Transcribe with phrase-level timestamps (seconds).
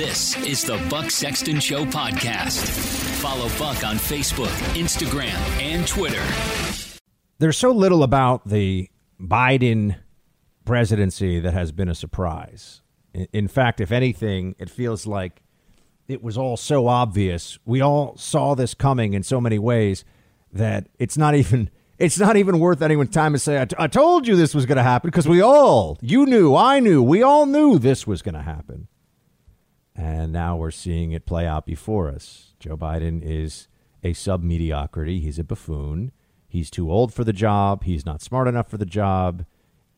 [0.00, 2.66] This is the Buck Sexton Show podcast.
[3.20, 6.24] Follow Buck on Facebook, Instagram, and Twitter.
[7.38, 8.88] There's so little about the
[9.20, 9.96] Biden
[10.64, 12.80] presidency that has been a surprise.
[13.12, 15.42] In fact, if anything, it feels like
[16.08, 17.58] it was all so obvious.
[17.66, 20.06] We all saw this coming in so many ways
[20.50, 23.86] that it's not even it's not even worth anyone's time to say I, t- I
[23.86, 27.22] told you this was going to happen because we all you knew, I knew, we
[27.22, 28.88] all knew this was going to happen.
[30.00, 32.54] And now we're seeing it play out before us.
[32.58, 33.68] Joe Biden is
[34.02, 35.20] a sub mediocrity.
[35.20, 36.12] He's a buffoon.
[36.48, 37.84] He's too old for the job.
[37.84, 39.44] He's not smart enough for the job.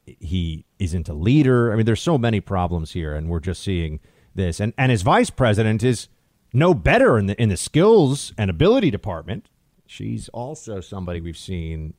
[0.04, 1.72] He isn't a leader.
[1.72, 4.00] I mean, there's so many problems here, and we're just seeing
[4.34, 4.58] this.
[4.58, 6.08] And and his vice president is
[6.52, 9.50] no better in the in the skills and ability department.
[9.86, 11.94] She's also somebody we've seen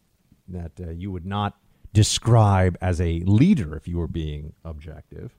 [0.50, 1.58] that uh, you would not
[1.94, 5.38] describe as a leader if you were being objective.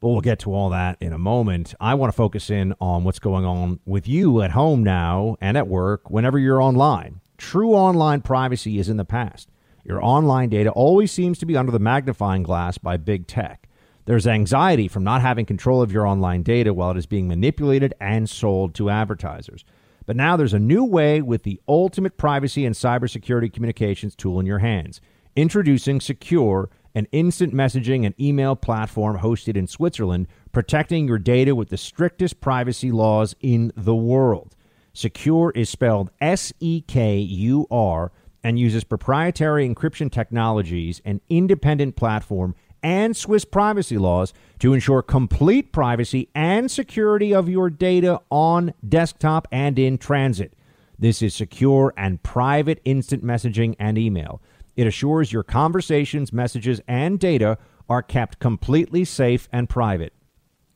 [0.00, 1.74] But we'll get to all that in a moment.
[1.78, 5.58] I want to focus in on what's going on with you at home now and
[5.58, 7.20] at work whenever you're online.
[7.36, 9.50] True online privacy is in the past.
[9.84, 13.68] Your online data always seems to be under the magnifying glass by big tech.
[14.06, 17.92] There's anxiety from not having control of your online data while it is being manipulated
[18.00, 19.66] and sold to advertisers.
[20.06, 24.46] But now there's a new way with the ultimate privacy and cybersecurity communications tool in
[24.46, 25.02] your hands.
[25.36, 31.68] Introducing Sekur, an instant messaging and email platform hosted in Switzerland, protecting your data with
[31.68, 34.56] the strictest privacy laws in the world.
[34.94, 38.10] Sekur is spelled S E K U R
[38.42, 45.72] and uses proprietary encryption technologies an independent platform and Swiss privacy laws to ensure complete
[45.72, 50.54] privacy and security of your data on desktop and in transit.
[50.98, 54.40] This is secure and private instant messaging and email.
[54.76, 60.12] It assures your conversations, messages, and data are kept completely safe and private.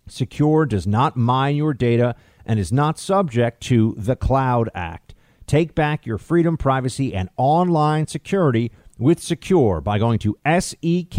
[0.08, 5.14] Sekur does not mine your data and is not subject to the Cloud Act.
[5.46, 11.10] Take back your freedom, privacy, and online security with Sekur by going to sekur.com.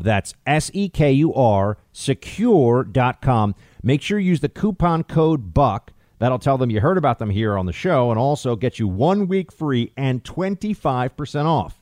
[0.00, 3.54] That's S-E-K-U-R, sekur.com.
[3.82, 5.93] Make sure you use the coupon code BUCK.
[6.18, 8.88] That'll tell them you heard about them here on the show and also get you
[8.88, 11.80] one week free and 25% off.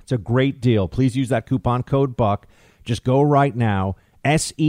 [0.00, 0.88] It's a great deal.
[0.88, 2.46] Please use that coupon code BUCK.
[2.84, 4.64] Just go right now, S-E-K-U-R.com.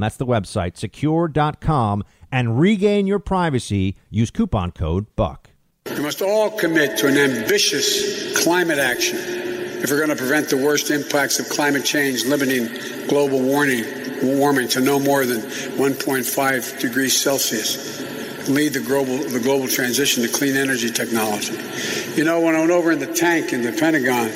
[0.00, 3.96] That's the website, sekur.com, and regain your privacy.
[4.10, 5.50] Use coupon code BUCK.
[5.90, 10.56] We must all commit to an ambitious climate action if we're going to prevent the
[10.56, 12.66] worst impacts of climate change, limiting
[13.08, 13.84] global warming,
[14.22, 17.98] warming to no more than 1.5 degrees Celsius.
[18.48, 21.58] Lead the global, the global transition to clean energy technology.
[22.14, 24.30] You know, when I went over in the tank in the Pentagon,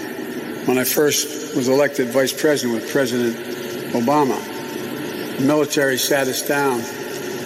[0.66, 3.36] when I first was elected vice president with President
[3.94, 4.38] Obama,
[5.38, 6.80] the military sat us down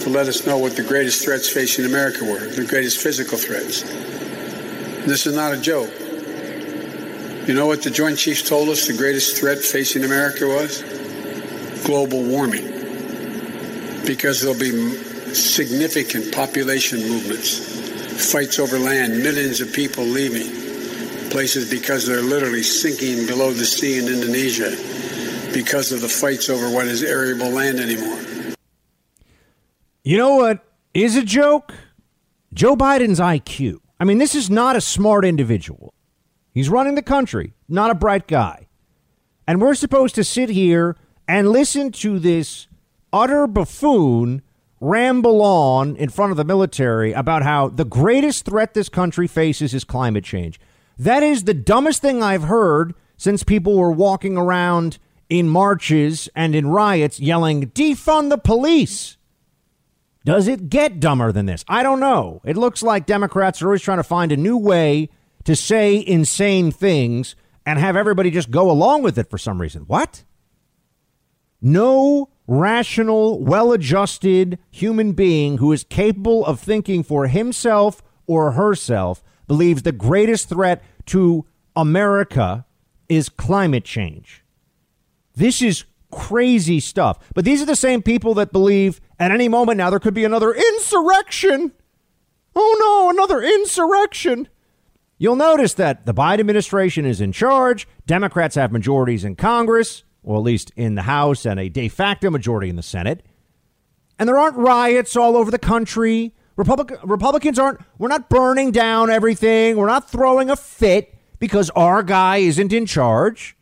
[0.01, 3.83] to let us know what the greatest threats facing America were, the greatest physical threats.
[5.07, 5.91] This is not a joke.
[7.47, 10.96] You know what the Joint Chiefs told us the greatest threat facing America was?
[11.85, 12.65] Global warming.
[14.07, 14.97] Because there'll be
[15.35, 20.67] significant population movements, fights over land, millions of people leaving
[21.31, 24.71] places because they're literally sinking below the sea in Indonesia
[25.53, 28.19] because of the fights over what is arable land anymore.
[30.05, 30.65] You know what
[30.95, 31.75] is a joke?
[32.55, 33.81] Joe Biden's IQ.
[33.99, 35.93] I mean, this is not a smart individual.
[36.53, 38.69] He's running the country, not a bright guy.
[39.47, 40.97] And we're supposed to sit here
[41.29, 42.67] and listen to this
[43.13, 44.43] utter buffoon
[44.81, 49.73] ramble on in front of the military about how the greatest threat this country faces
[49.73, 50.61] is climate change.
[50.99, 54.99] That is the dumbest thing I've heard since people were walking around
[55.29, 59.17] in marches and in riots yelling, defund the police.
[60.25, 61.65] Does it get dumber than this?
[61.69, 62.41] I don't know.
[62.45, 65.09] It looks like Democrats are always trying to find a new way
[65.45, 69.83] to say insane things and have everybody just go along with it for some reason.
[69.83, 70.25] What?
[71.67, 79.21] No rational, well adjusted human being who is capable of thinking for himself or herself
[79.49, 82.65] believes the greatest threat to America
[83.09, 84.45] is climate change.
[85.35, 87.19] This is crazy stuff.
[87.35, 90.25] But these are the same people that believe at any moment now there could be
[90.25, 91.73] another insurrection.
[92.55, 94.47] Oh no, another insurrection.
[95.19, 97.89] You'll notice that the Biden administration is in charge.
[98.07, 102.29] Democrats have majorities in Congress, or at least in the House, and a de facto
[102.29, 103.25] majority in the Senate.
[104.19, 106.35] And there aren't riots all over the country.
[106.57, 109.77] Republic- Republicans aren't, we're not burning down everything.
[109.77, 113.57] We're not throwing a fit because our guy isn't in charge.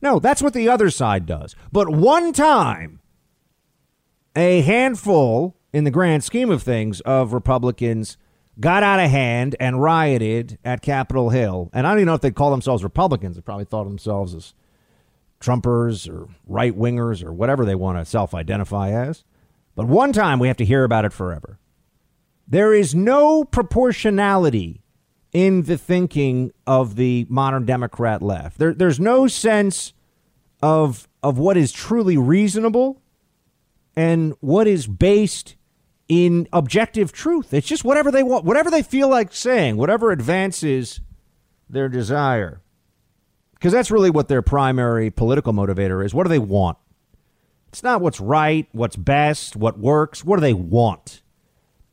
[0.00, 1.54] No, that's what the other side does.
[1.70, 3.00] But one time,
[4.34, 8.16] a handful, in the grand scheme of things, of Republicans
[8.58, 11.68] got out of hand and rioted at Capitol Hill.
[11.74, 13.36] And I don't even know if they call themselves Republicans.
[13.36, 14.54] They probably thought of themselves as
[15.40, 19.24] Trumpers or right wingers or whatever they want to self identify as.
[19.74, 21.58] But one time we have to hear about it forever.
[22.46, 24.82] There is no proportionality
[25.32, 28.58] in the thinking of the modern Democrat left.
[28.58, 29.92] There, there's no sense
[30.62, 33.00] of of what is truly reasonable
[33.96, 35.56] and what is based
[36.08, 37.54] in objective truth.
[37.54, 41.00] It's just whatever they want, whatever they feel like saying, whatever advances
[41.68, 42.62] their desire.
[43.60, 46.14] Because that's really what their primary political motivator is.
[46.14, 46.78] What do they want?
[47.68, 50.24] It's not what's right, what's best, what works.
[50.24, 51.20] What do they want?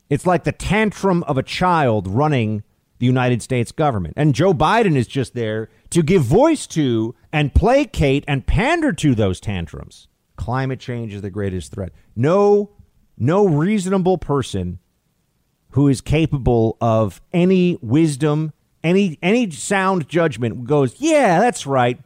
[0.10, 2.64] It's like the tantrum of a child running
[3.00, 4.14] the United States government.
[4.18, 9.14] And Joe Biden is just there to give voice to and placate and pander to
[9.14, 10.08] those tantrums.
[10.38, 11.92] Climate change is the greatest threat.
[12.16, 12.72] No,
[13.18, 14.80] no reasonable person
[15.72, 18.54] who is capable of any wisdom,
[18.88, 22.00] any any sound judgment goes, yeah, that's right.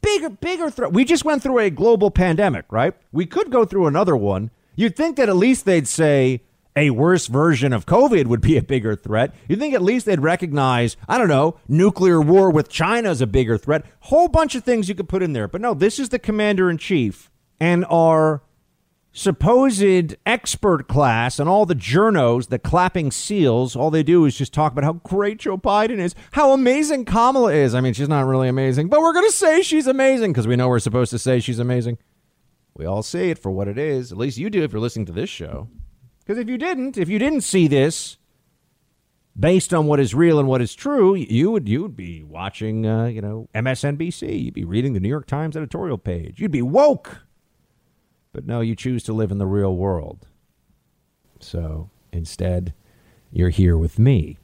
[0.00, 0.92] Bigger, bigger threat.
[0.92, 2.94] We just went through a global pandemic, right?
[3.12, 4.50] We could go through another one.
[4.74, 6.42] You'd think that at least they'd say,
[6.74, 9.34] a worse version of COVID would be a bigger threat.
[9.46, 13.26] You'd think at least they'd recognize, I don't know, nuclear war with China is a
[13.26, 13.84] bigger threat.
[14.00, 15.48] Whole bunch of things you could put in there.
[15.48, 17.30] But no, this is the commander in chief
[17.60, 18.42] and our
[19.12, 24.54] supposed expert class and all the journos, the clapping seals, all they do is just
[24.54, 27.74] talk about how great Joe Biden is, how amazing Kamala is.
[27.74, 30.56] I mean, she's not really amazing, but we're going to say she's amazing because we
[30.56, 31.98] know we're supposed to say she's amazing.
[32.74, 34.12] We all see it for what it is.
[34.12, 35.68] At least you do if you're listening to this show.
[36.20, 38.16] Because if you didn't, if you didn't see this
[39.38, 42.86] based on what is real and what is true, you would you would be watching,
[42.86, 44.44] uh, you know, MSNBC.
[44.44, 46.40] You'd be reading the New York Times editorial page.
[46.40, 47.22] You'd be woke.
[48.32, 50.26] But no, you choose to live in the real world.
[51.40, 52.72] So instead,
[53.30, 54.38] you're here with me.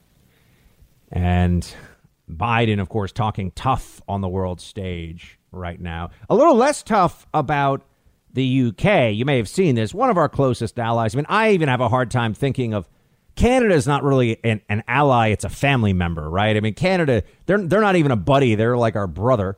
[1.11, 1.75] And
[2.31, 6.11] Biden, of course, talking tough on the world stage right now.
[6.29, 7.83] A little less tough about
[8.33, 9.15] the UK.
[9.15, 9.95] You may have seen this.
[9.95, 11.15] One of our closest allies.
[11.15, 12.89] I mean, I even have a hard time thinking of
[13.37, 16.57] Canada is not really an, an ally; it's a family member, right?
[16.57, 19.57] I mean, Canada they're they're not even a buddy; they're like our brother.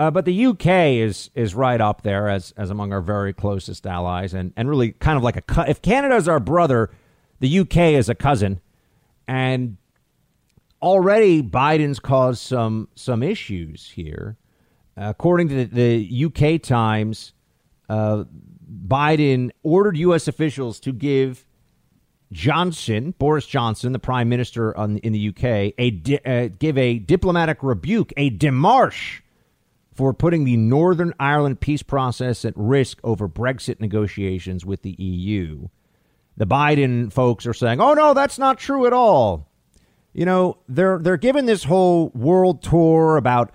[0.00, 0.66] Uh, but the UK
[0.96, 4.92] is is right up there as as among our very closest allies, and and really
[4.92, 6.90] kind of like a if Canada is our brother,
[7.40, 8.62] the UK is a cousin,
[9.28, 9.76] and
[10.80, 14.38] already Biden's caused some some issues here.
[14.96, 17.34] Uh, according to the, the UK Times,
[17.90, 18.24] uh,
[18.88, 20.26] Biden ordered U.S.
[20.26, 21.44] officials to give
[22.32, 26.98] Johnson, Boris Johnson, the prime minister on, in the UK, a di- uh, give a
[27.00, 29.20] diplomatic rebuke, a démarche
[30.00, 35.68] for putting the Northern Ireland peace process at risk over Brexit negotiations with the EU.
[36.38, 39.50] The Biden folks are saying, "Oh no, that's not true at all."
[40.14, 43.52] You know, they're they're giving this whole world tour about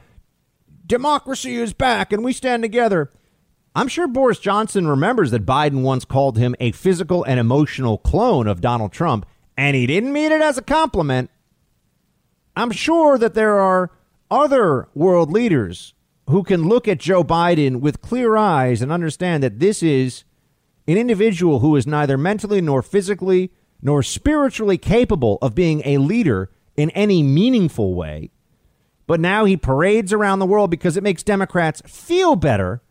[0.85, 3.11] democracy is back and we stand together.
[3.73, 8.47] I'm sure Boris Johnson remembers that Biden once called him a physical and emotional clone
[8.47, 9.25] of Donald Trump,
[9.57, 11.31] and he didn't mean it as a compliment.
[12.55, 13.89] I'm sure that there are
[14.29, 15.95] other world leaders
[16.27, 20.23] who can look at Joe Biden with clear eyes and understand that this is
[20.87, 23.51] an individual who is neither mentally nor physically
[23.81, 28.31] nor spiritually capable of being a leader in any meaningful way.
[29.07, 32.81] But now he parades around the world because it makes Democrats feel better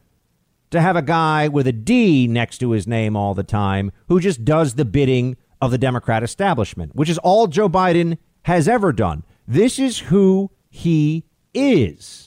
[0.71, 4.21] to have a guy with a D next to his name all the time who
[4.21, 8.93] just does the bidding of the Democrat establishment, which is all Joe Biden has ever
[8.93, 9.25] done.
[9.47, 12.24] This is who he is.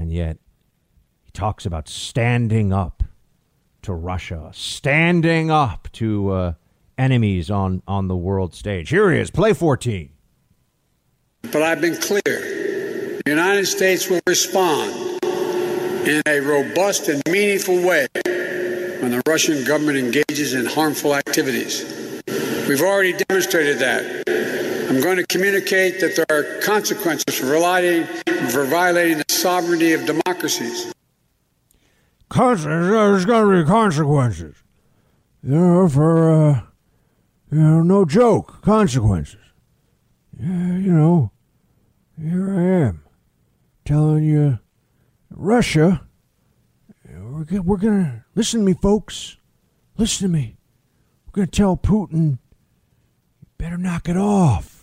[0.00, 0.38] And yet,
[1.22, 3.02] he talks about standing up
[3.82, 6.52] to Russia, standing up to uh,
[6.98, 8.90] enemies on, on the world stage.
[8.90, 10.10] Here he is, play 14.
[11.52, 14.92] But I've been clear the United States will respond
[16.06, 18.08] in a robust and meaningful way
[19.00, 22.22] when the Russian government engages in harmful activities.
[22.68, 24.24] We've already demonstrated that.
[24.88, 28.06] I'm going to communicate that there are consequences for violating,
[28.50, 30.92] for violating the sovereignty of democracies.
[32.30, 34.56] There's going to be consequences.
[35.42, 36.60] You know, for, uh,
[37.52, 39.40] you know, no joke, consequences.
[40.38, 41.30] You know,
[42.20, 43.04] here I am
[43.84, 44.58] telling you
[45.30, 46.02] Russia,
[47.08, 49.36] we're, we're going to listen to me, folks.
[49.96, 50.56] Listen to me.
[51.26, 52.38] We're going to tell Putin,
[53.58, 54.73] better knock it off.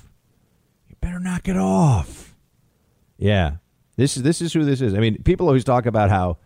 [1.01, 2.35] Better knock it off.
[3.17, 3.57] Yeah.
[3.97, 4.93] This is this is who this is.
[4.93, 6.37] I mean, people always talk about how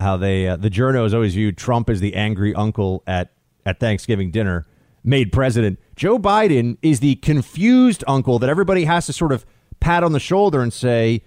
[0.00, 3.32] how they uh, the journos always viewed Trump as the angry uncle at
[3.64, 4.66] at Thanksgiving dinner
[5.04, 5.78] made president.
[5.96, 9.46] Joe Biden is the confused uncle that everybody has to sort of
[9.78, 11.22] pat on the shoulder and say,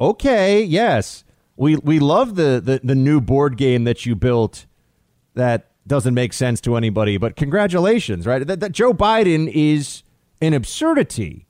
[0.00, 1.24] "Okay, yes,
[1.56, 4.66] we we love the the, the new board game that you built
[5.34, 8.46] that doesn't make sense to anybody, but congratulations, right?
[8.46, 10.02] That, that Joe Biden is
[10.40, 11.46] an absurdity,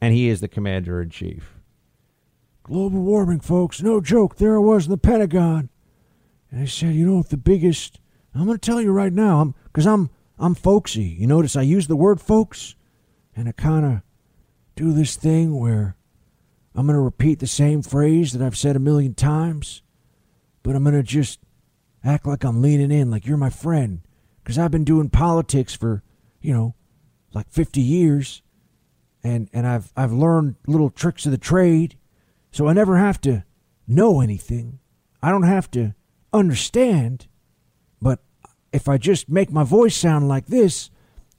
[0.00, 1.54] and he is the commander in chief.
[2.62, 4.36] Global warming, folks, no joke.
[4.36, 5.70] There I was in the Pentagon,
[6.50, 8.00] and I said, you know, the biggest.
[8.34, 11.04] I'm going to tell you right now, I'm because I'm I'm folksy.
[11.04, 12.74] You notice I use the word folks,
[13.34, 14.02] and I kind of
[14.74, 15.96] do this thing where
[16.74, 19.82] I'm going to repeat the same phrase that I've said a million times,
[20.62, 21.40] but I'm going to just
[22.04, 24.00] act like I'm leaning in, like you're my friend,
[24.42, 26.02] because I've been doing politics for,
[26.42, 26.74] you know,
[27.32, 28.42] like 50 years,
[29.26, 31.96] and and I've I've learned little tricks of the trade,
[32.52, 33.44] so I never have to
[33.88, 34.78] know anything.
[35.20, 35.94] I don't have to
[36.32, 37.26] understand,
[38.00, 38.20] but
[38.72, 40.90] if I just make my voice sound like this,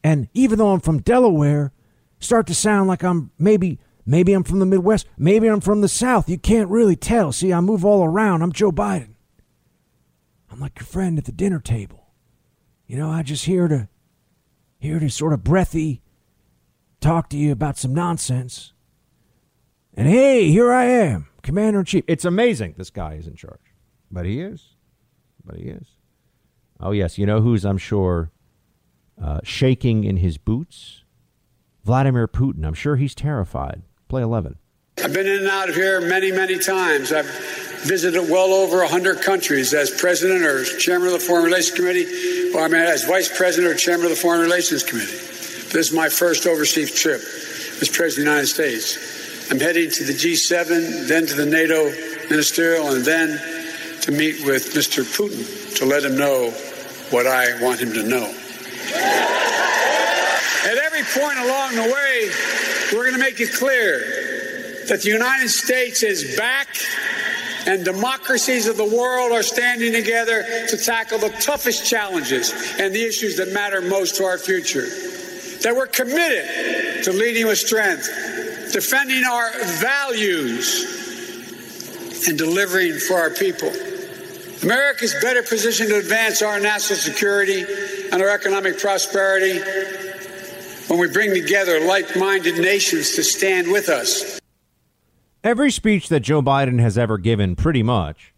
[0.04, 1.72] and even though I'm from Delaware,
[2.20, 5.88] start to sound like I'm maybe maybe I'm from the Midwest, maybe I'm from the
[5.88, 6.28] South.
[6.28, 7.32] You can't really tell.
[7.32, 8.42] See, I move all around.
[8.42, 9.16] I'm Joe Biden.
[10.52, 12.08] I'm like your friend at the dinner table.
[12.86, 13.88] You know, I just here to
[14.78, 16.02] here to sort of breathy
[17.00, 18.74] talk to you about some nonsense.
[19.94, 22.04] And hey, here I am, Commander in Chief.
[22.08, 23.60] It's amazing this guy is in charge.
[24.12, 24.76] But he is.
[25.44, 25.88] But he is.
[26.80, 27.18] Oh, yes.
[27.18, 28.32] You know who's, I'm sure,
[29.22, 31.04] uh, shaking in his boots?
[31.84, 32.66] Vladimir Putin.
[32.66, 33.82] I'm sure he's terrified.
[34.08, 34.58] Play 11.
[35.04, 37.12] I've been in and out of here many, many times.
[37.12, 37.30] I've
[37.86, 42.62] visited well over 100 countries as president or chairman of the Foreign Relations Committee, or
[42.62, 45.37] I mean, as vice president or chairman of the Foreign Relations Committee.
[45.78, 49.52] This is my first overseas trip as president of the United States.
[49.52, 51.92] I'm heading to the G7, then to the NATO
[52.32, 53.38] ministerial, and then
[54.02, 55.04] to meet with Mr.
[55.04, 56.50] Putin to let him know
[57.12, 58.26] what I want him to know.
[60.66, 62.32] At every point along the way,
[62.92, 64.00] we're going to make it clear
[64.88, 66.70] that the United States is back
[67.68, 73.04] and democracies of the world are standing together to tackle the toughest challenges and the
[73.04, 74.88] issues that matter most to our future.
[75.64, 78.08] That we're committed to leading with strength,
[78.72, 80.96] defending our values,
[82.28, 83.72] and delivering for our people.
[84.64, 87.66] America is better positioned to advance our national security
[88.12, 89.60] and our economic prosperity
[90.88, 94.40] when we bring together like minded nations to stand with us.
[95.44, 98.34] Every speech that Joe Biden has ever given, pretty much,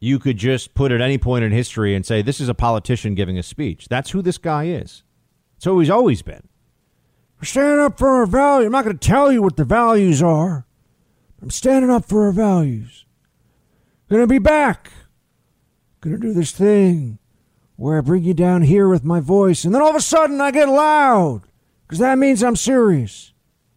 [0.00, 3.14] you could just put at any point in history and say, this is a politician
[3.14, 3.88] giving a speech.
[3.88, 5.02] That's who this guy is.
[5.64, 6.46] Who he's always been.
[7.40, 8.66] We're standing up for our values.
[8.66, 10.66] I'm not going to tell you what the values are.
[11.42, 13.04] I'm standing up for our values.
[14.08, 14.90] Gonna be back.
[16.00, 17.18] Gonna do this thing
[17.76, 20.40] where I bring you down here with my voice, and then all of a sudden
[20.40, 21.42] I get loud.
[21.82, 23.32] Because that means I'm serious.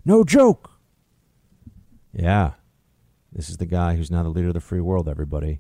[0.05, 0.71] No joke.
[2.13, 2.53] Yeah.
[3.31, 5.59] This is the guy who's now the leader of the free world, everybody.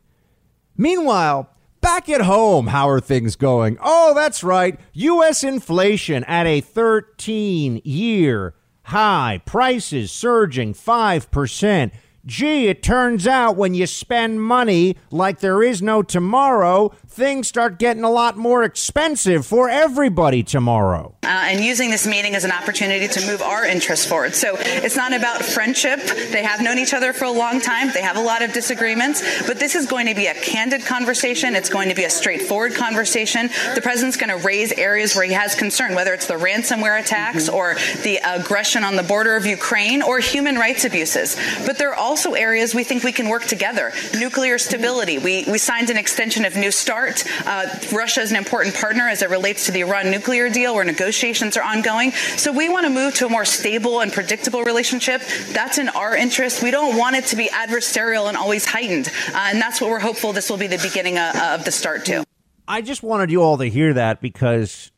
[0.75, 1.49] Meanwhile,
[1.89, 3.75] back at home, how are things going?
[3.81, 4.79] Oh, that's right.
[4.93, 5.43] U.S.
[5.43, 8.53] inflation at a 13 year
[8.83, 11.91] high, prices surging 5%.
[12.25, 17.79] Gee, it turns out when you spend money like there is no tomorrow, things start
[17.79, 21.15] getting a lot more expensive for everybody tomorrow.
[21.23, 24.35] Uh, and using this meeting as an opportunity to move our interests forward.
[24.35, 25.99] So it's not about friendship.
[26.01, 27.89] They have known each other for a long time.
[27.93, 31.55] They have a lot of disagreements, but this is going to be a candid conversation.
[31.55, 33.47] It's going to be a straightforward conversation.
[33.75, 37.47] The president's going to raise areas where he has concern, whether it's the ransomware attacks
[37.47, 37.55] mm-hmm.
[37.55, 41.37] or the aggression on the border of Ukraine or human rights abuses.
[41.65, 43.91] But there are also areas we think we can work together.
[44.17, 45.19] Nuclear stability.
[45.19, 47.23] We, we signed an extension of New START.
[47.45, 50.83] Uh, Russia is an important partner as it relates to the Iran nuclear deal where
[50.83, 52.09] negotiations are ongoing.
[52.11, 55.21] So we want to move to a more stable and predictable relationship.
[55.51, 56.63] That's in our interest.
[56.63, 59.11] We don't want it to be adversarial and always heightened.
[59.27, 62.05] Uh, and that's what we're hopeful this will be the beginning of, of the start
[62.05, 62.23] to.
[62.67, 64.91] I just wanted you all to hear that because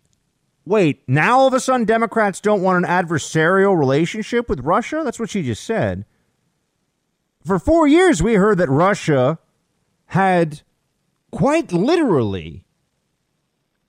[0.66, 5.02] wait, now all of a sudden Democrats don't want an adversarial relationship with Russia?
[5.04, 6.06] That's what she just said.
[7.44, 9.40] For four years, we heard that Russia
[10.08, 10.62] had
[11.32, 12.66] quite literally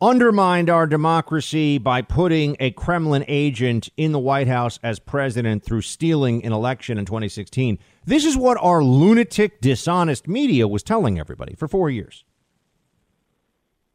[0.01, 5.83] undermined our democracy by putting a Kremlin agent in the White House as president through
[5.83, 7.79] stealing an election in 2016.
[8.05, 12.25] This is what our lunatic, dishonest media was telling everybody for four years.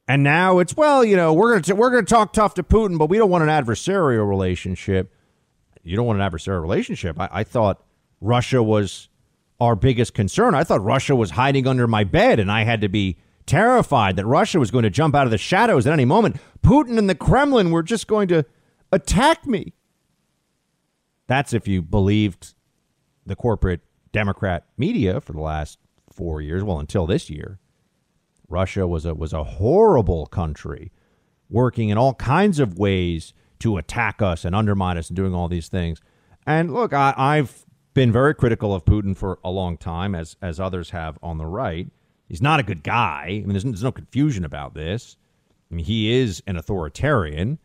[0.08, 3.10] And now it's well, you know, we're gonna we're gonna talk tough to Putin, but
[3.10, 5.14] we don't want an adversarial relationship.
[5.84, 7.20] You don't want an adversarial relationship.
[7.20, 7.84] I, I thought
[8.22, 9.10] Russia was
[9.60, 10.54] our biggest concern.
[10.56, 14.26] I thought Russia was hiding under my bed and I had to be terrified that
[14.26, 16.38] Russia was going to jump out of the shadows at any moment.
[16.62, 18.46] Putin and the Kremlin were just going to
[18.92, 19.74] attack me.
[21.28, 22.54] That's if you believed
[23.26, 25.80] the corporate Democrat media for the last
[26.12, 27.60] four years, well, until this year.
[28.50, 30.92] Russia was a was a horrible country,
[31.50, 35.50] working in all kinds of ways to attack us and undermine us and doing all
[35.50, 36.00] these things.
[36.46, 37.66] And look, I, I've
[37.98, 41.48] been very critical of Putin for a long time, as as others have on the
[41.48, 41.88] right.
[42.30, 43.24] He's not a good guy.
[43.26, 45.18] I mean, there's, there's no confusion about this.
[45.72, 47.58] I mean, he is an authoritarian,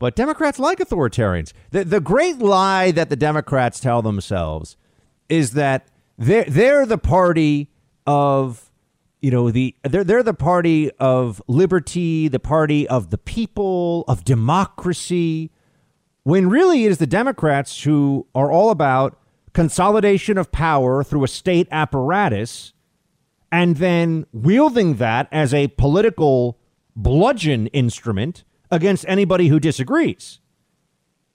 [0.00, 1.52] but Democrats like authoritarians.
[1.70, 4.76] The the great lie that the Democrats tell themselves
[5.28, 5.86] is that
[6.18, 7.70] they're they're the party
[8.08, 8.72] of
[9.20, 14.24] you know the they're they're the party of liberty, the party of the people, of
[14.24, 15.52] democracy,
[16.24, 19.16] when really it is the Democrats who are all about
[19.56, 22.74] consolidation of power through a state apparatus
[23.50, 26.58] and then wielding that as a political
[26.94, 30.40] bludgeon instrument against anybody who disagrees.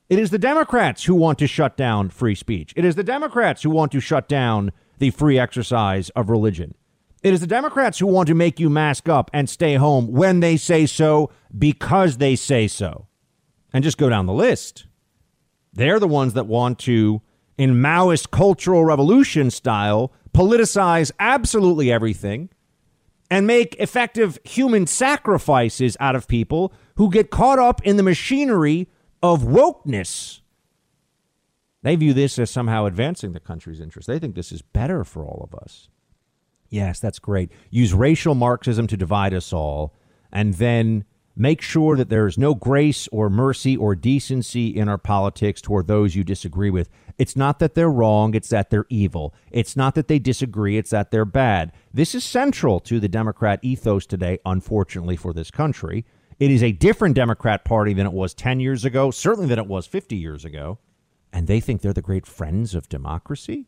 [0.08, 2.74] It is the Democrats who want to shut down free speech.
[2.76, 6.76] It is the Democrats who want to shut down the free exercise of religion.
[7.24, 10.42] It is the Democrats who want to make you mask up and stay home when
[10.42, 13.08] they say so because they say so.
[13.74, 14.86] And just go down the list.
[15.74, 17.24] They're the ones that want to,
[17.62, 22.50] in Maoist cultural revolution style, politicize absolutely everything
[23.30, 28.90] and make effective human sacrifices out of people who get caught up in the machinery
[29.22, 30.42] of wokeness.
[31.84, 34.08] They view this as somehow advancing the country's interests.
[34.08, 35.88] They think this is better for all of us.
[36.68, 37.52] Yes, that's great.
[37.70, 39.94] Use racial Marxism to divide us all,
[40.32, 44.98] and then make sure that there is no grace or mercy or decency in our
[44.98, 46.90] politics toward those you disagree with.
[47.18, 49.34] It's not that they're wrong, it's that they're evil.
[49.52, 51.72] It's not that they disagree, it's that they're bad.
[51.94, 56.06] This is central to the Democrat ethos today, unfortunately, for this country.
[56.40, 59.68] It is a different Democrat Party than it was 10 years ago, certainly than it
[59.68, 60.80] was 50 years ago.
[61.32, 63.68] And they think they're the great friends of democracy?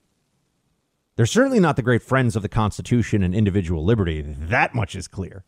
[1.15, 4.21] They're certainly not the great friends of the Constitution and individual liberty.
[4.21, 5.45] That much is clear.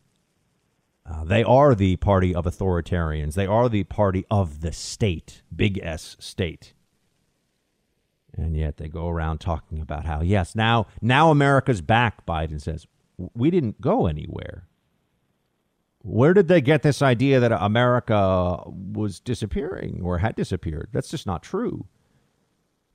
[1.08, 3.34] Uh, they are the party of authoritarians.
[3.34, 6.72] They are the party of the state, big S state.
[8.36, 12.86] And yet they go around talking about how, yes, now, now America's back, Biden says.
[13.34, 14.66] We didn't go anywhere.
[16.02, 20.90] Where did they get this idea that America was disappearing or had disappeared?
[20.92, 21.86] That's just not true.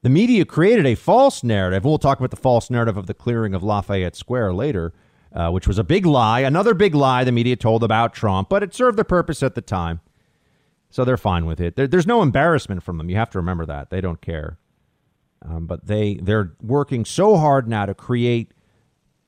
[0.03, 1.83] The media created a false narrative.
[1.83, 4.93] We'll talk about the false narrative of the clearing of Lafayette Square later,
[5.33, 8.63] uh, which was a big lie, another big lie the media told about Trump, but
[8.63, 10.01] it served the purpose at the time.
[10.89, 11.77] So they're fine with it.
[11.77, 13.09] There, there's no embarrassment from them.
[13.09, 13.89] You have to remember that.
[13.89, 14.57] They don't care.
[15.43, 18.53] Um, but they they're working so hard now to create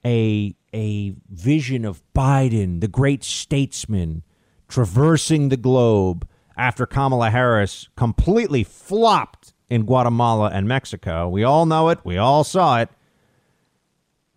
[0.06, 4.24] a a vision of Biden, the great statesman,
[4.68, 11.30] traversing the globe after Kamala Harris completely flopped in Guatemala and Mexico.
[11.30, 12.90] We all know it, we all saw it.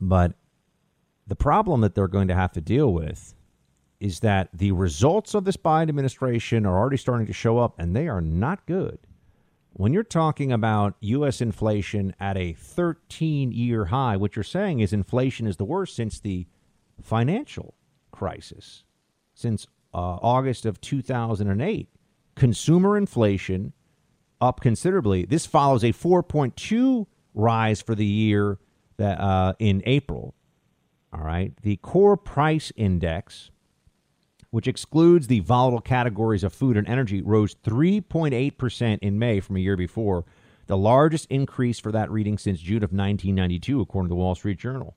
[0.01, 0.33] But
[1.27, 3.35] the problem that they're going to have to deal with
[3.99, 7.97] is that the results of this Biden administration are already starting to show up, and
[7.97, 8.99] they are not good.
[9.73, 11.41] When you're talking about U.S.
[11.41, 16.21] inflation at a 13 year high, what you're saying is inflation is the worst since
[16.21, 16.47] the
[17.03, 17.75] financial
[18.11, 18.85] crisis,
[19.35, 21.89] since uh, August of 2008.
[22.35, 23.73] Consumer inflation
[24.41, 25.25] up considerably.
[25.25, 28.59] This follows a 4.2 rise for the year
[28.97, 30.35] that uh, in April.
[31.17, 33.51] All right, the core price index,
[34.51, 39.57] which excludes the volatile categories of food and energy, rose 3.8 percent in May from
[39.57, 40.27] a year before,
[40.67, 44.59] the largest increase for that reading since June of 1992, according to the Wall Street
[44.59, 44.95] Journal.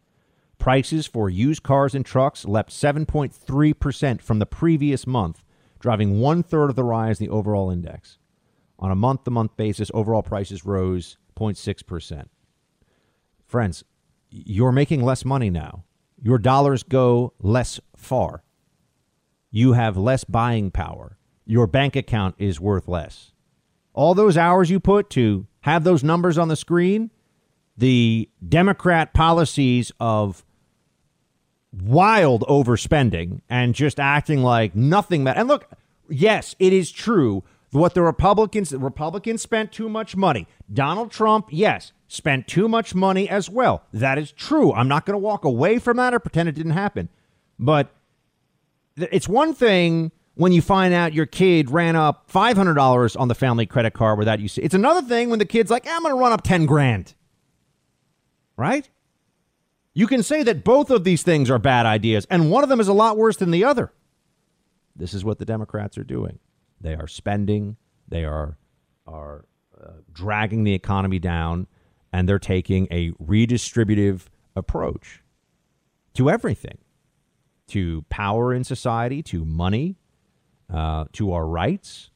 [0.58, 5.46] Prices for used cars and trucks leapt 7.3 percent from the previous month,
[5.80, 8.18] driving one third of the rise in the overall index.
[8.78, 12.26] On a month to month basis, overall prices rose 0.6%.
[13.46, 13.86] Friends,
[14.30, 15.86] you're making less money now.
[16.22, 18.44] Your dollars go less far.
[19.52, 21.18] You have less buying power.
[21.46, 23.32] Your bank account is worth less.
[23.94, 27.12] All those hours you put to have those numbers on the screen,
[27.78, 30.46] the Democrat policies of
[31.72, 35.28] wild overspending and just acting like nothing.
[35.28, 35.70] And look,
[36.10, 40.48] yes, it is true what the Republicans, the Republicans spent too much money.
[40.72, 43.84] Donald Trump, yes, spent too much money as well.
[43.93, 44.74] That is true.
[44.74, 47.08] I'm not going to walk away from that or pretend it didn't happen.
[47.58, 47.95] But
[48.98, 53.65] it's one thing when you find out your kid ran up $500 on the family
[53.65, 54.62] credit card without you see.
[54.63, 57.13] It's another thing when the kid's like, I'm going to run up 10 grand.
[58.58, 58.89] Right?
[59.93, 62.80] You can say that both of these things are bad ideas, and one of them
[62.80, 63.91] is a lot worse than the other.
[64.95, 66.39] This is what the Democrats are doing.
[66.82, 68.58] They are spending, they are,
[69.06, 69.45] are
[69.82, 71.67] uh, dragging the economy down,
[72.12, 74.24] and they're taking a redistributive
[74.56, 75.22] approach
[76.13, 76.78] to everything
[77.67, 79.95] to power in society, to money,
[80.74, 82.10] uh, to our rights.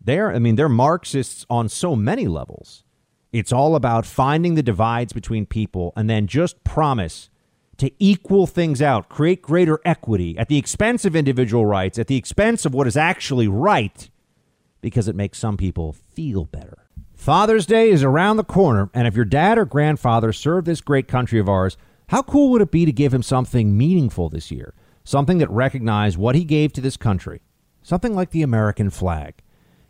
[0.00, 2.84] They're, I mean, they're Marxists on so many levels.
[3.32, 7.30] It's all about finding the divides between people and then just promise
[7.78, 12.16] to equal things out, create greater equity at the expense of individual rights, at the
[12.16, 14.10] expense of what is actually right,
[14.80, 16.87] because it makes some people feel better.
[17.18, 21.08] Father's Day is around the corner, and if your dad or grandfather served this great
[21.08, 21.76] country of ours,
[22.06, 24.72] how cool would it be to give him something meaningful this year?
[25.02, 27.42] Something that recognized what he gave to this country?
[27.82, 29.34] Something like the American flag.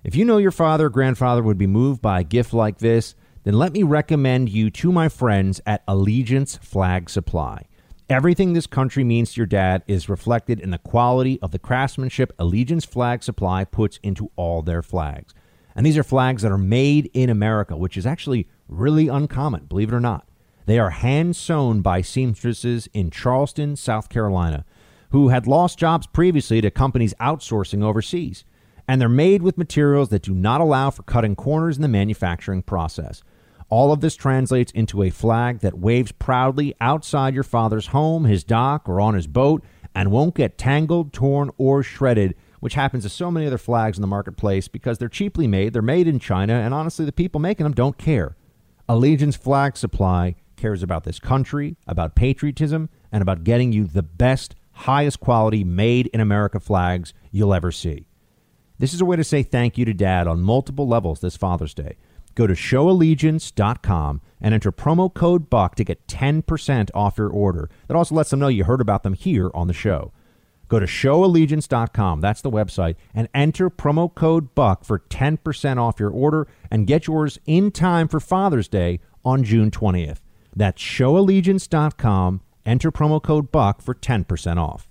[0.02, 3.14] If you know your father or grandfather would be moved by a gift like this,
[3.44, 7.66] then let me recommend you to my friends at Allegiance Flag Supply.
[8.08, 12.32] Everything this country means to your dad is reflected in the quality of the craftsmanship
[12.38, 15.34] Allegiance Flag Supply puts into all their flags.
[15.78, 19.92] And these are flags that are made in America, which is actually really uncommon, believe
[19.92, 20.26] it or not.
[20.66, 24.64] They are hand sewn by seamstresses in Charleston, South Carolina,
[25.10, 28.44] who had lost jobs previously to companies outsourcing overseas.
[28.88, 32.62] And they're made with materials that do not allow for cutting corners in the manufacturing
[32.62, 33.22] process.
[33.68, 38.42] All of this translates into a flag that waves proudly outside your father's home, his
[38.42, 39.62] dock, or on his boat,
[39.94, 44.02] and won't get tangled, torn, or shredded which happens to so many other flags in
[44.02, 47.64] the marketplace because they're cheaply made, they're made in China, and honestly, the people making
[47.64, 48.36] them don't care.
[48.88, 54.54] Allegiance Flag Supply cares about this country, about patriotism, and about getting you the best,
[54.72, 58.06] highest quality made in America flags you'll ever see.
[58.78, 61.74] This is a way to say thank you to Dad on multiple levels this Father's
[61.74, 61.96] Day.
[62.34, 67.68] Go to showallegiance.com and enter promo code BUCK to get 10% off your order.
[67.88, 70.12] That also lets them know you heard about them here on the show.
[70.68, 76.10] Go to showallegiance.com, that's the website, and enter promo code BUCK for 10% off your
[76.10, 80.18] order and get yours in time for Father's Day on June 20th.
[80.54, 84.88] That's showallegiance.com, enter promo code BUCK for 10% off.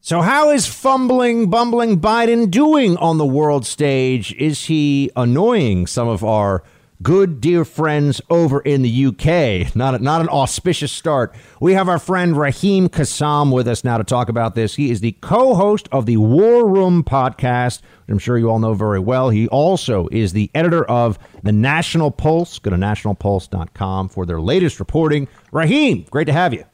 [0.00, 4.32] So, how is fumbling, bumbling Biden doing on the world stage?
[4.34, 6.62] Is he annoying some of our
[7.02, 9.74] good dear friends over in the UK.
[9.76, 11.34] Not, a, not an auspicious start.
[11.60, 14.74] We have our friend Raheem Kassam with us now to talk about this.
[14.74, 18.58] He is the co host of the War Room podcast, which I'm sure you all
[18.58, 19.30] know very well.
[19.30, 22.58] He also is the editor of the National Pulse.
[22.58, 25.28] Go to nationalpulse.com for their latest reporting.
[25.52, 26.64] Raheem, great to have you.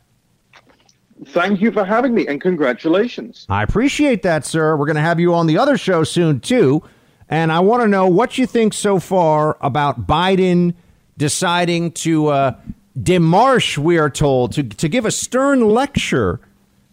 [1.26, 3.46] Thank you for having me and congratulations.
[3.48, 4.76] I appreciate that, sir.
[4.76, 6.82] We're going to have you on the other show soon, too.
[7.32, 10.74] And I want to know what you think so far about Biden
[11.16, 12.56] deciding to uh,
[13.00, 16.40] demarche, we are told, to, to give a stern lecture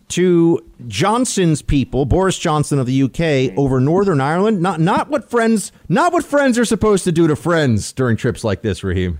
[0.07, 4.61] to Johnson's people, Boris Johnson of the UK, over Northern Ireland.
[4.61, 8.41] Not not what friends not what friends are supposed to do to friends during trips
[8.41, 9.19] like this, Raheem.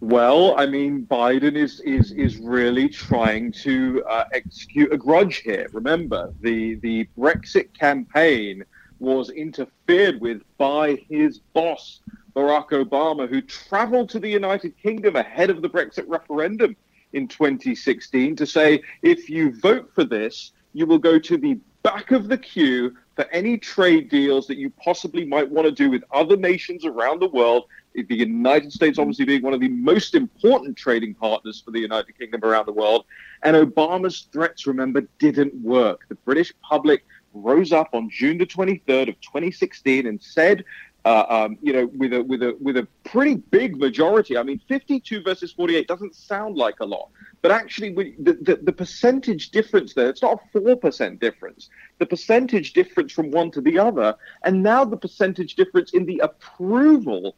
[0.00, 5.68] Well, I mean, Biden is is is really trying to uh, execute a grudge here.
[5.74, 8.64] Remember, the the Brexit campaign
[9.02, 12.00] was interfered with by his boss,
[12.36, 16.76] Barack Obama, who traveled to the United Kingdom ahead of the Brexit referendum
[17.12, 22.12] in 2016 to say, if you vote for this, you will go to the back
[22.12, 26.04] of the queue for any trade deals that you possibly might want to do with
[26.12, 27.64] other nations around the world.
[27.94, 32.16] The United States, obviously, being one of the most important trading partners for the United
[32.16, 33.04] Kingdom around the world.
[33.42, 36.06] And Obama's threats, remember, didn't work.
[36.08, 40.64] The British public rose up on June the 23rd of 2016 and said,
[41.04, 44.38] uh, um, you know, with a with a with a pretty big majority.
[44.38, 47.08] I mean, 52 versus 48 doesn't sound like a lot,
[47.40, 51.70] but actually, the, the, the percentage difference there, it's not a four percent difference.
[51.98, 54.14] The percentage difference from one to the other,
[54.44, 57.34] and now the percentage difference in the approval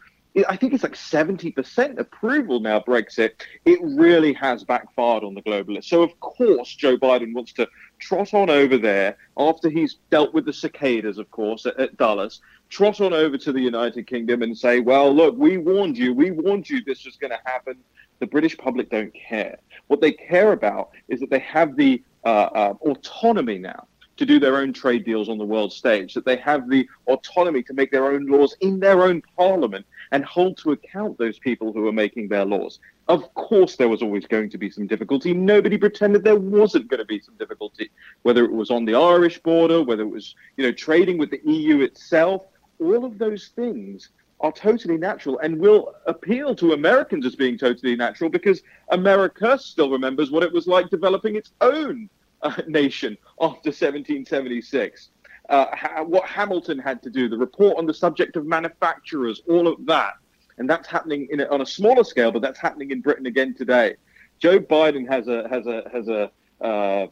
[0.49, 3.43] I think it's like 70% approval now, Brexit.
[3.65, 5.85] It really has backfired on the globalists.
[5.85, 7.69] So, of course, Joe Biden wants to
[8.05, 12.41] trot on over there after he's dealt with the cicadas, of course, at, at Dulles,
[12.69, 16.13] trot on over to the United Kingdom and say, well, look, we warned you.
[16.13, 17.77] We warned you this was going to happen.
[18.19, 19.59] The British public don't care.
[19.87, 23.87] What they care about is that they have the uh, uh, autonomy now
[24.17, 27.63] to do their own trade deals on the world stage, that they have the autonomy
[27.65, 31.73] to make their own laws in their own parliament and hold to account those people
[31.73, 32.79] who are making their laws.
[33.07, 35.35] Of course, there was always going to be some difficulty.
[35.35, 37.91] Nobody pretended there wasn't going to be some difficulty,
[38.23, 41.41] whether it was on the Irish border, whether it was you know trading with the
[41.45, 42.47] EU itself.
[42.81, 47.95] All of those things are totally natural and will appeal to Americans as being totally
[47.95, 52.09] natural because America still remembers what it was like developing its own
[52.43, 55.11] uh, nation after 1776.
[55.49, 59.69] Uh, ha- what Hamilton had to do, the report on the subject of manufacturers, all
[59.69, 60.15] of that.
[60.59, 63.97] And that's happening a, on a smaller scale, but that's happening in Britain again today.
[64.39, 67.07] Joe Biden has a has a has a uh,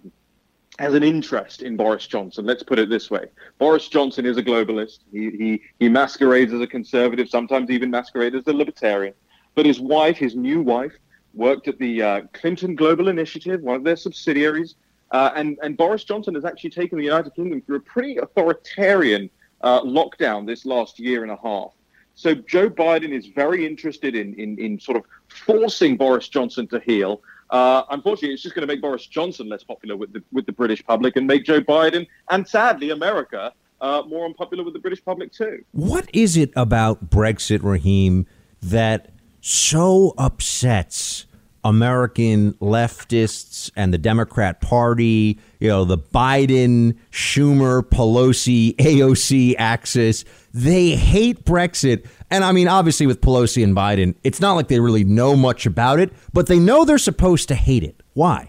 [0.78, 2.46] has an interest in Boris Johnson.
[2.46, 3.26] Let's put it this way:
[3.59, 5.00] Boris Johnson is a globalist.
[5.12, 9.14] He he he masquerades as a conservative, sometimes even masquerades as a libertarian.
[9.55, 10.92] But his wife, his new wife,
[11.35, 14.76] worked at the uh, Clinton Global Initiative, one of their subsidiaries,
[15.11, 19.31] uh, and and Boris Johnson has actually taken the United Kingdom through a pretty authoritarian
[19.61, 21.72] uh, lockdown this last year and a half.
[22.14, 26.81] So Joe Biden is very interested in in, in sort of forcing Boris Johnson to
[26.81, 27.22] heel.
[27.51, 30.53] Uh, unfortunately, it's just going to make Boris Johnson less popular with the with the
[30.53, 35.05] British public and make Joe Biden and sadly America uh, more unpopular with the British
[35.05, 35.64] public too.
[35.72, 38.27] What is it about Brexit, Raheem,
[38.62, 41.27] that so upsets
[41.64, 50.25] American leftists and the Democrat Party, you know, the Biden, Schumer, Pelosi, AOC axis.
[50.53, 52.07] They hate Brexit.
[52.31, 55.66] And I mean, obviously, with Pelosi and Biden, it's not like they really know much
[55.66, 58.03] about it, but they know they're supposed to hate it.
[58.14, 58.48] Why?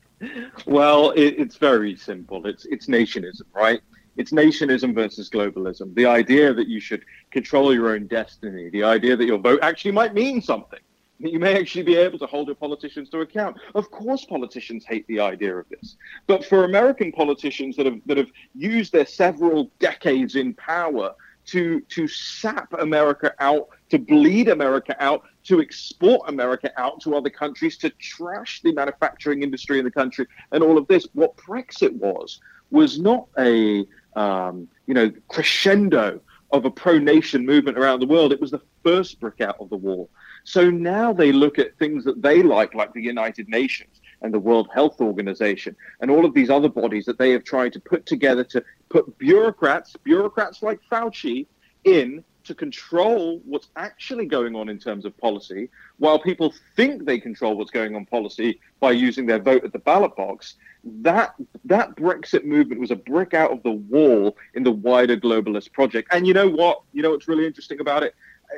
[0.66, 2.46] well, it, it's very simple.
[2.46, 3.80] It's it's nationism, right?
[4.16, 5.94] It's nationism versus globalism.
[5.94, 9.92] The idea that you should control your own destiny, the idea that your vote actually
[9.92, 10.80] might mean something
[11.18, 13.56] you may actually be able to hold your politicians to account.
[13.74, 18.16] Of course, politicians hate the idea of this, but for American politicians that have that
[18.16, 21.14] have used their several decades in power
[21.46, 27.30] to to sap America out, to bleed America out, to export America out to other
[27.30, 31.92] countries, to trash the manufacturing industry in the country, and all of this, what Brexit
[31.94, 36.20] was was not a um, you know crescendo
[36.52, 38.32] of a pro-nation movement around the world.
[38.32, 40.08] It was the first brick out of the wall.
[40.44, 44.38] So now they look at things that they like, like the United Nations and the
[44.38, 48.06] World Health Organization and all of these other bodies that they have tried to put
[48.06, 51.46] together to put bureaucrats, bureaucrats like Fauci,
[51.84, 57.18] in to control what's actually going on in terms of policy, while people think they
[57.18, 60.54] control what's going on policy by using their vote at the ballot box.
[61.02, 61.34] That
[61.66, 66.08] that Brexit movement was a brick out of the wall in the wider globalist project.
[66.10, 66.80] And you know what?
[66.94, 68.14] You know what's really interesting about it?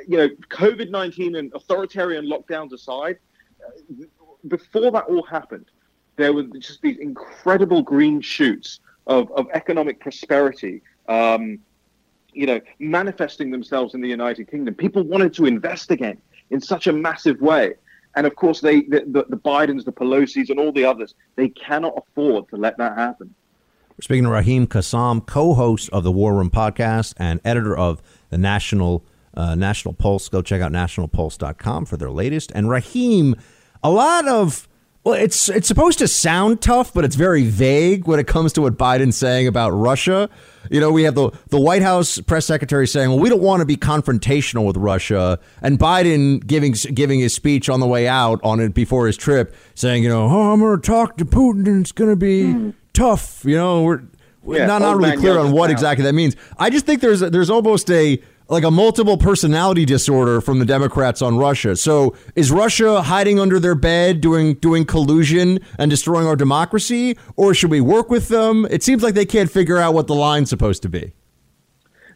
[0.07, 3.17] You know, COVID 19 and authoritarian lockdowns aside,
[4.47, 5.65] before that all happened,
[6.17, 11.59] there were just these incredible green shoots of, of economic prosperity, um,
[12.33, 14.73] you know, manifesting themselves in the United Kingdom.
[14.73, 17.75] People wanted to invest again in such a massive way.
[18.15, 21.49] And of course, they the, the, the Bidens, the Pelosi's, and all the others, they
[21.49, 23.33] cannot afford to let that happen.
[23.91, 28.01] We're speaking to Raheem Kassam, co host of the War Room podcast and editor of
[28.29, 30.29] the National uh, National Pulse.
[30.29, 32.51] Go check out nationalpulse.com for their latest.
[32.53, 33.35] And Raheem,
[33.83, 34.67] a lot of
[35.03, 38.61] well, it's it's supposed to sound tough, but it's very vague when it comes to
[38.61, 40.29] what Biden's saying about Russia.
[40.69, 43.61] You know, we have the the White House press secretary saying, "Well, we don't want
[43.61, 48.39] to be confrontational with Russia," and Biden giving giving his speech on the way out
[48.43, 51.65] on it before his trip, saying, "You know, oh, I'm going to talk to Putin,
[51.65, 54.03] and it's going to be tough." You know, we're,
[54.45, 56.35] yeah, not not really clear on what exactly that means.
[56.59, 61.21] I just think there's there's almost a like a multiple personality disorder from the Democrats
[61.21, 61.73] on Russia.
[61.77, 67.53] So is Russia hiding under their bed, doing doing collusion and destroying our democracy, or
[67.53, 68.67] should we work with them?
[68.69, 71.13] It seems like they can't figure out what the line's supposed to be.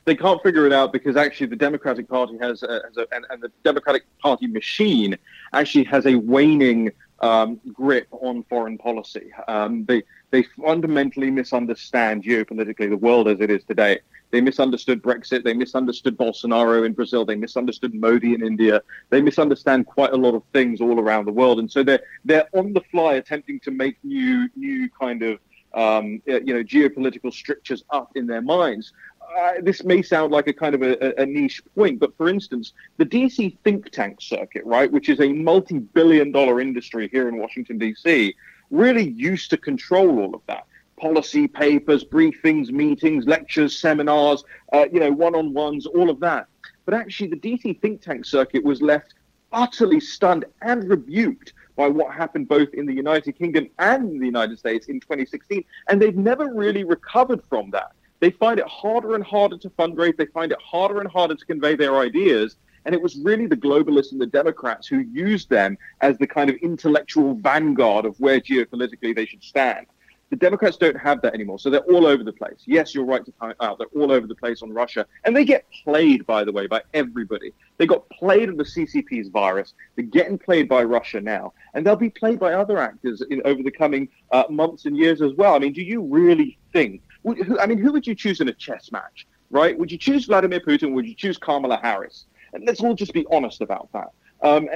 [0.04, 3.26] They can't figure it out because actually the Democratic Party has, a, has a, and,
[3.30, 5.18] and, the Democratic Party machine
[5.54, 9.32] actually has a waning um, grip on foreign policy.
[9.48, 14.02] Um, they they fundamentally misunderstand geopolitically the world as it is today.
[14.32, 15.44] They misunderstood Brexit.
[15.44, 17.26] They misunderstood Bolsonaro in Brazil.
[17.26, 18.82] They misunderstood Modi in India.
[19.10, 22.48] They misunderstand quite a lot of things all around the world, and so they're they're
[22.54, 25.40] on the fly attempting to make new new kind of
[25.74, 28.94] um, you know geopolitical strictures up in their minds.
[29.38, 32.74] Uh, this may sound like a kind of a, a, niche point, but for instance,
[32.98, 37.78] the DC think tank circuit, right, which is a multi-billion dollar industry here in Washington
[37.80, 38.36] D.C.,
[38.70, 40.68] really used to control all of that
[41.00, 46.48] policy papers, briefings, meetings, lectures, seminars, uh, you know, one-on-ones, all of that.
[46.86, 49.14] But actually, the DC think tank circuit was left
[49.52, 54.60] utterly stunned and rebuked by what happened both in the United Kingdom and the United
[54.60, 57.92] States in 2016, and they've never really recovered from that.
[58.20, 60.16] They find it harder and harder to fundraise.
[60.18, 62.56] They find it harder and harder to convey their ideas.
[62.86, 66.50] And it was really the globalists and the Democrats who used them as the kind
[66.50, 69.88] of intellectual vanguard of where geopolitically they should stand.
[70.32, 71.60] The Democrats don't have that anymore.
[71.60, 72.64] So they're all over the place.
[72.66, 75.06] Yes, you're right to point out they're all over the place on Russia.
[75.24, 77.54] And they get played, by the way, by everybody.
[77.78, 79.74] They got played on the CCP's virus.
[79.96, 81.54] They're getting played by Russia now.
[81.74, 85.22] And they'll be played by other actors in, over the coming uh, months and years
[85.22, 85.56] as well.
[85.56, 87.02] I mean, do you really think?
[87.24, 89.78] Who, I mean, who would you choose in a chess match, right?
[89.78, 90.94] Would you choose Vladimir Putin?
[90.94, 92.26] Would you choose Kamala Harris?
[92.54, 94.10] And let's all just be honest about that.
[94.42, 94.68] Um,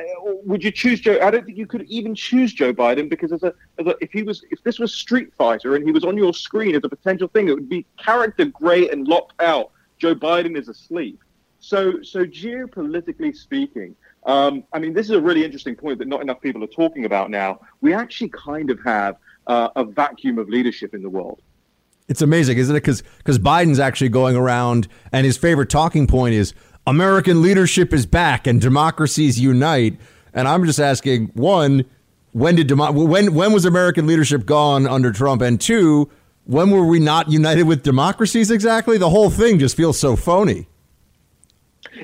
[0.46, 1.20] would you choose Joe?
[1.22, 4.12] I don't think you could even choose Joe Biden because as a, as a, if
[4.12, 6.90] he was if this was Street Fighter and he was on your screen as a
[6.90, 9.72] potential thing, it would be character great and locked out.
[9.98, 11.22] Joe Biden is asleep.
[11.60, 13.96] So so geopolitically speaking,
[14.26, 17.06] um, I mean this is a really interesting point that not enough people are talking
[17.06, 17.60] about now.
[17.82, 19.18] We actually kind of have
[19.48, 21.42] uh, a vacuum of leadership in the world.
[22.08, 22.80] It's amazing, isn't it?
[22.80, 26.56] Because because Biden's actually going around and his favorite talking point is
[26.90, 30.00] American leadership is back and democracies unite.
[30.34, 31.86] And I'm just asking one,
[32.32, 35.44] when did when when was American leadership gone under Trump?
[35.44, 36.10] And two,
[36.46, 38.98] when were we not united with democracies exactly?
[38.98, 40.68] The whole thing just feels so phony.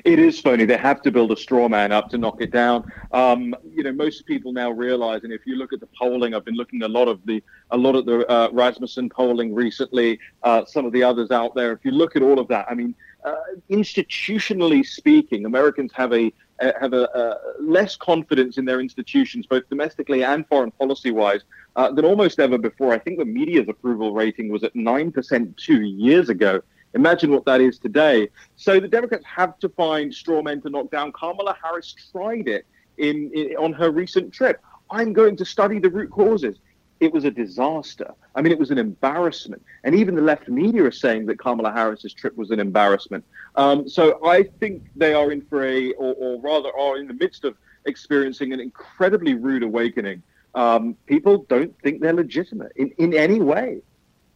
[0.03, 0.65] It is phony.
[0.65, 2.91] They have to build a straw man up to knock it down.
[3.11, 6.45] Um, you know, most people now realize, and if you look at the polling, I've
[6.45, 10.65] been looking a lot of the a lot of the uh, Rasmussen polling recently, uh,
[10.65, 11.71] some of the others out there.
[11.71, 13.35] If you look at all of that, I mean, uh,
[13.69, 16.31] institutionally speaking, Americans have a
[16.79, 21.41] have a, a, less confidence in their institutions, both domestically and foreign policy wise,
[21.75, 22.93] uh, than almost ever before.
[22.93, 26.61] I think the media's approval rating was at nine percent two years ago.
[26.95, 28.29] Imagine what that is today.
[28.55, 31.11] So the Democrats have to find straw men to knock down.
[31.11, 32.65] Kamala Harris tried it
[32.97, 34.61] in, in on her recent trip.
[34.89, 36.57] I'm going to study the root causes
[36.99, 38.13] it was a disaster.
[38.35, 39.63] I mean, it was an embarrassment.
[39.83, 43.25] And even the left media are saying that Kamala Harris's trip was an embarrassment.
[43.55, 47.13] Um, so I think they are in for a, or, or, rather, are in the
[47.13, 47.55] midst of
[47.85, 50.23] experiencing an incredibly rude awakening.
[50.53, 53.81] Um, people don't think they're legitimate in, in any way.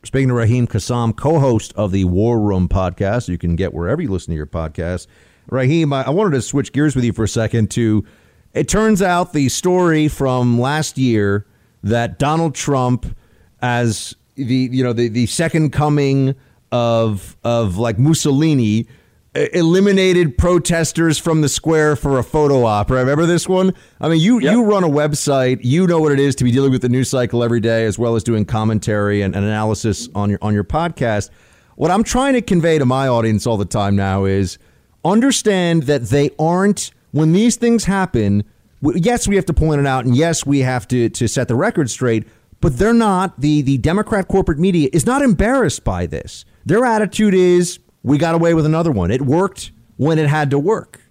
[0.03, 4.01] Speaking to Raheem Kassam, co host of the War Room podcast, you can get wherever
[4.01, 5.07] you listen to your podcast.
[5.49, 8.05] Raheem, I, I wanted to switch gears with you for a second to
[8.53, 11.45] it turns out the story from last year
[11.83, 13.15] that Donald Trump,
[13.61, 16.33] as the you know the, the second coming
[16.71, 18.87] of of like Mussolini,
[19.35, 22.89] eliminated protesters from the square for a photo op.
[22.89, 23.73] Remember this one?
[24.01, 24.53] I mean, you yep.
[24.53, 25.59] you run a website.
[25.61, 27.99] You know what it is to be dealing with the news cycle every day, as
[27.99, 31.29] well as doing commentary and, and analysis on your on your podcast.
[31.75, 34.57] What I'm trying to convey to my audience all the time now is
[35.05, 38.43] understand that they aren't when these things happen
[38.81, 41.55] yes, we have to point it out, and yes, we have to to set the
[41.55, 42.27] record straight.
[42.61, 43.39] But they're not.
[43.39, 46.45] the The Democrat corporate media is not embarrassed by this.
[46.65, 49.11] Their attitude is, we got away with another one.
[49.11, 51.01] It worked when it had to work.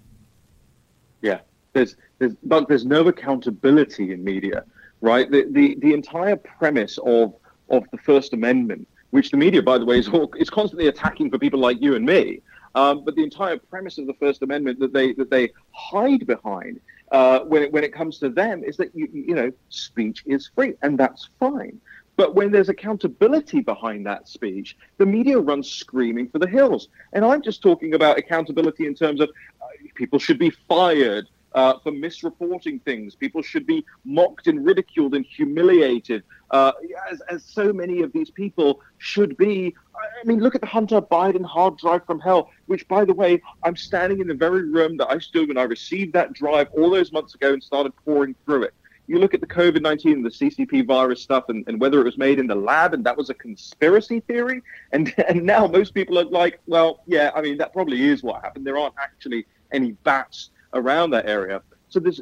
[1.22, 1.40] Yeah,
[1.72, 4.64] there's there's but there's no accountability in media,
[5.00, 5.30] right?
[5.30, 7.34] The the the entire premise of
[7.70, 11.30] of the First Amendment, which the media, by the way, is all, is constantly attacking
[11.30, 12.40] for people like you and me.
[12.74, 16.80] Um, but the entire premise of the First Amendment that they that they hide behind
[17.12, 20.50] uh, when it, when it comes to them is that you you know speech is
[20.54, 21.80] free and that's fine.
[22.18, 26.88] But when there's accountability behind that speech, the media runs screaming for the hills.
[27.12, 29.30] And I'm just talking about accountability in terms of
[29.62, 33.14] uh, people should be fired uh, for misreporting things.
[33.14, 36.72] People should be mocked and ridiculed and humiliated, uh,
[37.08, 39.76] as, as so many of these people should be.
[39.94, 43.40] I mean, look at the Hunter Biden hard drive from hell, which, by the way,
[43.62, 46.90] I'm standing in the very room that I stood when I received that drive all
[46.90, 48.74] those months ago and started pouring through it.
[49.08, 52.18] You look at the COVID 19, the CCP virus stuff, and, and whether it was
[52.18, 54.62] made in the lab and that was a conspiracy theory.
[54.92, 58.42] And, and now most people are like, well, yeah, I mean, that probably is what
[58.42, 58.66] happened.
[58.66, 61.62] There aren't actually any bats around that area.
[61.88, 62.20] So there's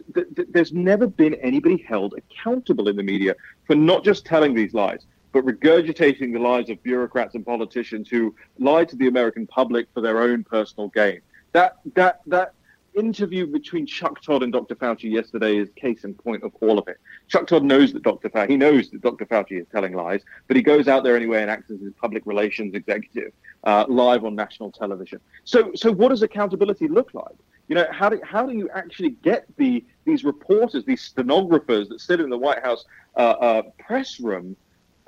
[0.49, 3.35] there's never been anybody held accountable in the media
[3.67, 8.35] for not just telling these lies, but regurgitating the lies of bureaucrats and politicians who
[8.59, 11.21] lie to the American public for their own personal gain.
[11.53, 12.55] That that that
[12.97, 14.75] interview between Chuck Todd and Dr.
[14.75, 16.99] Fauci yesterday is case in point of all of it.
[17.29, 18.29] Chuck Todd knows that Dr.
[18.31, 19.27] Fauci, he knows that Dr.
[19.27, 22.25] Fauci is telling lies, but he goes out there anyway and acts as his public
[22.27, 23.33] relations executive
[23.65, 25.21] uh, live on national television.
[25.45, 27.37] So, so what does accountability look like?
[27.69, 32.01] You know, how do how do you actually get the these reporters, these stenographers that
[32.01, 32.85] sit in the White House
[33.17, 34.57] uh, uh, press room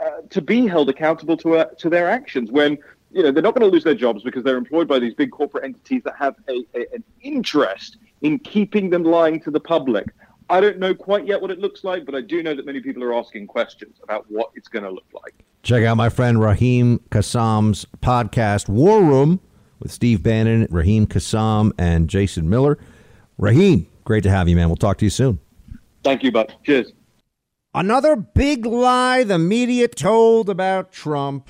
[0.00, 2.78] uh, to be held accountable to uh, to their actions when
[3.10, 5.30] you know they're not going to lose their jobs because they're employed by these big
[5.30, 10.06] corporate entities that have a, a, an interest in keeping them lying to the public.
[10.50, 12.80] I don't know quite yet what it looks like, but I do know that many
[12.80, 15.44] people are asking questions about what it's going to look like.
[15.62, 19.40] Check out my friend Raheem Kassam's podcast, War Room
[19.78, 22.78] with Steve Bannon, Raheem Kassam, and Jason Miller.
[23.36, 24.68] Raheem, great to have you, man.
[24.68, 25.38] We'll talk to you soon.
[26.02, 26.54] Thank you, bud.
[26.64, 26.92] Cheers.
[27.74, 31.48] Another big lie the media told about Trump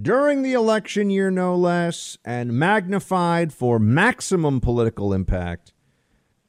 [0.00, 5.72] during the election year, no less, and magnified for maximum political impact.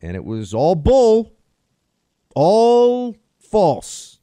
[0.02, 1.34] And it was all bull,
[2.36, 4.20] all false.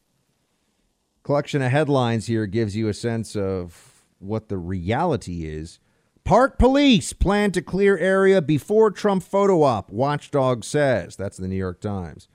[1.22, 5.78] Collection of headlines here gives you a sense of what the reality is.
[6.24, 11.16] Park police plan to clear area before Trump photo op, Watchdog says.
[11.16, 12.28] That's the New York Times.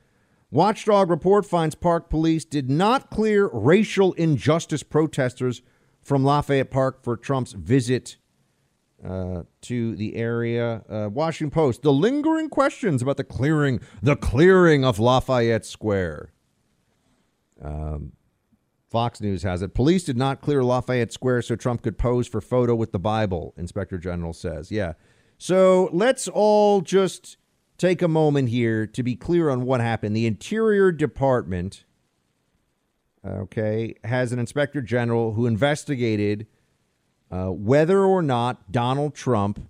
[0.52, 5.62] Watchdog report finds Park police did not clear racial injustice protesters
[6.06, 8.18] from Lafayette Park for Trump's visit
[9.04, 10.84] uh, to the area.
[10.88, 16.32] Uh, Washington Post: the lingering questions about the clearing, the clearing of Lafayette Square.
[17.62, 18.14] Um,
[18.90, 19.74] Fox News has it.
[19.74, 23.54] Police did not clear Lafayette Square so Trump could pose for photo with the Bible.
[23.58, 24.94] Inspector General says, "Yeah."
[25.38, 27.38] So let's all just
[27.78, 30.16] take a moment here to be clear on what happened.
[30.16, 31.84] The Interior Department
[33.26, 36.48] okay, has an inspector general who investigated
[37.32, 39.68] uh, whether or not Donald Trump,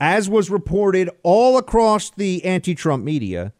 [0.00, 3.52] as was reported all across the anti Trump media,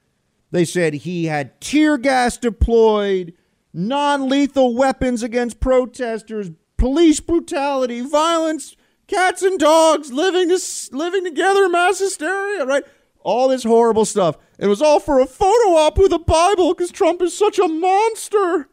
[0.50, 3.34] they said he had tear gas deployed,
[3.72, 10.50] non lethal weapons against protesters, police brutality, violence, cats and dogs living,
[10.92, 12.84] living together, mass hysteria, right?
[13.20, 14.36] All this horrible stuff.
[14.58, 17.68] It was all for a photo op with a Bible because Trump is such a
[17.68, 18.68] monster.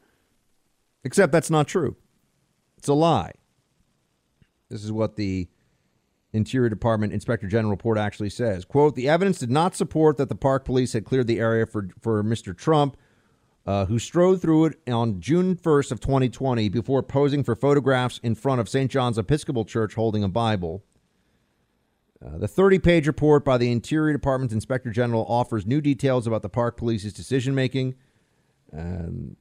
[1.04, 1.96] Except that's not true.
[2.78, 3.34] It's a lie.
[4.70, 5.48] This is what the
[6.32, 8.66] Interior Department Inspector General report actually says.
[8.66, 11.90] Quote, the evidence did not support that the park police had cleared the area for,
[12.00, 12.56] for Mr.
[12.56, 12.98] Trump,
[13.66, 18.36] uh, who strode through it on June 1st of 2020 before posing for photographs in
[18.36, 18.92] front of St.
[18.92, 20.84] John's Episcopal Church holding a Bible.
[22.24, 26.42] Uh, the 30 page report by the Interior Department's Inspector General offers new details about
[26.42, 27.96] the park police's decision making.
[28.72, 29.36] Um,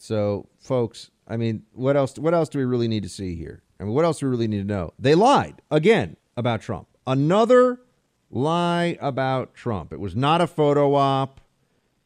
[0.00, 2.18] so, folks, I mean, what else?
[2.18, 3.62] What else do we really need to see here?
[3.78, 4.94] I mean, what else do we really need to know?
[4.98, 6.88] They lied again about Trump.
[7.06, 7.82] Another
[8.30, 9.92] lie about Trump.
[9.92, 11.42] It was not a photo op,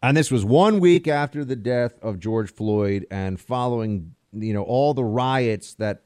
[0.03, 4.64] and this was one week after the death of George Floyd and following, you know,
[4.64, 6.03] all the riots that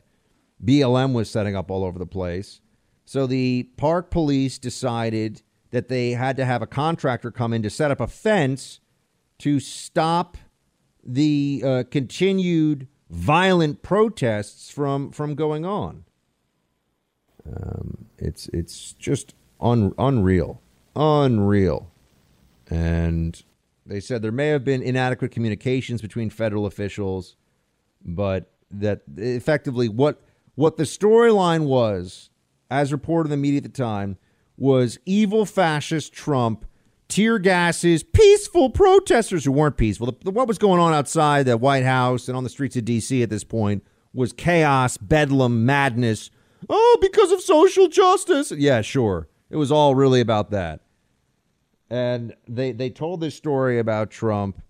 [0.62, 2.60] BLM was setting up all over the place.
[3.06, 7.70] So the park police decided that they had to have a contractor come in to
[7.70, 8.80] set up a fence
[9.38, 10.36] to stop
[11.08, 16.04] the uh, continued violent protests from from going on.
[17.50, 20.60] Um, it's it's just un, unreal,
[20.94, 21.90] unreal,
[22.68, 23.42] and
[23.86, 27.36] they said there may have been inadequate communications between federal officials,
[28.04, 30.20] but that effectively what
[30.56, 32.28] what the storyline was,
[32.70, 34.18] as reported in the media at the time,
[34.58, 36.66] was evil fascist Trump
[37.08, 40.06] tear gases, peaceful protesters who weren't peaceful.
[40.06, 42.84] The, the, what was going on outside the White House and on the streets of
[42.84, 43.22] D.C.
[43.22, 46.30] at this point was chaos, bedlam, madness.
[46.68, 48.50] Oh, because of social justice.
[48.52, 49.28] Yeah, sure.
[49.50, 50.80] It was all really about that.
[51.90, 54.60] And they they told this story about Trump,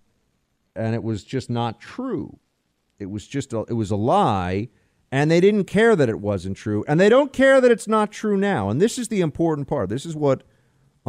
[0.73, 2.39] and it was just not true.
[2.97, 4.69] It was just a, it was a lie,
[5.11, 8.13] and they didn't care that it wasn't true, and they don't care that it's not
[8.13, 8.69] true now.
[8.69, 9.89] And this is the important part.
[9.89, 10.43] This is what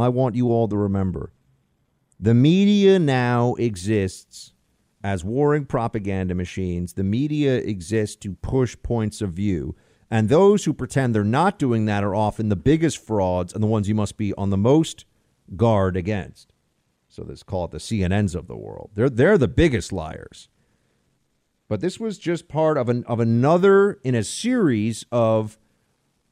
[0.00, 1.32] I want you all to remember.
[2.18, 4.52] The media now exists
[5.02, 6.92] as warring propaganda machines.
[6.92, 9.74] The media exists to push points of view.
[10.10, 13.68] And those who pretend they're not doing that are often the biggest frauds and the
[13.68, 15.04] ones you must be on the most
[15.56, 16.52] guard against.
[17.08, 18.90] So let's call it the CNNs of the world.
[18.94, 20.48] They're, they're the biggest liars.
[21.68, 25.58] But this was just part of, an, of another in a series of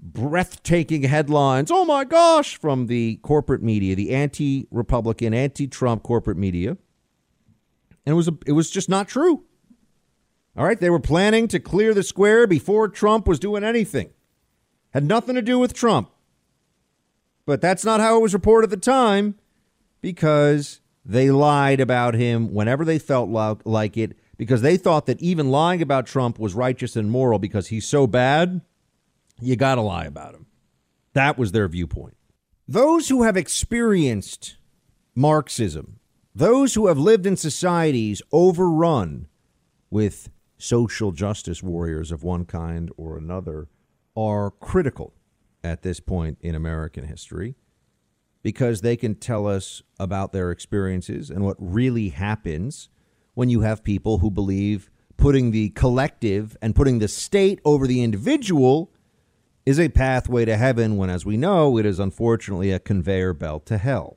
[0.01, 1.71] breathtaking headlines.
[1.71, 6.71] Oh my gosh, from the corporate media, the anti-Republican, anti-Trump corporate media.
[6.71, 9.45] And it was a, it was just not true.
[10.57, 14.11] All right, they were planning to clear the square before Trump was doing anything.
[14.91, 16.11] Had nothing to do with Trump.
[17.47, 19.37] But that's not how it was reported at the time
[20.01, 23.31] because they lied about him whenever they felt
[23.65, 27.69] like it because they thought that even lying about Trump was righteous and moral because
[27.69, 28.61] he's so bad
[29.41, 30.47] you got to lie about him.
[31.15, 32.17] That was their viewpoint.
[32.67, 34.57] Those who have experienced
[35.15, 36.01] Marxism,
[36.35, 39.27] those who have lived in societies overrun
[39.91, 40.29] with
[40.59, 43.69] social justice warriors of one kind or another,
[44.17, 45.15] are critical
[45.65, 47.57] at this point in American history
[48.43, 52.89] because they can tell us about their experiences and what really happens
[53.35, 58.03] when you have people who believe putting the collective and putting the state over the
[58.03, 58.91] individual
[59.69, 63.67] is a pathway to heaven when, as we know, it is unfortunately a conveyor belt
[63.67, 64.17] to hell.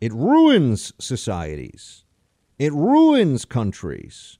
[0.00, 2.06] It ruins societies.
[2.58, 4.38] It ruins countries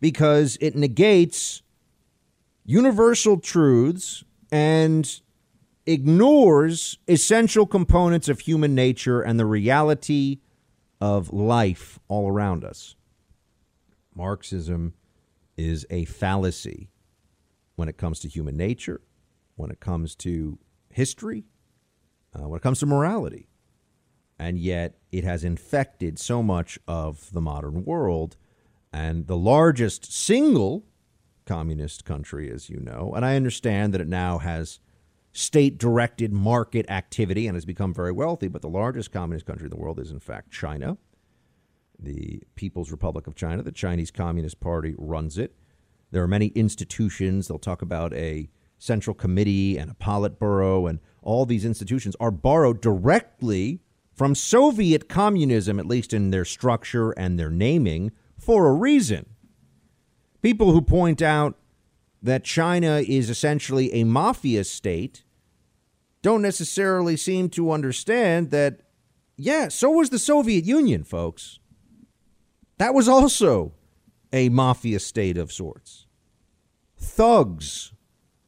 [0.00, 1.62] because it negates
[2.64, 4.22] universal truths
[4.52, 5.20] and
[5.86, 10.38] ignores essential components of human nature and the reality
[11.00, 12.94] of life all around us.
[14.14, 14.94] Marxism
[15.56, 16.90] is a fallacy
[17.74, 19.00] when it comes to human nature,
[19.56, 20.58] when it comes to
[20.90, 21.44] history,
[22.34, 23.48] uh, when it comes to morality.
[24.38, 28.36] And yet it has infected so much of the modern world.
[28.92, 30.84] And the largest single
[31.46, 34.80] communist country, as you know, and I understand that it now has
[35.32, 39.70] state directed market activity and has become very wealthy, but the largest communist country in
[39.70, 40.98] the world is, in fact, China.
[41.98, 45.54] The People's Republic of China, the Chinese Communist Party, runs it.
[46.10, 47.48] There are many institutions.
[47.48, 48.50] They'll talk about a
[48.82, 53.80] central committee and a Politburo, and all these institutions are borrowed directly
[54.12, 59.26] from Soviet communism, at least in their structure and their naming, for a reason.
[60.42, 61.56] People who point out
[62.20, 65.22] that China is essentially a mafia state
[66.20, 68.80] don't necessarily seem to understand that,
[69.36, 71.60] yeah, so was the Soviet Union, folks.
[72.78, 73.74] That was also
[74.32, 76.06] a mafia state of sorts.
[76.96, 77.91] Thugs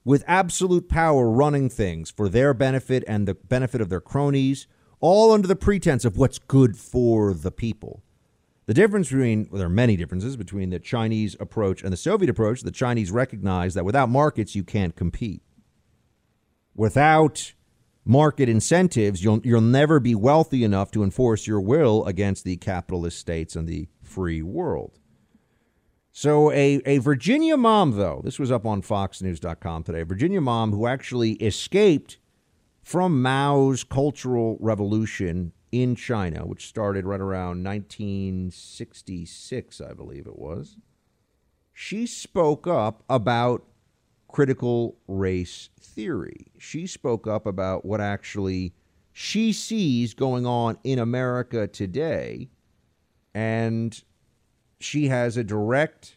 [0.04, 4.66] with absolute power running things for their benefit and the benefit of their cronies,
[5.00, 8.02] all under the pretense of what's good for the people.
[8.66, 12.30] The difference between, well, there are many differences between the Chinese approach and the Soviet
[12.30, 12.62] approach.
[12.62, 15.42] The Chinese recognize that without markets, you can't compete.
[16.74, 17.52] Without
[18.04, 23.18] market incentives, you'll, you'll never be wealthy enough to enforce your will against the capitalist
[23.18, 24.98] states and the free world.
[26.16, 30.70] So, a, a Virginia mom, though, this was up on FoxNews.com today, a Virginia mom
[30.70, 32.18] who actually escaped
[32.84, 40.76] from Mao's Cultural Revolution in China, which started right around 1966, I believe it was,
[41.72, 43.64] she spoke up about
[44.28, 46.52] critical race theory.
[46.58, 48.72] She spoke up about what actually
[49.12, 52.50] she sees going on in America today.
[53.34, 54.00] And
[54.78, 56.16] she has a direct,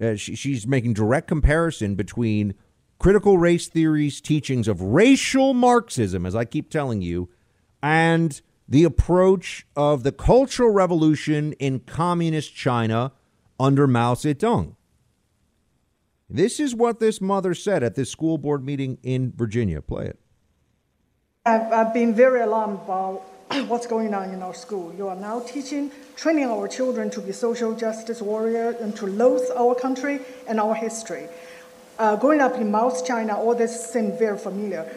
[0.00, 2.54] uh, she, she's making direct comparison between
[2.98, 7.28] critical race theory's teachings of racial Marxism, as I keep telling you,
[7.82, 13.12] and the approach of the Cultural Revolution in communist China
[13.60, 14.76] under Mao Zedong.
[16.30, 19.82] This is what this mother said at this school board meeting in Virginia.
[19.82, 20.18] Play it.
[21.44, 23.22] I've, I've been very alarmed about
[23.68, 24.94] what's going on in our school.
[24.96, 29.48] You are now teaching, training our children to be social justice warriors and to loathe
[29.56, 31.28] our country and our history.
[31.98, 34.90] Uh, growing up in Mao's China, all this seemed very familiar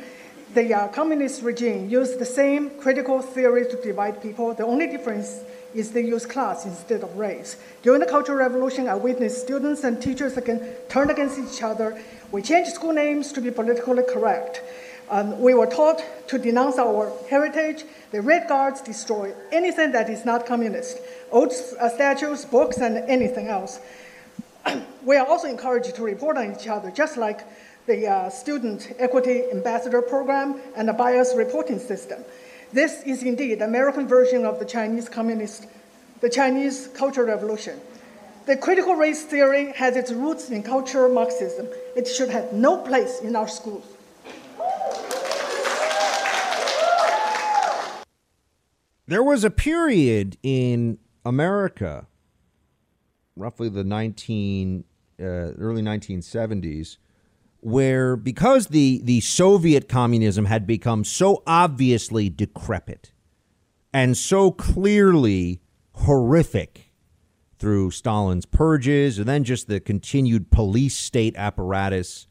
[0.54, 4.54] the uh, communist regime used the same critical theory to divide people.
[4.54, 5.43] The only difference
[5.76, 7.58] is they use class instead of race.
[7.84, 12.02] During the Cultural Revolution, I witnessed students and teachers again turn against each other.
[12.32, 14.64] We changed school names to be politically correct.
[15.10, 17.86] Um, we were taught to denounce our heritage.
[18.12, 20.99] The Red Guards destroy anything that is not communist,
[21.32, 23.80] old uh, statues, books, and anything else.
[25.05, 27.41] we are also encouraged to report on each other, just like
[27.86, 32.24] the uh, Student Equity Ambassador Program, and the bias reporting system.
[32.74, 35.68] This is indeed the American version of the Chinese Communist,
[36.20, 37.80] the Chinese Cultural Revolution.
[38.45, 41.68] The critical race theory has its roots in cultural Marxism.
[41.95, 43.86] It should have no place in our schools.
[49.08, 52.08] There was a period in America,
[53.38, 54.84] roughly the 19,
[55.20, 56.97] uh, early 1970s,
[57.62, 63.14] where because the, the Soviet communism had become so obviously decrepit
[63.93, 65.62] and so clearly
[65.93, 66.91] horrific
[67.58, 72.28] through Stalin's purges and then just the continued police state apparatus,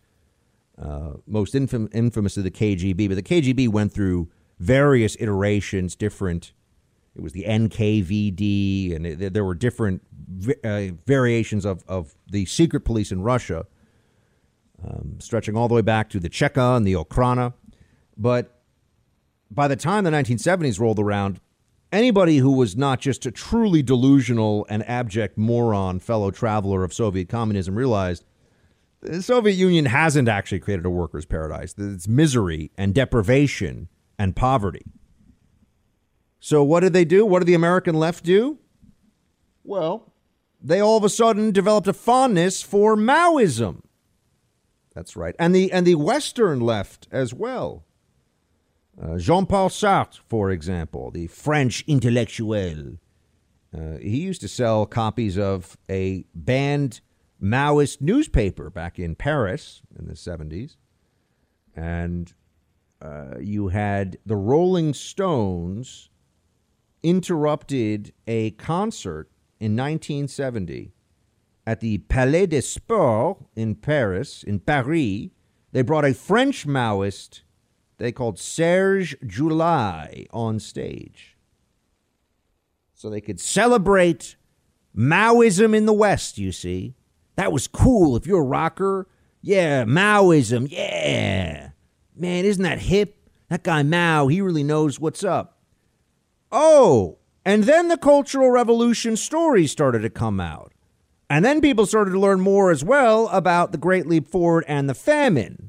[0.81, 3.09] uh, most infam- infamous of the KGB.
[3.09, 6.53] But the KGB went through various iterations, different.
[7.17, 10.03] It was the NKVD, and it, there were different
[10.63, 13.67] uh, variations of, of the secret police in Russia
[14.85, 17.55] um, stretching all the way back to the Cheka and the Okhrana.
[18.17, 18.61] But
[19.51, 21.41] by the time the 1970s rolled around,
[21.93, 27.29] anybody who was not just a truly delusional and abject moron fellow traveler of Soviet
[27.29, 28.25] communism realized
[29.01, 31.75] the Soviet Union hasn't actually created a workers' paradise.
[31.79, 33.89] It's misery and deprivation
[34.19, 34.85] and poverty.
[36.47, 37.27] So, what did they do?
[37.27, 38.61] What did the American left do?
[39.65, 40.13] Well,
[40.63, 43.83] they all of a sudden developed a fondness for Maoism.
[44.95, 45.35] That's right.
[45.41, 47.85] And the and the Western left as well.
[48.97, 52.99] Uh, Jean-Paul Sartre, for example, the French intellectual,
[53.77, 57.01] Uh, he used to sell copies of a banned
[57.43, 60.77] Maoist newspaper back in Paris in the 70s.
[61.75, 62.33] And
[63.03, 66.11] uh, you had the Rolling Stones
[67.03, 69.31] interrupted a concert
[69.61, 70.93] in 1970
[71.67, 75.31] at the Palais des Sports in Paris, in Paris.
[75.73, 77.43] They brought a French Maoist
[77.99, 81.37] they called Serge July on stage.
[82.95, 84.37] So they could celebrate
[84.97, 86.95] Maoism in the West, you see.
[87.37, 88.17] That was cool.
[88.17, 89.09] If you're a rocker,
[89.43, 91.71] yeah, Maoism, yeah.
[92.15, 93.15] Man, isn't that hip?
[93.49, 95.56] That guy Mao, he really knows what's up.
[96.59, 100.73] Oh, and then the Cultural Revolution stories started to come out.
[101.29, 104.89] And then people started to learn more as well about the Great Leap Forward and
[104.89, 105.69] the famine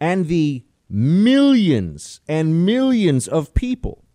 [0.00, 4.06] and the millions and millions of people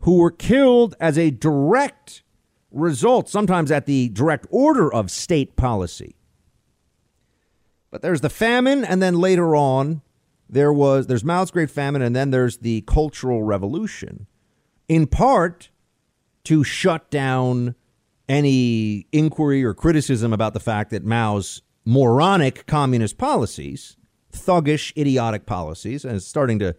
[0.00, 2.22] who were killed as a direct
[2.70, 6.14] result, sometimes at the direct order of state policy.
[7.90, 10.02] But there's the famine, and then later on,
[10.46, 14.26] there was there's Mao's Great Famine, and then there's the Cultural Revolution,
[14.92, 15.70] in part
[16.44, 17.74] to shut down
[18.28, 23.96] any inquiry or criticism about the fact that Mao's moronic communist policies
[24.34, 26.76] thuggish, idiotic policies, and it's starting to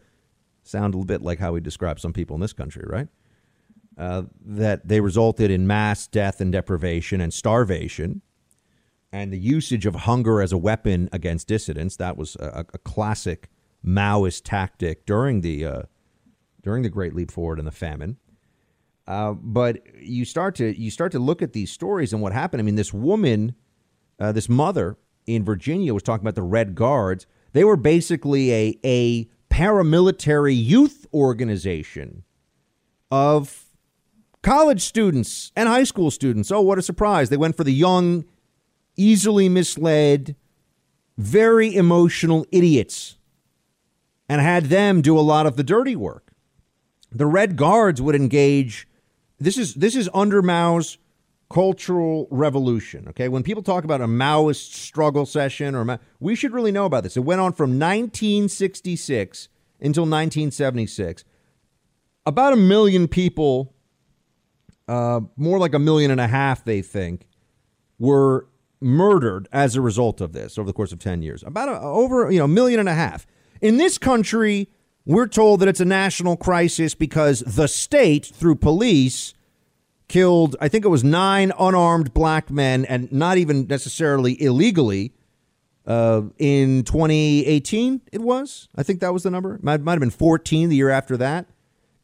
[0.62, 3.08] sound a little bit like how we describe some people in this country, right?
[3.98, 8.22] Uh, that they resulted in mass death and deprivation and starvation,
[9.12, 11.96] and the usage of hunger as a weapon against dissidents.
[11.98, 13.50] That was a, a classic
[13.84, 15.82] Maoist tactic during the uh,
[16.64, 18.18] during the Great Leap Forward and the famine.
[19.06, 22.62] Uh, but you start to you start to look at these stories and what happened.
[22.62, 23.54] I mean, this woman,
[24.20, 24.98] uh, this mother
[25.28, 27.28] in Virginia, was talking about the Red Guards.
[27.52, 32.24] They were basically a, a paramilitary youth organization
[33.12, 33.66] of
[34.42, 36.50] college students and high school students.
[36.50, 37.30] Oh, what a surprise.
[37.30, 38.26] They went for the young,
[38.96, 40.36] easily misled,
[41.18, 43.18] very emotional idiots
[44.30, 46.33] and had them do a lot of the dirty work.
[47.14, 48.88] The Red Guards would engage.
[49.40, 50.98] This is this is under Mao's
[51.50, 53.08] cultural revolution.
[53.10, 57.04] Okay, when people talk about a Maoist struggle session, or we should really know about
[57.04, 57.16] this.
[57.16, 59.50] It went on from 1966
[59.80, 61.24] until 1976.
[62.26, 63.74] About a million people,
[64.88, 67.28] uh, more like a million and a half, they think,
[68.00, 68.48] were
[68.82, 71.44] murdered as a result of this over the course of 10 years.
[71.44, 73.28] About a, over you know a million and a half.
[73.62, 74.70] In this country,
[75.06, 79.34] we're told that it's a national crisis because the state, through police,
[80.08, 85.14] killed, I think it was nine unarmed black men, and not even necessarily illegally.
[85.86, 88.70] Uh, in 2018, it was.
[88.74, 89.60] I think that was the number.
[89.62, 91.48] Might, might have been 14 the year after that.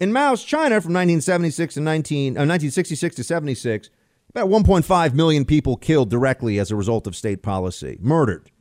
[0.02, 3.90] In Mao's China from 1976 to 19, uh, 1966 to 76,
[4.30, 8.52] about 1.5 million people killed directly as a result of state policy, murdered.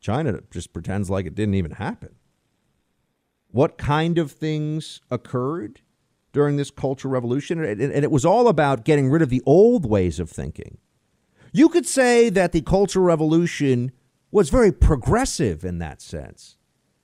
[0.00, 2.14] China just pretends like it didn't even happen.
[3.52, 5.80] What kind of things occurred?
[6.32, 10.20] during this cultural revolution, and it was all about getting rid of the old ways
[10.20, 10.78] of thinking.
[11.52, 13.92] You could say that the cultural revolution
[14.30, 16.56] was very progressive in that sense.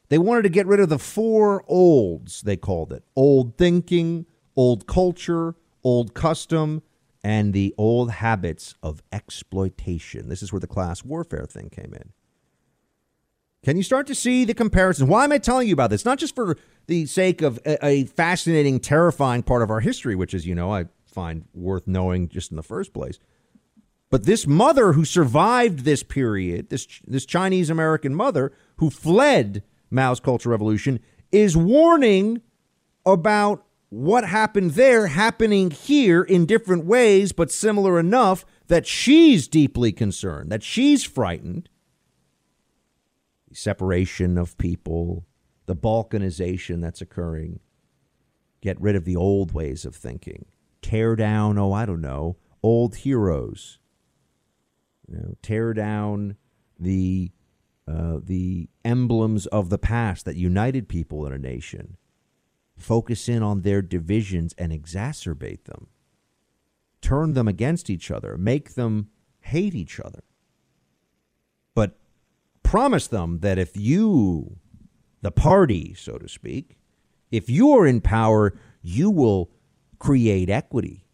[0.09, 4.86] They wanted to get rid of the four olds, they called it old thinking, old
[4.86, 6.82] culture, old custom,
[7.24, 10.28] and the old habits of exploitation.
[10.28, 12.12] This is where the class warfare thing came in.
[13.67, 15.09] Can you start to see the comparison?
[15.09, 16.05] Why am I telling you about this?
[16.05, 16.57] Not just for
[16.87, 20.73] the sake of a, a, fascinating, terrifying part of our history, which, as you know,
[20.73, 23.19] I find worth knowing just in the first place.
[24.09, 30.21] But this mother who survived this period, this this Chinese American mother who fled Mao's
[30.21, 31.01] Cultural Revolution,
[31.33, 32.43] is warning
[33.05, 39.91] about what happened there happening here in different ways, but similar enough that she's deeply
[39.91, 41.69] concerned, that she's frightened
[43.57, 45.24] separation of people,
[45.66, 47.61] the balkanization that's occurring.
[48.61, 50.46] Get rid of the old ways of thinking.
[50.82, 53.78] Tear down, oh, I don't know, old heroes.
[55.09, 56.36] You know, tear down
[56.78, 57.30] the
[57.88, 61.96] uh, the emblems of the past that united people in a nation.
[62.76, 65.86] Focus in on their divisions and exacerbate them.
[67.00, 68.36] Turn them against each other.
[68.36, 70.24] Make them hate each other
[72.67, 74.59] promise them that if you,
[75.23, 76.79] the party, so to speak,
[77.31, 79.51] if you are in power, you will
[79.99, 81.07] create equity.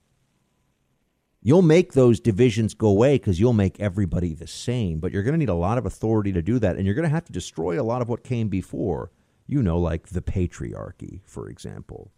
[1.43, 5.01] You'll make those divisions go away because you'll make everybody the same.
[5.01, 6.77] But you're going to need a lot of authority to do that.
[6.77, 9.11] And you're going to have to destroy a lot of what came before,
[9.47, 12.13] you know, like the patriarchy, for example.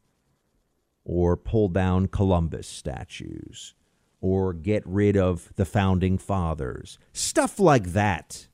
[1.05, 3.75] or pull down Columbus statues
[4.21, 6.99] or get rid of the founding fathers.
[7.13, 8.49] Stuff like that.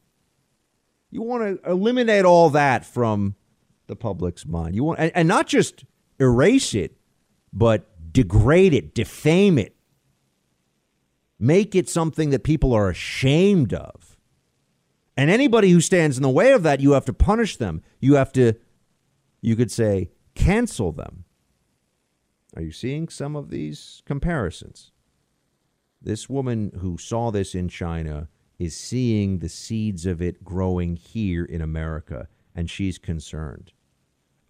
[1.10, 3.34] You want to eliminate all that from
[3.86, 4.74] the public's mind.
[4.74, 5.84] You want and, and not just
[6.18, 6.96] erase it,
[7.52, 9.74] but degrade it, defame it.
[11.38, 14.16] Make it something that people are ashamed of.
[15.16, 17.82] And anybody who stands in the way of that, you have to punish them.
[17.98, 18.54] You have to,
[19.40, 21.24] you could say, cancel them.
[22.56, 24.92] Are you seeing some of these comparisons?
[26.00, 28.28] This woman who saw this in China
[28.60, 33.72] is seeing the seeds of it growing here in America, and she's concerned.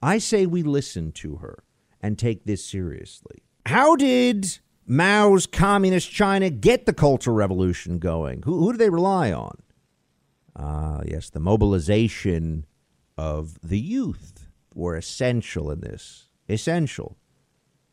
[0.02, 1.62] I say we listen to her
[2.02, 3.44] and take this seriously.
[3.66, 8.42] How did Mao's communist China get the Cultural Revolution going?
[8.42, 9.56] Who, who do they rely on?
[10.56, 12.66] Ah, uh, yes, the mobilization
[13.16, 16.26] of the youth were essential in this.
[16.48, 17.16] Essential.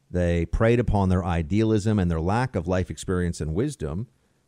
[0.10, 4.08] They preyed upon their idealism and their lack of life experience and wisdom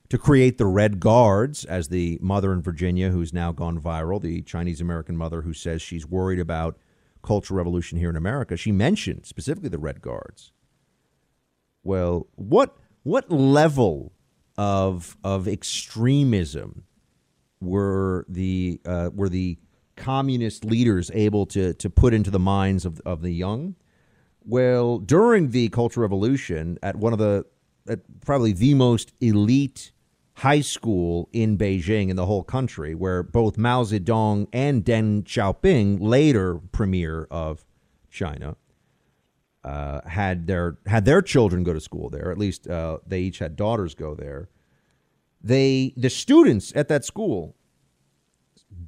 [0.09, 4.41] to create the Red Guards, as the mother in Virginia, who's now gone viral, the
[4.41, 6.77] Chinese American mother who says she's worried about
[7.21, 8.57] cultural revolution here in America.
[8.57, 10.51] She mentioned specifically the Red Guards.
[11.83, 14.13] Well, what what level
[14.57, 16.83] of of extremism
[17.61, 19.57] were the uh, were the
[19.95, 23.75] communist leaders able to to put into the minds of of the young?
[24.43, 27.45] Well, during the Cultural Revolution, at one of the,
[27.87, 29.91] at probably the most elite
[30.39, 35.97] high school in Beijing in the whole country, where both Mao Zedong and Deng Xiaoping,
[35.99, 37.65] later premier of
[38.09, 38.55] China,
[39.65, 42.31] uh, had their had their children go to school there.
[42.31, 44.49] At least uh, they each had daughters go there.
[45.41, 47.55] They the students at that school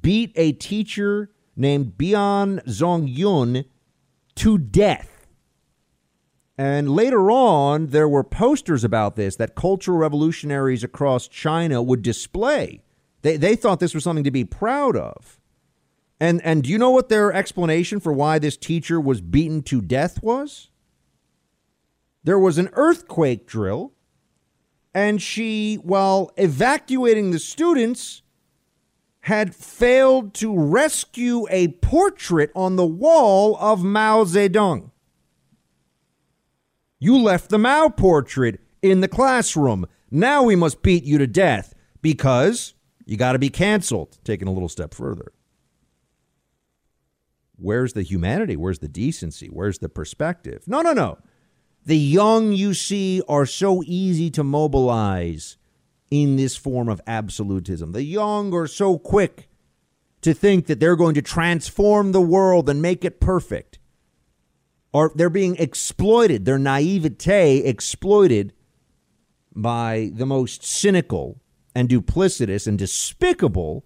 [0.00, 3.66] beat a teacher named Bian Zhongyun
[4.36, 5.11] to death
[6.58, 12.82] and later on, there were posters about this that cultural revolutionaries across China would display.
[13.22, 15.40] They, they thought this was something to be proud of.
[16.20, 19.80] And, and do you know what their explanation for why this teacher was beaten to
[19.80, 20.68] death was?
[22.22, 23.92] There was an earthquake drill,
[24.94, 28.22] and she, while evacuating the students,
[29.22, 34.91] had failed to rescue a portrait on the wall of Mao Zedong.
[37.02, 39.88] You left the Mao portrait in the classroom.
[40.12, 42.74] Now we must beat you to death because
[43.06, 44.18] you got to be canceled.
[44.22, 45.32] Taking a little step further.
[47.56, 48.54] Where's the humanity?
[48.54, 49.48] Where's the decency?
[49.48, 50.62] Where's the perspective?
[50.68, 51.18] No, no, no.
[51.84, 55.56] The young, you see, are so easy to mobilize
[56.08, 57.90] in this form of absolutism.
[57.90, 59.48] The young are so quick
[60.20, 63.80] to think that they're going to transform the world and make it perfect
[64.94, 68.52] are they're being exploited, their naivete exploited
[69.54, 71.40] by the most cynical
[71.74, 73.84] and duplicitous and despicable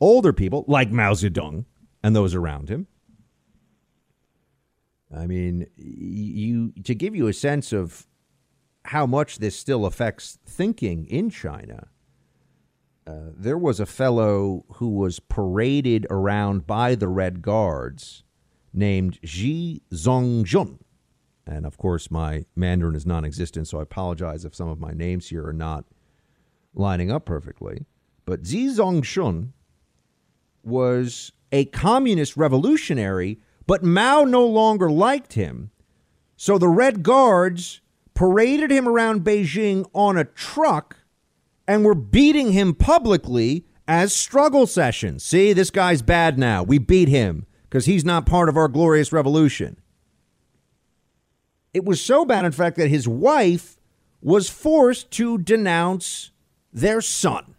[0.00, 1.64] older people like Mao Zedong
[2.02, 2.86] and those around him.
[5.14, 8.06] I mean, you to give you a sense of
[8.84, 11.88] how much this still affects thinking in China.
[13.06, 18.24] Uh, there was a fellow who was paraded around by the Red Guards
[18.76, 20.78] named Xi Zhongxun.
[21.46, 24.92] And of course, my Mandarin is non existent, so I apologize if some of my
[24.92, 25.84] names here are not
[26.74, 27.86] lining up perfectly.
[28.24, 29.50] But Xi Zhongxun
[30.62, 35.70] was a communist revolutionary, but Mao no longer liked him.
[36.36, 37.80] So the Red Guards
[38.14, 40.98] paraded him around Beijing on a truck
[41.68, 45.24] and were beating him publicly as struggle sessions.
[45.24, 46.62] See, this guy's bad now.
[46.62, 49.78] We beat him because he's not part of our glorious revolution.
[51.74, 53.76] It was so bad, in fact, that his wife
[54.22, 56.30] was forced to denounce
[56.72, 57.54] their son.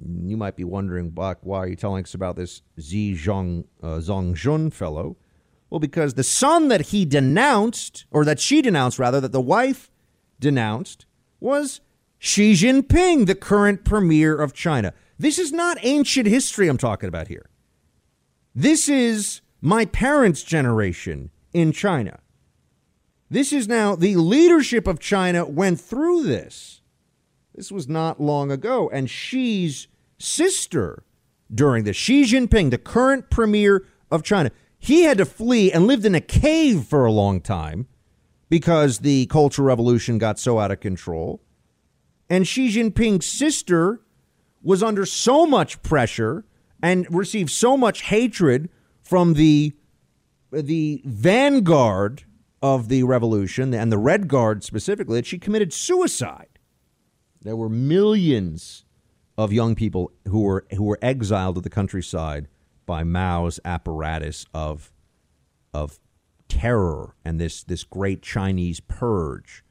[0.00, 4.70] You might be wondering, Buck, why are you telling us about this Xi Zhong, uh,
[4.70, 5.16] fellow?
[5.70, 9.90] Well, because the son that he denounced, or that she denounced, rather, that the wife
[10.40, 11.04] denounced,
[11.40, 11.80] was
[12.18, 14.94] Xi Jinping, the current premier of China.
[15.18, 17.48] This is not ancient history I'm talking about here.
[18.54, 22.20] This is my parents' generation in China.
[23.30, 26.80] This is now the leadership of China went through this.
[27.54, 28.88] This was not long ago.
[28.92, 29.88] And Xi's
[30.18, 31.04] sister
[31.52, 36.04] during this, Xi Jinping, the current premier of China, he had to flee and lived
[36.04, 37.86] in a cave for a long time
[38.48, 41.42] because the Cultural Revolution got so out of control.
[42.30, 44.00] And Xi Jinping's sister
[44.62, 46.44] was under so much pressure
[46.82, 48.68] and received so much hatred
[49.02, 49.74] from the
[50.50, 52.24] the vanguard
[52.62, 56.58] of the revolution and the Red Guard specifically that she committed suicide.
[57.42, 58.84] There were millions
[59.36, 62.48] of young people who were who were exiled to the countryside
[62.86, 64.92] by Mao's apparatus of
[65.72, 66.00] of
[66.48, 69.62] terror and this this great Chinese purge.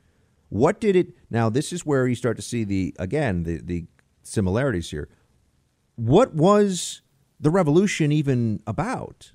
[0.50, 3.86] What did it now this is where you start to see the again the, the
[4.24, 5.10] similarities here.
[5.98, 7.02] What was
[7.40, 9.34] the revolution even about?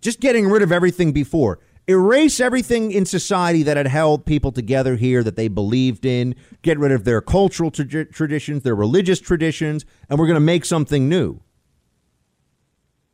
[0.00, 1.58] Just getting rid of everything before.
[1.88, 6.78] Erase everything in society that had held people together here that they believed in, get
[6.78, 11.08] rid of their cultural tra- traditions, their religious traditions, and we're going to make something
[11.08, 11.40] new.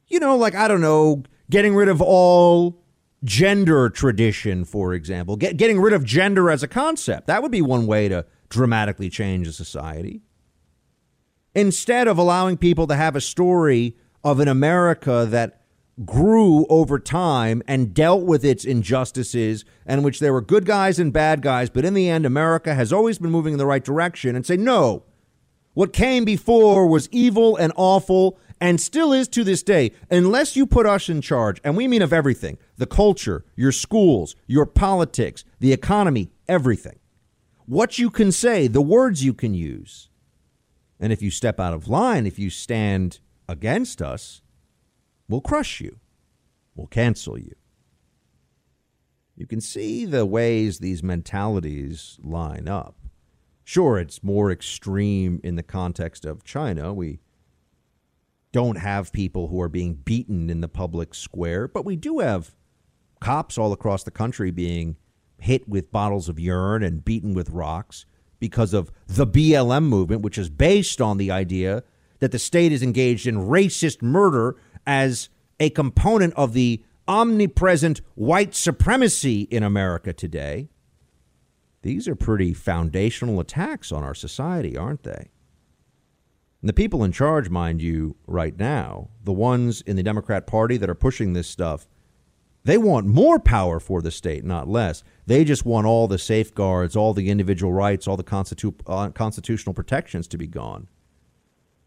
[0.09, 2.83] You know, like, I don't know, getting rid of all
[3.25, 7.29] gender tradition, for example, Get, getting rid of gender as a concept.
[7.29, 10.23] That would be one way to dramatically change a society.
[11.57, 15.63] Instead of allowing people to have a story of an America that
[16.05, 21.15] grew over time and dealt with its injustices and which there were good guys and
[21.15, 24.37] bad guys, but in the end, America has always been moving in the right direction
[24.37, 25.05] and say, no,
[25.73, 30.67] what came before was evil and awful and still is to this day, unless you
[30.67, 35.43] put us in charge, and we mean of everything the culture, your schools, your politics,
[35.61, 36.99] the economy, everything.
[37.65, 40.11] What you can say, the words you can use.
[40.99, 44.43] And if you step out of line, if you stand against us,
[45.29, 45.99] we'll crush you,
[46.75, 47.55] we'll cancel you.
[49.37, 52.97] You can see the ways these mentalities line up.
[53.65, 56.95] Sure, it's more extreme in the context of China.
[56.95, 57.21] We
[58.53, 62.55] don't have people who are being beaten in the public square, but we do have
[63.21, 64.97] cops all across the country being
[65.39, 68.07] hit with bottles of urine and beaten with rocks
[68.39, 71.83] because of the BLM movement, which is based on the idea
[72.19, 74.57] that the state is engaged in racist murder
[74.87, 75.29] as
[75.59, 80.69] a component of the omnipresent white supremacy in America today.
[81.83, 85.31] These are pretty foundational attacks on our society, aren't they?
[86.61, 90.77] And the people in charge, mind you, right now, the ones in the Democrat Party
[90.79, 91.87] that are pushing this stuff,
[92.67, 95.05] they want more power for the state, not less.
[95.25, 99.73] They just want all the safeguards, all the individual rights, all the constitu- uh, constitutional
[99.73, 100.89] protections to be gone.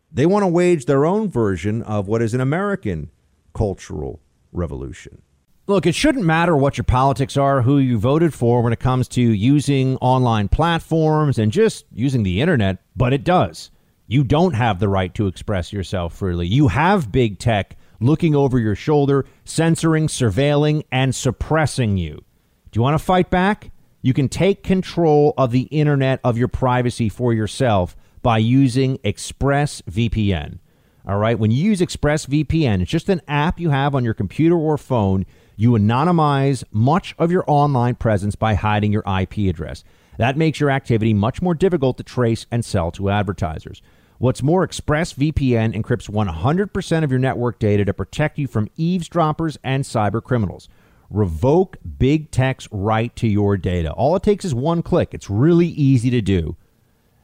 [0.09, 3.11] They want to wage their own version of what is an American
[3.53, 4.21] cultural
[4.53, 5.21] revolution.
[5.67, 9.09] Look, it shouldn't matter what your politics are, who you voted for when it comes
[9.09, 13.69] to using online platforms and just using the internet, but it does.
[14.07, 16.47] You don't have the right to express yourself freely.
[16.47, 22.23] You have big tech looking over your shoulder, censoring, surveilling, and suppressing you.
[22.71, 23.71] Do you want to fight back?
[24.01, 30.59] You can take control of the internet, of your privacy for yourself by using ExpressVPN.
[31.07, 34.55] All right, when you use ExpressVPN, it's just an app you have on your computer
[34.55, 35.25] or phone.
[35.55, 39.83] You anonymize much of your online presence by hiding your IP address.
[40.17, 43.81] That makes your activity much more difficult to trace and sell to advertisers.
[44.19, 49.85] What's more, ExpressVPN encrypts 100% of your network data to protect you from eavesdroppers and
[49.85, 50.67] cyber criminals.
[51.09, 53.93] Revoke big tech's right to your data.
[53.93, 55.13] All it takes is one click.
[55.13, 56.57] It's really easy to do.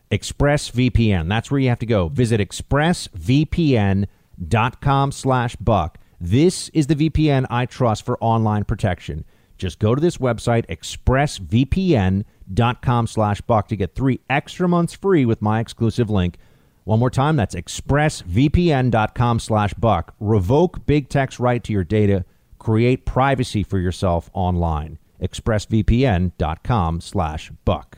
[0.10, 1.28] ExpressVPN.
[1.28, 2.08] That's where you have to go.
[2.08, 5.98] Visit expressvpn.com slash buck.
[6.22, 9.26] This is the VPN I trust for online protection.
[9.58, 15.42] Just go to this website, expressvpn.com slash buck, to get three extra months free with
[15.42, 16.38] my exclusive link.
[16.86, 20.14] One more time, that's expressvpn.com slash buck.
[20.20, 22.26] Revoke big tech's right to your data.
[22.60, 25.00] Create privacy for yourself online.
[25.22, 27.98] expressvpn.com slash buck.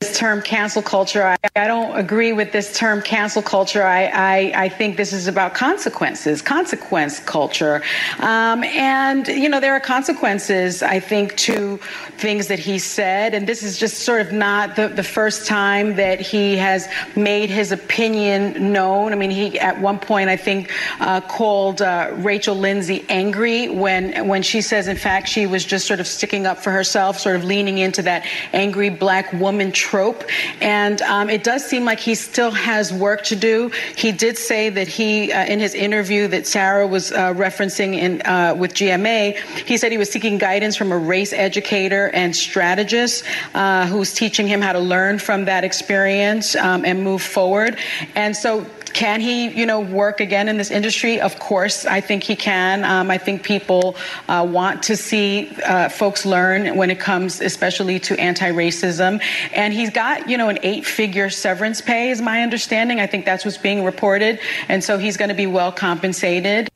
[0.00, 3.82] This term cancel culture, I, I, don't agree with this term cancel culture.
[3.82, 7.82] I, I, I think this is about consequences, consequence culture.
[8.20, 11.78] Um, and, you know, there are consequences, I think, to
[12.16, 13.34] things that he said.
[13.34, 17.50] And this is just sort of not the, the first time that he has made
[17.50, 19.12] his opinion known.
[19.12, 20.70] I mean, he, at one point, I think,
[21.00, 25.88] uh, called uh, Rachel Lindsay angry when, when she says, in fact, she was just
[25.88, 30.22] sort of sticking up for herself, sort of leaning into that angry black woman trope.
[30.60, 33.70] And um, it does seem like he still has work to do.
[33.96, 38.20] He did say that he, uh, in his interview that Sarah was uh, referencing in
[38.26, 39.36] uh, with GMA,
[39.66, 43.24] he said he was seeking guidance from a race educator and strategist
[43.54, 47.78] uh, who's teaching him how to learn from that experience um, and move forward.
[48.14, 51.20] And so can he, you know, work again in this industry?
[51.20, 52.84] Of course, I think he can.
[52.84, 53.96] Um, I think people
[54.28, 59.22] uh, want to see uh, folks learn when it comes, especially to anti-racism.
[59.52, 63.00] And he's got, you know, an eight-figure severance pay, is my understanding.
[63.00, 66.68] I think that's what's being reported, and so he's going to be well compensated.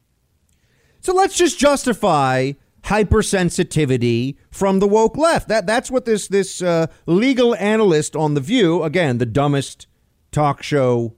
[1.00, 2.52] So let's just justify
[2.84, 5.48] hypersensitivity from the woke left.
[5.48, 9.86] That that's what this this uh, legal analyst on the View, again, the dumbest
[10.30, 11.14] talk show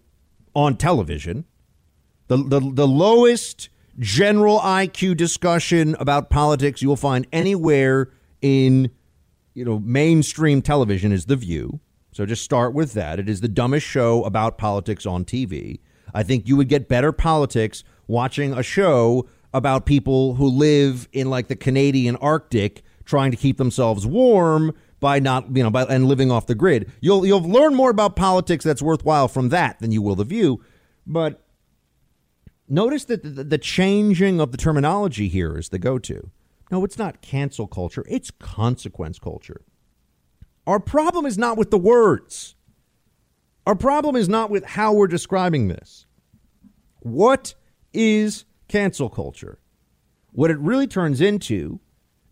[0.54, 1.44] on television,
[2.28, 3.68] the the, the lowest
[3.98, 8.10] general IQ discussion about politics you will find anywhere
[8.42, 8.90] in
[9.54, 11.80] you know mainstream television is the View.
[12.12, 13.18] So just start with that.
[13.18, 15.80] It is the dumbest show about politics on TV.
[16.12, 21.28] I think you would get better politics watching a show about people who live in
[21.28, 26.06] like the Canadian Arctic trying to keep themselves warm by not, you know, by, and
[26.06, 26.90] living off the grid.
[27.00, 30.62] You'll you'll learn more about politics that's worthwhile from that than you will the view.
[31.06, 31.44] But
[32.68, 36.30] notice that the, the changing of the terminology here is the go-to.
[36.74, 39.60] No, it's not cancel culture, it's consequence culture.
[40.66, 42.56] Our problem is not with the words.
[43.64, 46.04] Our problem is not with how we're describing this.
[46.98, 47.54] What
[47.92, 49.60] is cancel culture.
[50.32, 51.78] What it really turns into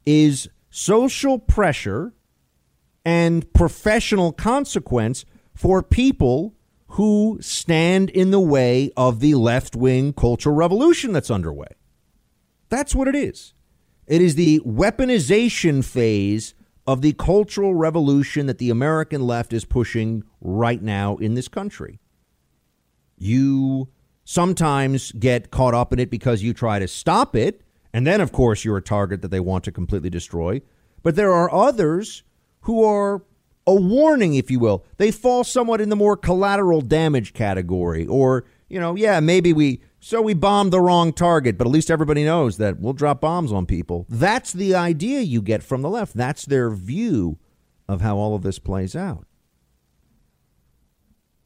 [0.04, 2.12] is social pressure
[3.04, 5.24] and professional consequence
[5.54, 6.56] for people
[6.88, 11.68] who stand in the way of the left wing cultural revolution that's underway.
[12.70, 13.54] That's what it is.
[14.06, 16.54] It is the weaponization phase
[16.86, 22.00] of the cultural revolution that the American left is pushing right now in this country.
[23.16, 23.88] You
[24.24, 27.62] sometimes get caught up in it because you try to stop it.
[27.92, 30.62] And then, of course, you're a target that they want to completely destroy.
[31.02, 32.24] But there are others
[32.62, 33.22] who are
[33.66, 34.84] a warning, if you will.
[34.96, 38.06] They fall somewhat in the more collateral damage category.
[38.06, 41.88] Or, you know, yeah, maybe we, so we bombed the wrong target, but at least
[41.88, 44.04] everybody knows that we'll drop bombs on people.
[44.08, 46.14] That's the idea you get from the left.
[46.14, 47.38] That's their view
[47.86, 49.26] of how all of this plays out.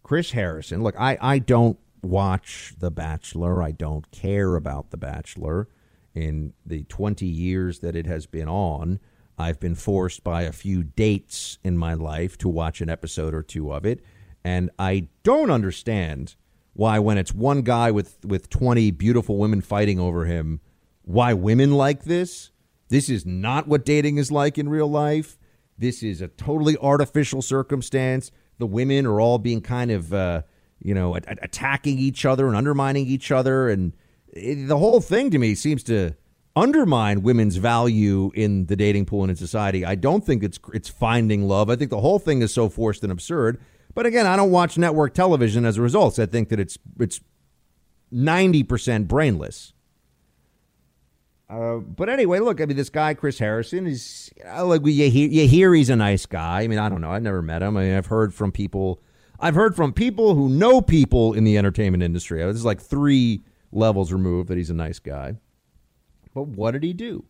[0.02, 3.62] Chris Harrison, look, I, I don't watch The Bachelor.
[3.62, 5.68] I don't care about The Bachelor.
[6.14, 9.00] In the 20 years that it has been on,
[9.36, 13.42] I've been forced by a few dates in my life to watch an episode or
[13.42, 14.02] two of it.
[14.42, 16.36] And I don't understand
[16.77, 20.61] why, when it's one guy with, with 20 beautiful women fighting over him,
[21.03, 22.51] why women like this.
[22.89, 25.39] This is not what dating is like in real life.
[25.77, 28.31] This is a totally artificial circumstance.
[28.59, 30.14] The women are all being kind of.
[30.14, 30.43] Uh,
[30.83, 33.68] you know, a- attacking each other and undermining each other.
[33.68, 33.93] And
[34.29, 36.14] it, the whole thing to me seems to
[36.55, 39.85] undermine women's value in the dating pool and in society.
[39.85, 41.70] I don't think it's it's finding love.
[41.70, 43.61] I think the whole thing is so forced and absurd.
[43.97, 46.16] But again, I don't watch network television as a result.
[46.16, 47.18] So I think that it's it's
[48.11, 49.72] ninety percent brainless.
[51.49, 55.49] Uh, but anyway, look, I mean, this guy Chris Harrison is like you hear, you
[55.49, 56.61] hear he's a nice guy.
[56.61, 57.78] I mean, I don't know, I've never met him.
[57.78, 59.01] I mean, I've heard from people
[59.40, 62.44] I've heard from people who know people in the entertainment industry.
[62.44, 65.36] This is like three levels removed that he's a nice guy.
[66.34, 67.24] But what did he do?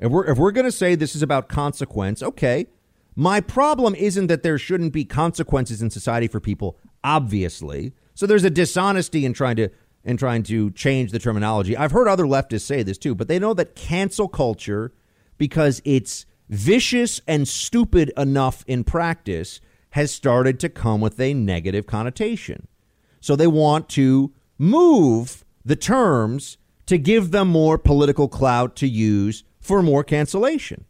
[0.00, 2.68] If we're if we're going to say this is about consequence, okay.
[3.20, 7.92] My problem isn't that there shouldn't be consequences in society for people, obviously.
[8.14, 9.70] So there's a dishonesty in trying to
[10.04, 11.76] in trying to change the terminology.
[11.76, 14.92] I've heard other leftists say this too, but they know that cancel culture
[15.36, 19.60] because it's vicious and stupid enough in practice
[19.90, 22.68] has started to come with a negative connotation.
[23.20, 26.56] So they want to move the terms
[26.86, 30.84] to give them more political clout to use for more cancellation.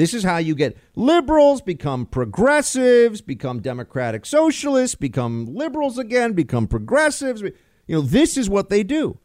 [0.00, 6.66] This is how you get liberals become progressives, become democratic socialists, become liberals again, become
[6.66, 7.42] progressives.
[7.42, 7.52] You
[7.86, 9.18] know, this is what they do.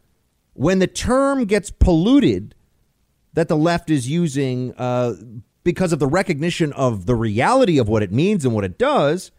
[0.51, 2.55] When the term gets polluted
[3.31, 5.13] that the left is using uh,
[5.63, 9.31] because of the recognition of the reality of what it means and what it does,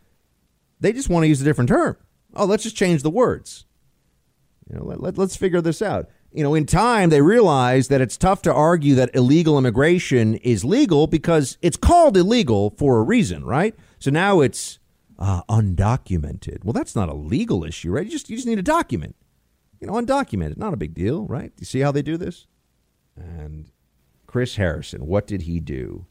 [0.81, 1.99] they just want to use a different term.
[2.35, 3.67] Oh, let's just change the words.
[4.71, 6.09] You know, let, let, let's figure this out.
[6.33, 10.65] You know, in time, they realize that it's tough to argue that illegal immigration is
[10.65, 13.75] legal because it's called illegal for a reason, right?
[13.99, 14.79] So now it's
[15.19, 16.63] uh, undocumented.
[16.63, 18.05] Well, that's not a legal issue, right?
[18.05, 19.17] You just you just need a document.
[19.81, 21.53] You know, undocumented, not a big deal, right?
[21.59, 22.47] You see how they do this?
[23.17, 23.71] And
[24.27, 26.07] Chris Harrison, what did he do?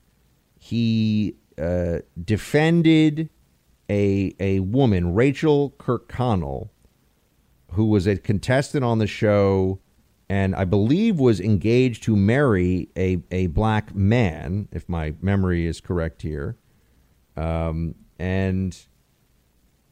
[0.66, 3.30] he uh, defended
[3.88, 6.70] a a woman, Rachel Kirkconnell,
[7.74, 9.80] who was a contestant on the show,
[10.30, 15.82] and I believe was engaged to marry a a black man, if my memory is
[15.82, 16.57] correct here,
[17.36, 18.78] um, and.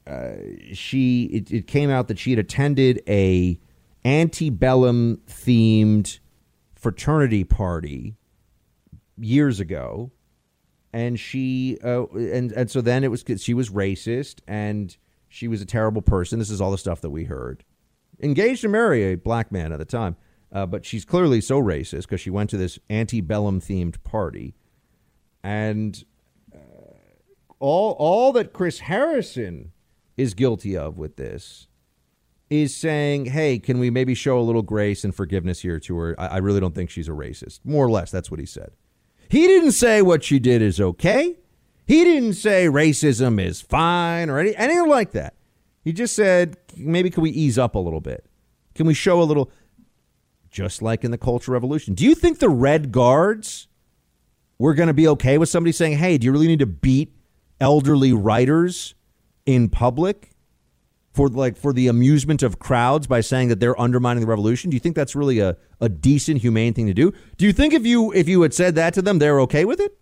[0.05, 0.33] Uh,
[0.73, 3.57] she it, it came out that she had attended a
[4.03, 6.19] antebellum themed
[6.75, 8.17] fraternity party
[9.17, 10.11] years ago
[10.93, 14.95] and she uh, and and so then it was she was racist and
[15.27, 16.37] she was a terrible person.
[16.37, 17.63] This is all the stuff that we heard.
[18.23, 20.15] Engaged to marry a black man at the time.
[20.51, 24.53] Uh, but she's clearly so racist because she went to this antebellum themed party.
[25.43, 26.03] And
[26.53, 26.57] uh,
[27.59, 29.71] all, all that Chris Harrison
[30.15, 31.67] is guilty of with this
[32.49, 36.15] is saying, hey, can we maybe show a little grace and forgiveness here to her?
[36.19, 37.59] I, I really don't think she's a racist.
[37.63, 38.71] More or less, that's what he said.
[39.27, 41.39] He didn't say what she did is okay.
[41.87, 45.33] He didn't say racism is fine or any, anything like that.
[45.83, 48.25] He just said, maybe can we ease up a little bit?
[48.73, 49.51] Can we show a little,
[50.49, 51.93] just like in the Cultural Revolution?
[51.93, 53.67] Do you think the Red Guards
[54.57, 57.13] were going to be okay with somebody saying, hey, do you really need to beat
[57.59, 58.95] elderly writers
[59.45, 60.31] in public
[61.11, 64.69] for like for the amusement of crowds by saying that they're undermining the revolution?
[64.69, 67.13] Do you think that's really a, a decent, humane thing to do?
[67.37, 69.79] Do you think if you if you had said that to them, they're okay with
[69.79, 69.97] it?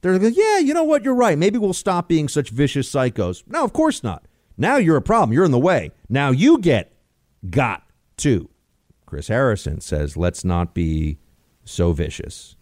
[0.00, 1.04] They're like, yeah, you know what?
[1.04, 1.36] You're right.
[1.36, 3.42] Maybe we'll stop being such vicious psychos.
[3.46, 4.27] No, of course not.
[4.58, 5.32] Now you're a problem.
[5.32, 5.92] You're in the way.
[6.08, 6.92] Now you get
[7.48, 7.84] got
[8.18, 8.50] to.
[9.06, 11.18] Chris Harrison says, let's not be
[11.64, 12.56] so vicious.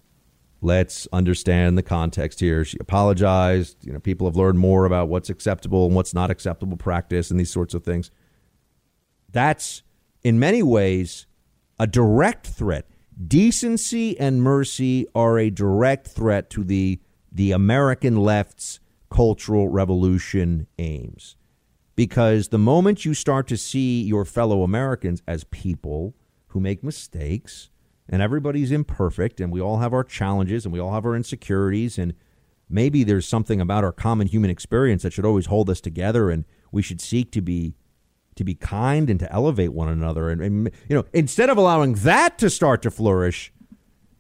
[0.61, 2.65] Let's understand the context here.
[2.65, 3.79] She apologized.
[3.85, 7.41] You know, people have learned more about what's acceptable and what's not acceptable practice and
[7.41, 8.11] these sorts of things.
[9.31, 9.83] That's
[10.23, 11.27] in many ways
[11.79, 12.89] a direct threat.
[13.27, 17.01] Decency and mercy are a direct threat to the
[17.33, 18.81] the American left's
[19.11, 21.37] cultural revolution aims.
[21.97, 26.15] Because the moment you start to see your fellow Americans as people
[26.49, 27.71] who make mistakes,
[28.09, 31.99] and everybody's imperfect, and we all have our challenges, and we all have our insecurities,
[31.99, 32.15] and
[32.69, 36.45] maybe there's something about our common human experience that should always hold us together, and
[36.71, 37.75] we should seek to be
[38.37, 40.29] to be kind and to elevate one another.
[40.29, 43.51] And, and you know, instead of allowing that to start to flourish,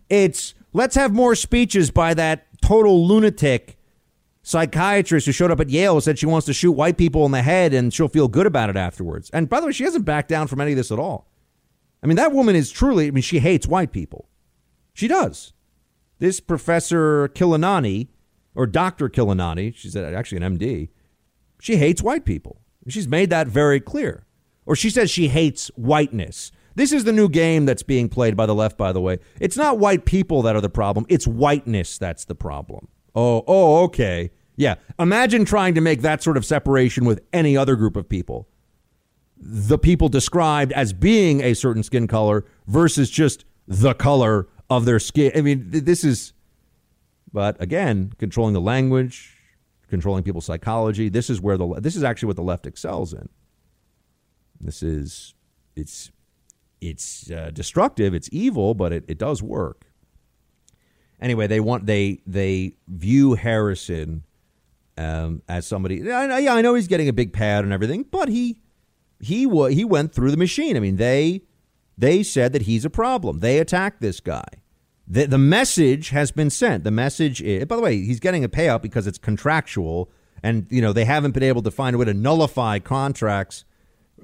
[0.08, 3.76] it's let's have more speeches by that total lunatic
[4.46, 7.42] psychiatrist who showed up at Yale said she wants to shoot white people in the
[7.42, 9.28] head and she'll feel good about it afterwards.
[9.30, 11.28] And by the way, she hasn't backed down from any of this at all.
[12.00, 14.28] I mean, that woman is truly, I mean, she hates white people.
[14.94, 15.52] She does.
[16.20, 18.06] This Professor Khilanani,
[18.54, 19.08] or Dr.
[19.08, 20.90] Khilanani, she's actually an MD,
[21.60, 22.60] she hates white people.
[22.86, 24.26] She's made that very clear.
[24.64, 26.52] Or she says she hates whiteness.
[26.76, 29.18] This is the new game that's being played by the left, by the way.
[29.40, 32.86] It's not white people that are the problem, it's whiteness that's the problem.
[33.16, 34.30] Oh, oh, okay.
[34.56, 34.76] Yeah.
[34.98, 38.48] Imagine trying to make that sort of separation with any other group of people.
[39.38, 44.98] The people described as being a certain skin color versus just the color of their
[44.98, 45.32] skin.
[45.34, 46.32] I mean, this is,
[47.32, 49.36] but again, controlling the language,
[49.88, 51.10] controlling people's psychology.
[51.10, 53.28] This is where the, this is actually what the left excels in.
[54.58, 55.34] This is,
[55.76, 56.10] it's
[56.80, 59.86] it's uh, destructive, it's evil, but it, it does work.
[61.20, 64.24] Anyway, they want they they view Harrison
[64.96, 65.96] um, as somebody.
[65.96, 68.58] Yeah, I know he's getting a big pad and everything, but he
[69.20, 70.76] he he went through the machine.
[70.76, 71.42] I mean, they
[71.96, 73.40] they said that he's a problem.
[73.40, 74.46] They attacked this guy.
[75.08, 76.82] The, the message has been sent.
[76.82, 80.10] The message is, by the way, he's getting a payout because it's contractual,
[80.42, 83.64] and you know they haven't been able to find a way to nullify contracts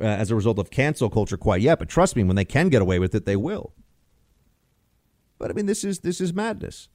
[0.01, 2.69] uh, as a result of cancel culture quite yet, but trust me, when they can
[2.69, 3.73] get away with it, they will.
[5.39, 6.89] But I mean, this is this is madness.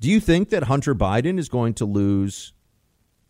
[0.00, 2.54] Do you think that Hunter Biden is going to lose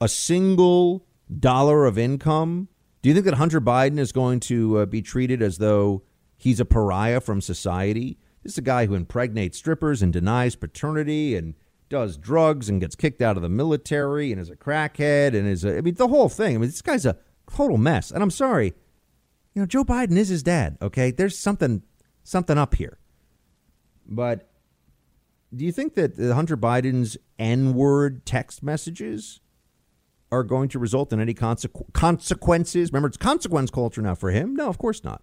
[0.02, 1.06] a single
[1.38, 2.68] dollar of income?
[3.02, 6.02] Do you think that Hunter Biden is going to uh, be treated as though
[6.36, 8.18] he's a pariah from society?
[8.42, 11.54] This is a guy who impregnates strippers and denies paternity and
[11.88, 15.64] does drugs and gets kicked out of the military and is a crackhead and is
[15.64, 16.56] a, I mean the whole thing.
[16.56, 17.16] I mean this guy's a
[17.54, 18.10] total mess.
[18.10, 18.74] And I'm sorry,
[19.54, 21.12] you know, Joe Biden is his dad, okay?
[21.12, 21.82] There's something
[22.24, 22.98] something up here.
[24.04, 24.50] But
[25.54, 29.40] do you think that Hunter Biden's N-word text messages
[30.32, 32.90] are going to result in any consequ- consequences?
[32.90, 34.56] Remember, it's consequence culture now for him.
[34.56, 35.22] No, of course not.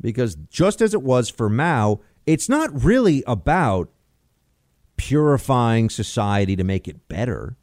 [0.00, 3.90] Because just as it was for Mao, it's not really about
[4.96, 7.56] purifying society to make it better.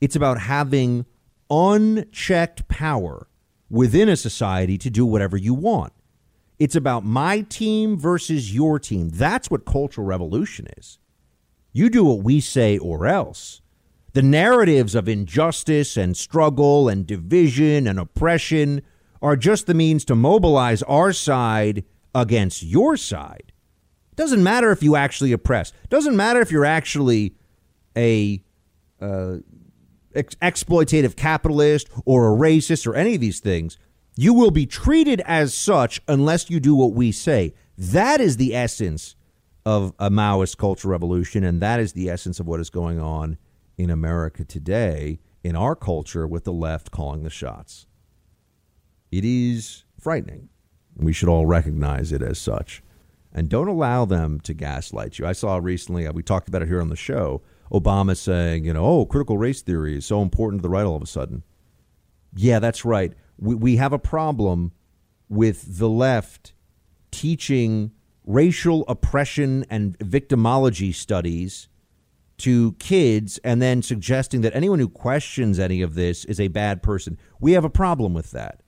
[0.00, 1.04] It's about having
[1.50, 3.28] unchecked power
[3.68, 5.92] within a society to do whatever you want.
[6.58, 9.10] It's about my team versus your team.
[9.10, 10.98] That's what cultural revolution is.
[11.72, 13.62] You do what we say or else.
[14.12, 18.82] The narratives of injustice and struggle and division and oppression
[19.22, 21.84] are just the means to mobilize our side
[22.14, 23.52] against your side.
[24.12, 25.72] It Doesn't matter if you actually oppress.
[25.88, 27.36] Doesn't matter if you're actually
[27.96, 28.42] a
[29.00, 29.36] uh,
[30.14, 33.78] ex- exploitative capitalist or a racist or any of these things,
[34.16, 37.54] you will be treated as such unless you do what we say.
[37.78, 39.14] That is the essence
[39.64, 43.38] of a Maoist cultural revolution, and that is the essence of what is going on
[43.82, 47.86] in America today, in our culture, with the left calling the shots.
[49.10, 50.48] It is frightening.
[50.96, 52.82] We should all recognize it as such.
[53.32, 55.26] and don't allow them to gaslight you.
[55.26, 57.42] I saw recently, uh, we talked about it here on the show,
[57.72, 60.96] Obama saying, you know, oh, critical race theory is so important to the right all
[60.96, 61.44] of a sudden.
[62.34, 63.12] Yeah, that's right.
[63.38, 64.72] We, we have a problem
[65.28, 66.52] with the left
[67.12, 67.92] teaching
[68.24, 71.68] racial oppression and victimology studies
[72.40, 76.82] to kids and then suggesting that anyone who questions any of this is a bad
[76.82, 77.18] person.
[77.40, 78.62] We have a problem with that.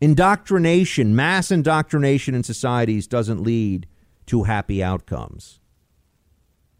[0.00, 3.86] Indoctrination, mass indoctrination in societies doesn't lead
[4.26, 5.60] to happy outcomes.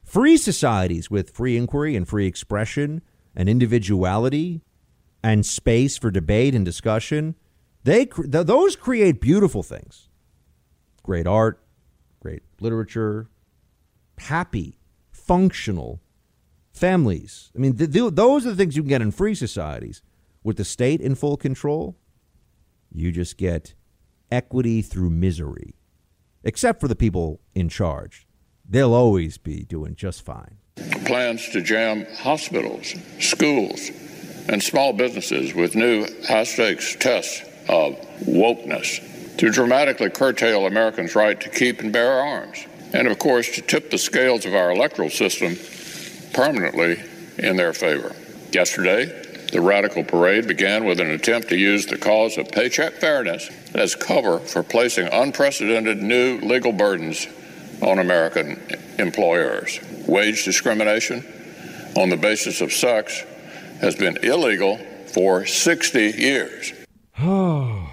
[0.05, 3.02] Free societies with free inquiry and free expression
[3.35, 4.62] and individuality
[5.23, 7.35] and space for debate and discussion,
[7.85, 10.09] they those create beautiful things.
[11.02, 11.62] Great art,
[12.20, 13.28] great literature,
[14.18, 14.78] happy,
[15.27, 16.01] functional
[16.73, 17.51] families.
[17.55, 20.03] I mean, th- th- those are the things you can get in free societies.
[20.44, 21.97] With the state in full control,
[22.93, 23.74] you just get
[24.31, 25.74] equity through misery,
[26.44, 28.27] except for the people in charge.
[28.69, 30.59] They'll always be doing just fine.
[31.05, 33.90] Plans to jam hospitals, schools,
[34.48, 41.40] and small businesses with new high stakes tests of wokeness to dramatically curtail Americans' right
[41.40, 42.66] to keep and bear arms.
[42.92, 45.56] And of course, to tip the scales of our electoral system
[46.32, 47.02] permanently
[47.38, 48.14] in their favor.
[48.52, 53.48] Yesterday, the radical parade began with an attempt to use the cause of paycheck fairness
[53.74, 57.26] as cover for placing unprecedented new legal burdens
[57.82, 58.60] on American
[58.98, 59.78] employers.
[60.06, 61.24] Wage discrimination
[61.96, 63.24] on the basis of sex
[63.80, 64.78] has been illegal
[65.12, 66.72] for 60 years.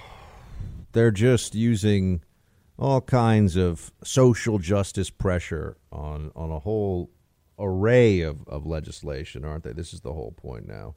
[0.92, 2.22] They're just using
[2.84, 7.10] all kinds of social justice pressure on, on a whole
[7.58, 9.72] array of, of legislation, aren't they?
[9.72, 10.96] This is the whole point now.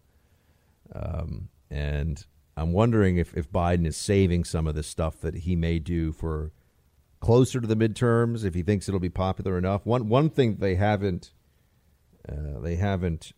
[0.93, 2.27] Um, and
[2.57, 6.11] I'm wondering if, if Biden is saving some of the stuff that he may do
[6.11, 6.51] for
[7.21, 9.87] closer to the midterms, if he thinks it'll be popular enough.
[9.87, 11.33] One one thing they haven't
[12.29, 13.33] uh, they haven't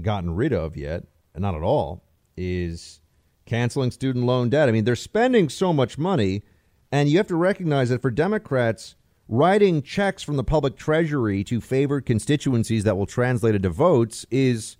[0.00, 1.04] gotten rid of yet,
[1.34, 2.04] not at all,
[2.36, 3.00] is
[3.46, 4.68] canceling student loan debt.
[4.68, 6.42] I mean, they're spending so much money,
[6.90, 8.96] and you have to recognize that for Democrats,
[9.28, 14.76] writing checks from the public treasury to favored constituencies that will translate into votes is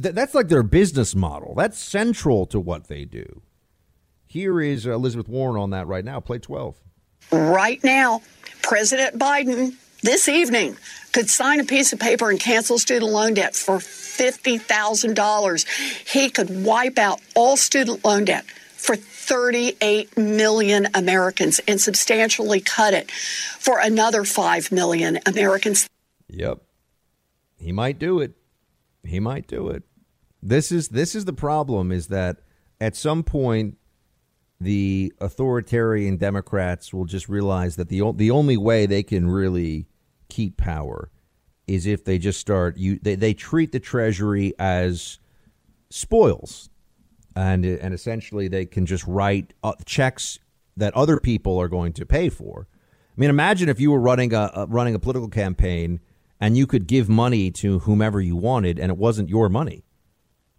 [0.00, 1.54] Th- that's like their business model.
[1.56, 3.42] That's central to what they do.
[4.26, 6.20] Here is Elizabeth Warren on that right now.
[6.20, 6.76] Play 12.
[7.32, 8.22] Right now,
[8.62, 10.76] President Biden this evening
[11.12, 16.08] could sign a piece of paper and cancel student loan debt for $50,000.
[16.08, 18.44] He could wipe out all student loan debt
[19.28, 25.86] 38 million Americans and substantially cut it for another 5 million Americans.
[26.28, 26.62] Yep.
[27.58, 28.32] He might do it.
[29.04, 29.82] He might do it.
[30.42, 32.38] This is this is the problem is that
[32.80, 33.76] at some point
[34.60, 39.88] the authoritarian Democrats will just realize that the the only way they can really
[40.28, 41.10] keep power
[41.66, 45.18] is if they just start you they, they treat the treasury as
[45.90, 46.70] spoils
[47.36, 50.38] and and essentially they can just write uh, checks
[50.76, 52.66] that other people are going to pay for.
[52.70, 56.00] I mean, imagine if you were running a, a running a political campaign
[56.40, 59.84] and you could give money to whomever you wanted and it wasn't your money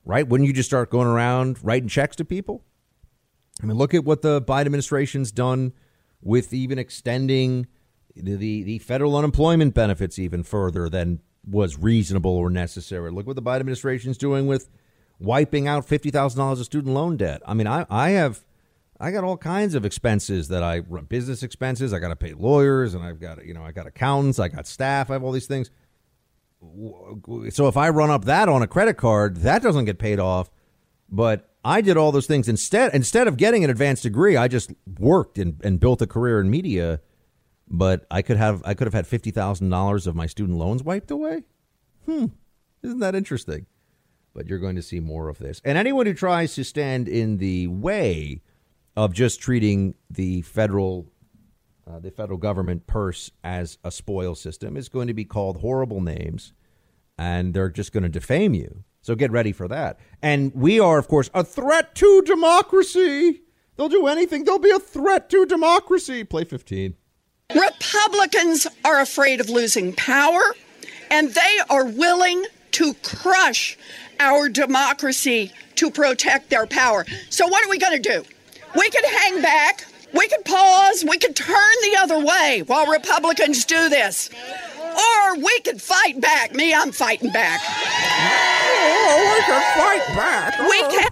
[0.09, 0.27] right?
[0.27, 2.63] Wouldn't you just start going around writing checks to people?
[3.61, 5.73] I mean, look at what the Biden administration's done
[6.21, 7.67] with even extending
[8.15, 13.11] the, the, the federal unemployment benefits even further than was reasonable or necessary.
[13.11, 14.67] Look what the Biden administration's doing with
[15.19, 17.41] wiping out fifty thousand dollars of student loan debt.
[17.45, 18.43] I mean, I I have
[18.99, 21.93] I got all kinds of expenses that I run business expenses.
[21.93, 24.67] I got to pay lawyers, and I've got you know I got accountants, I got
[24.67, 25.69] staff, I have all these things
[27.49, 30.49] so if I run up that on a credit card, that doesn't get paid off.
[31.09, 32.93] But I did all those things instead.
[32.93, 36.49] Instead of getting an advanced degree, I just worked and, and built a career in
[36.49, 37.01] media.
[37.67, 40.83] But I could have I could have had fifty thousand dollars of my student loans
[40.83, 41.43] wiped away.
[42.05, 42.25] Hmm,
[42.83, 43.67] isn't that interesting?
[44.33, 45.61] But you're going to see more of this.
[45.65, 48.41] And anyone who tries to stand in the way
[48.95, 51.07] of just treating the federal
[51.89, 56.01] uh, the federal government purse as a spoil system is going to be called horrible
[56.01, 56.53] names,
[57.17, 58.83] and they're just going to defame you.
[59.01, 59.99] So get ready for that.
[60.21, 63.41] And we are, of course, a threat to democracy.
[63.75, 64.43] They'll do anything.
[64.43, 66.23] They'll be a threat to democracy.
[66.23, 66.95] Play 15.
[67.55, 70.41] Republicans are afraid of losing power,
[71.09, 73.77] and they are willing to crush
[74.19, 77.05] our democracy to protect their power.
[77.29, 78.23] So, what are we going to do?
[78.75, 83.63] We can hang back we can pause, we can turn the other way while Republicans
[83.65, 84.29] do this.
[84.79, 86.55] Or we can fight back.
[86.55, 87.61] Me, I'm fighting back.
[87.63, 90.57] Oh, we can fight back.
[90.59, 90.89] We uh-huh.
[90.89, 91.09] can.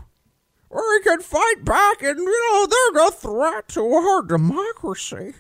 [0.70, 5.34] We can fight back, and you know they're a threat to our democracy.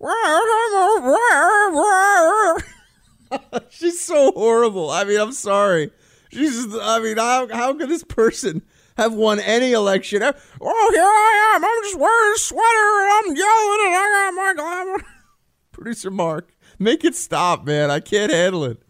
[3.70, 4.90] She's so horrible.
[4.90, 5.92] I mean, I'm sorry.
[6.34, 6.66] She's.
[6.80, 8.62] I mean, how how could this person
[8.96, 10.22] have won any election?
[10.22, 11.64] Oh, here I am.
[11.64, 15.04] I'm just wearing a sweater and I'm yelling and I got my glamour.
[15.72, 17.90] Producer Mark, make it stop, man.
[17.90, 18.82] I can't handle it.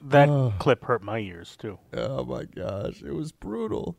[0.00, 0.54] That oh.
[0.58, 1.78] clip hurt my ears too.
[1.92, 3.98] Oh my gosh, it was brutal.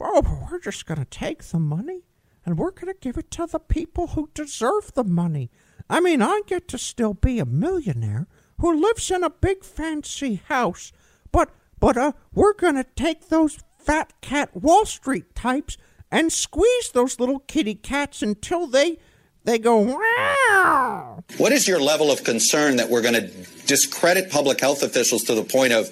[0.00, 2.02] Oh, but we're just gonna take the money
[2.44, 5.50] and we're gonna give it to the people who deserve the money.
[5.88, 8.26] I mean, I get to still be a millionaire
[8.58, 10.92] who lives in a big fancy house,
[11.30, 11.50] but
[11.86, 15.76] but uh, we're gonna take those fat cat Wall Street types
[16.10, 18.98] and squeeze those little kitty cats until they
[19.44, 21.22] they go wow.
[21.38, 23.28] What is your level of concern that we're going to
[23.68, 25.88] discredit public health officials to the point of,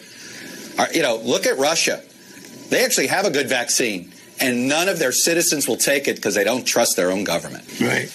[0.76, 2.02] uh, you know, look at Russia.
[2.70, 6.34] They actually have a good vaccine, and none of their citizens will take it because
[6.34, 7.64] they don't trust their own government.
[7.80, 8.10] Right.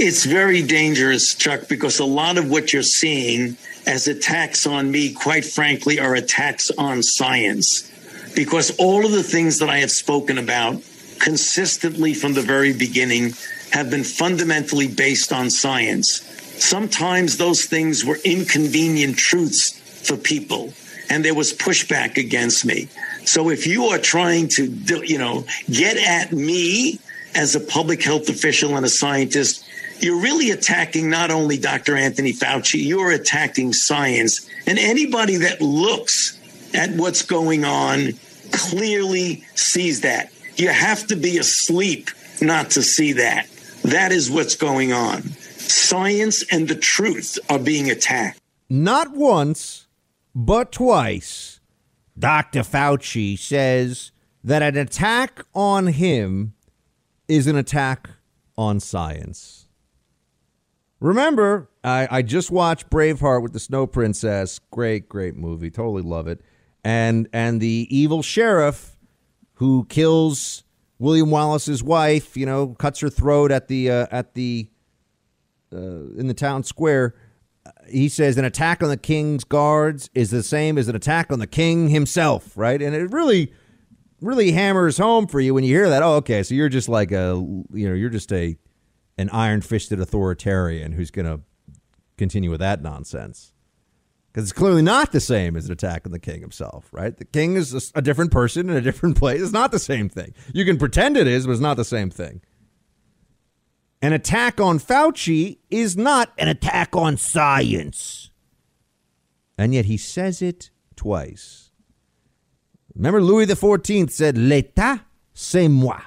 [0.00, 5.12] It's very dangerous, Chuck, because a lot of what you're seeing as attacks on me,
[5.12, 7.90] quite frankly, are attacks on science.
[8.34, 10.82] Because all of the things that I have spoken about
[11.20, 13.32] consistently from the very beginning
[13.72, 16.20] have been fundamentally based on science.
[16.58, 19.78] Sometimes those things were inconvenient truths
[20.08, 20.72] for people,
[21.10, 22.88] and there was pushback against me.
[23.24, 24.70] So if you are trying to,
[25.04, 26.98] you know, get at me
[27.34, 29.64] as a public health official and a scientist,
[30.00, 31.96] you're really attacking not only Dr.
[31.96, 34.48] Anthony Fauci, you're attacking science.
[34.66, 36.38] And anybody that looks
[36.74, 38.12] at what's going on
[38.52, 40.32] clearly sees that.
[40.56, 42.10] You have to be asleep
[42.40, 43.48] not to see that.
[43.82, 45.22] That is what's going on.
[45.22, 48.40] Science and the truth are being attacked.
[48.68, 49.86] Not once,
[50.34, 51.60] but twice,
[52.18, 52.60] Dr.
[52.60, 54.12] Fauci says
[54.42, 56.54] that an attack on him
[57.28, 58.08] is an attack
[58.56, 59.63] on science.
[61.04, 64.58] Remember, I, I just watched Braveheart with the Snow Princess.
[64.70, 65.70] Great, great movie.
[65.70, 66.40] Totally love it.
[66.82, 68.96] And and the evil sheriff
[69.56, 70.64] who kills
[70.98, 74.70] William Wallace's wife, you know, cuts her throat at the uh, at the
[75.70, 75.76] uh,
[76.16, 77.14] in the town square.
[77.86, 81.38] He says an attack on the king's guards is the same as an attack on
[81.38, 82.80] the king himself, right?
[82.80, 83.52] And it really,
[84.22, 86.02] really hammers home for you when you hear that.
[86.02, 87.34] Oh, okay, so you're just like a,
[87.74, 88.56] you know, you're just a
[89.16, 91.40] an iron fisted authoritarian who's going to
[92.16, 93.52] continue with that nonsense.
[94.32, 97.16] Because it's clearly not the same as an attack on the king himself, right?
[97.16, 99.40] The king is a, a different person in a different place.
[99.40, 100.34] It's not the same thing.
[100.52, 102.40] You can pretend it is, but it's not the same thing.
[104.02, 108.30] An attack on Fauci is not an attack on science.
[109.56, 111.70] And yet he says it twice.
[112.94, 116.00] Remember, Louis XIV said, L'État, c'est moi.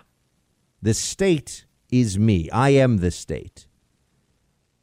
[0.82, 2.50] The state is me.
[2.52, 3.68] I am the state.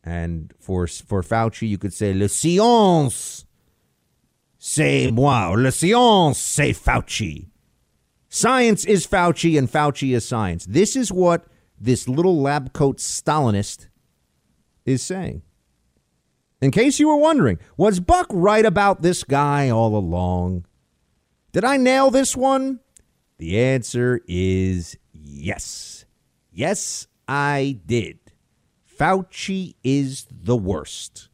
[0.03, 3.47] And for for Fauci, you could say le science,
[4.59, 5.55] c'est moi.
[5.57, 7.49] Le science, c'est Fauci.
[8.29, 10.67] Science is Fauci, and Fauci is science.
[10.67, 11.47] This is what
[11.81, 13.89] this little lab coat Stalinist
[14.85, 15.43] is saying.
[16.61, 20.67] In case you were wondering, was Buck right about this guy all along?
[21.53, 22.81] Did I nail this one?
[23.39, 25.94] The answer is yes.
[26.57, 28.21] Yes, I did.
[28.87, 31.29] Fauci is the worst.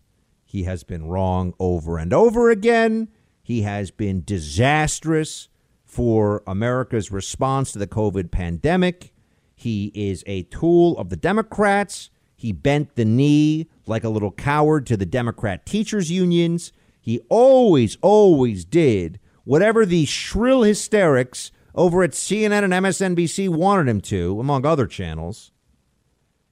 [0.47, 3.09] He has been wrong over and over again.
[3.43, 5.51] He has been disastrous
[5.85, 9.13] for America's response to the COVID pandemic.
[9.55, 12.09] He is a tool of the Democrats.
[12.35, 16.73] He bent the knee like a little coward to the Democrat teachers' unions.
[16.99, 24.01] He always, always did whatever the shrill hysterics over at CNN and MSNBC wanted him
[24.03, 25.53] to, among other channels.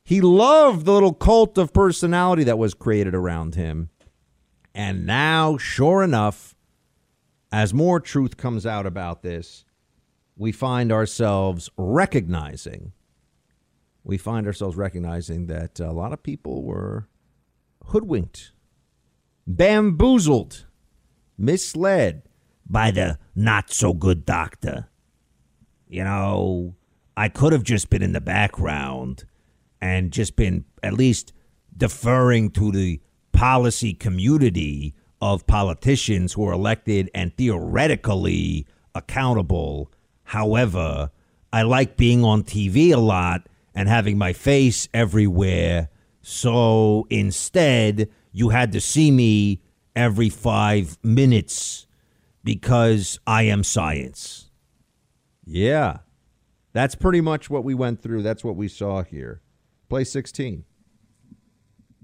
[0.04, 3.90] He loved the little cult of personality that was created around him.
[4.74, 6.54] And now, sure enough,
[7.52, 9.64] as more truth comes out about this,
[10.36, 12.92] we find ourselves recognizing
[14.08, 17.06] we find ourselves recognizing that a lot of people were
[17.88, 18.52] hoodwinked,
[19.46, 20.64] bamboozled,
[21.36, 22.22] misled
[22.66, 24.88] by the not so good doctor
[25.88, 26.74] you know,
[27.16, 29.24] I could have just been in the background
[29.80, 31.32] and just been at least
[31.76, 33.00] deferring to the
[33.32, 39.90] policy community of politicians who are elected and theoretically accountable.
[40.24, 41.10] However,
[41.52, 45.88] I like being on TV a lot and having my face everywhere.
[46.20, 49.60] So instead, you had to see me
[49.96, 51.86] every five minutes
[52.44, 54.47] because I am science.
[55.50, 55.98] Yeah.
[56.74, 58.22] That's pretty much what we went through.
[58.22, 59.40] That's what we saw here.
[59.88, 60.64] Play 16.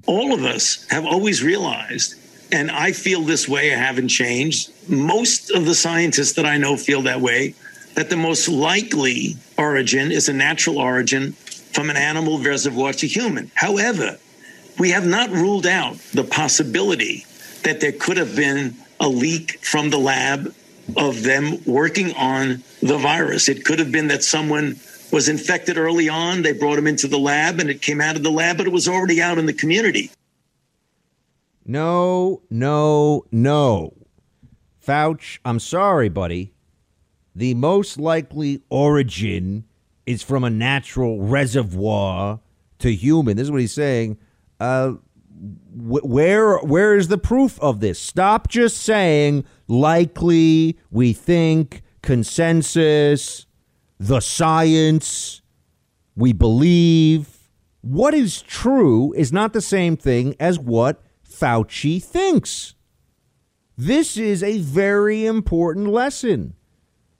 [0.06, 2.14] all of us have always realized,
[2.52, 4.70] and I feel this way, I haven't changed.
[4.88, 7.54] Most of the scientists that I know feel that way,
[7.94, 11.32] that the most likely origin is a natural origin
[11.72, 13.50] from an animal reservoir to human.
[13.54, 14.18] However,
[14.78, 17.24] we have not ruled out the possibility
[17.62, 20.54] that there could have been a leak from the lab
[20.96, 23.48] of them working on the virus.
[23.48, 24.78] It could have been that someone
[25.12, 26.42] was infected early on.
[26.42, 28.72] They brought him into the lab and it came out of the lab, but it
[28.72, 30.10] was already out in the community.
[31.64, 33.94] No, no, no.
[34.86, 36.52] Fauci, I'm sorry, buddy.
[37.34, 39.64] The most likely origin
[40.06, 42.40] is from a natural reservoir
[42.80, 43.36] to human.
[43.36, 44.18] This is what he's saying.
[44.60, 44.94] Uh,
[45.36, 48.00] where where is the proof of this?
[48.00, 53.46] Stop just saying likely, we think, consensus,
[53.98, 55.42] the science,
[56.16, 57.28] we believe.
[57.80, 62.74] What is true is not the same thing as what Fauci thinks.
[63.76, 66.54] This is a very important lesson.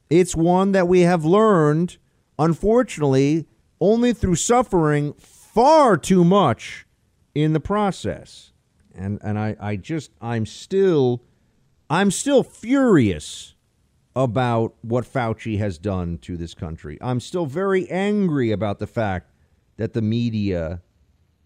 [0.09, 1.99] It's one that we have learned,
[2.39, 3.47] unfortunately,
[3.81, 6.84] only through suffering far too much
[7.35, 8.52] in the process.
[8.94, 11.23] And and I, I just I'm still
[11.90, 13.55] I'm still furious
[14.16, 16.98] about what Fauci has done to this country.
[17.01, 19.32] I'm still very angry about the fact
[19.77, 20.82] that the media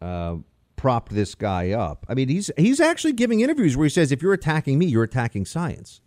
[0.03, 0.37] uh,
[0.77, 2.05] propped this guy up.
[2.09, 5.05] I mean, he's he's actually giving interviews where he says, "If you're attacking me, you're
[5.05, 6.01] attacking science."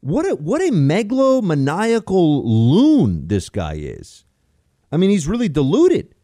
[0.00, 4.24] What a what a megalomaniacal loon this guy is.
[4.92, 6.14] I mean, he's really deluded.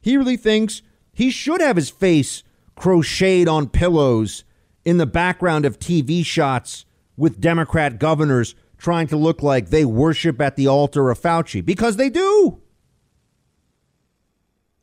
[0.00, 0.82] He really thinks
[1.16, 2.42] he should have his face
[2.74, 4.44] crocheted on pillows
[4.84, 6.84] in the background of TV shots
[7.16, 11.96] with Democrat governors trying to look like they worship at the altar of Fauci because
[11.96, 12.60] they do.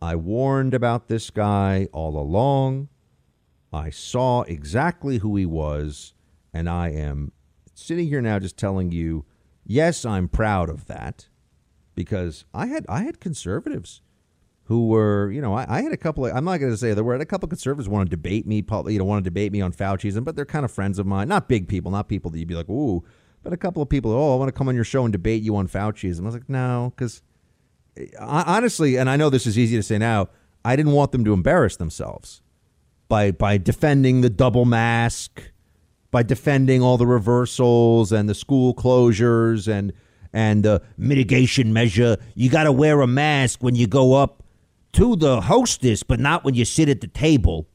[0.02, 2.90] I warned about this guy all along.
[3.72, 6.16] I saw exactly who he was,
[6.52, 7.32] and I am
[7.76, 9.24] sitting here now just telling you,
[9.64, 11.28] yes, I'm proud of that
[11.94, 14.02] because I had I had conservatives
[14.74, 16.96] who were, you know, I, I had a couple of, I'm not going to say
[16.96, 19.52] there were a couple of conservatives want to debate me, you know, want to debate
[19.52, 21.28] me on Fauciism, but they're kind of friends of mine.
[21.28, 23.04] Not big people, not people that you'd be like, ooh,
[23.44, 25.44] but a couple of people, oh, I want to come on your show and debate
[25.44, 26.22] you on Fauciism.
[26.22, 27.22] I was like, no, because
[27.98, 30.30] eh, honestly, and I know this is easy to say now,
[30.66, 32.42] I didn't want them to embarrass themselves
[33.08, 35.52] by by defending the double mask,
[36.10, 39.94] by defending all the reversals and the school closures and
[40.34, 42.18] and the mitigation measure.
[42.34, 44.43] You got to wear a mask when you go up
[44.94, 47.68] to the hostess, but not when you sit at the table.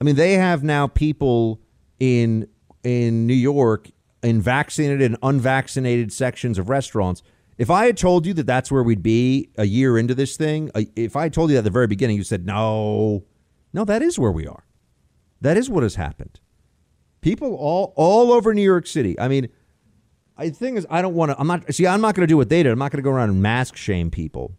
[0.00, 1.60] I mean, they have now people
[1.98, 2.48] in
[2.84, 3.90] in New York
[4.22, 7.22] in vaccinated and unvaccinated sections of restaurants.
[7.56, 10.70] If I had told you that that's where we'd be a year into this thing,
[10.94, 13.24] if I told you at the very beginning, you said no,
[13.72, 14.64] no, that is where we are.
[15.40, 16.40] That is what has happened.
[17.20, 19.18] People all all over New York City.
[19.18, 19.48] I mean,
[20.36, 21.38] I thing is I don't want to.
[21.38, 21.86] I'm not see.
[21.86, 22.70] I'm not going to do what they did.
[22.70, 24.56] I'm not going to go around and mask shame people.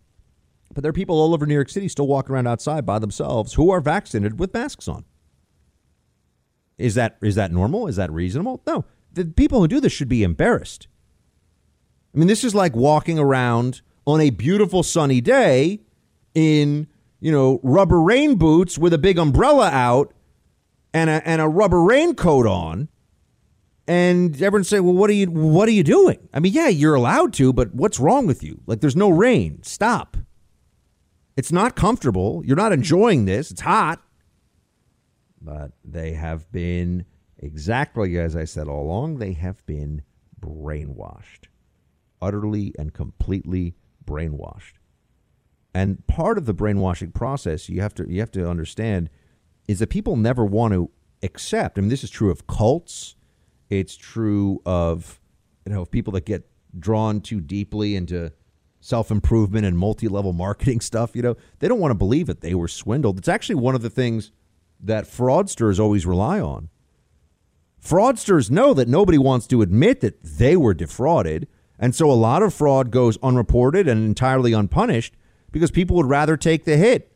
[0.80, 3.56] But there are people all over New York City still walking around outside by themselves
[3.56, 5.04] who are vaccinated with masks on.
[6.78, 7.88] Is that is that normal?
[7.88, 8.64] Is that reasonable?
[8.66, 8.86] No.
[9.12, 10.88] The people who do this should be embarrassed.
[12.16, 15.82] I mean, this is like walking around on a beautiful sunny day
[16.34, 16.88] in,
[17.20, 20.14] you know, rubber rain boots with a big umbrella out
[20.94, 22.88] and a and a rubber raincoat on.
[23.86, 26.96] And everyone say, "Well, what are you what are you doing?" I mean, yeah, you're
[26.96, 28.62] allowed to, but what's wrong with you?
[28.66, 29.62] Like there's no rain.
[29.62, 30.16] Stop.
[31.38, 32.44] It's not comfortable.
[32.46, 33.52] You're not enjoying this.
[33.52, 34.02] It's hot.
[35.42, 37.06] But they have been,
[37.38, 40.02] exactly as I said all along, they have been
[40.40, 41.46] brainwashed.
[42.22, 43.76] Utterly and completely
[44.06, 44.74] brainwashed.
[45.74, 49.10] And part of the brainwashing process you have to you have to understand
[49.68, 50.90] is that people never want to
[51.22, 51.78] accept.
[51.78, 53.16] I mean, this is true of cults.
[53.70, 55.22] It's true of
[55.66, 58.32] you know of people that get drawn too deeply into
[58.80, 62.42] self improvement and multi level marketing stuff, you know, they don't want to believe that
[62.42, 63.18] they were swindled.
[63.18, 64.32] It's actually one of the things
[64.80, 66.70] that fraudsters always rely on.
[67.84, 71.48] Fraudsters know that nobody wants to admit that they were defrauded.
[71.78, 75.16] And so a lot of fraud goes unreported and entirely unpunished
[75.52, 77.12] because people would rather take the hit.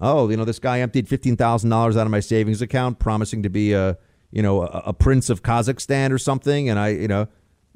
[0.00, 3.72] Oh, you know, this guy emptied $15,000 out of my savings account promising to be
[3.72, 3.96] a,
[4.30, 6.68] you know, a, a prince of Kazakhstan or something.
[6.68, 7.28] And I, you know,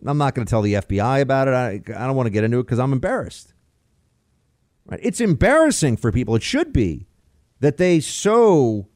[0.07, 1.55] I'm not going to tell the FBI about it.
[1.55, 1.70] I,
[2.03, 3.53] I don't want to get into it because I'm embarrassed.
[4.87, 5.01] Right?
[5.03, 6.35] It's embarrassing for people.
[6.37, 7.07] It should be
[7.61, 8.89] that they so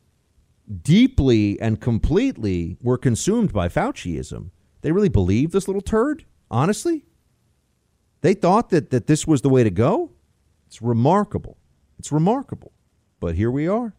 [0.83, 4.51] deeply and completely were consumed by Fauciism.
[4.83, 6.25] They really believed this little turd.
[6.51, 7.05] Honestly,
[8.21, 10.13] they thought that that this was the way to go.
[10.67, 11.59] It's remarkable.
[11.99, 12.73] It's remarkable.
[13.21, 13.95] But here we are.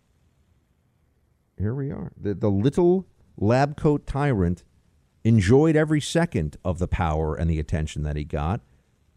[1.58, 2.12] Here we are.
[2.20, 3.08] The, the little
[3.38, 4.64] lab coat tyrant
[5.24, 8.62] enjoyed every second of the power and the attention that he got.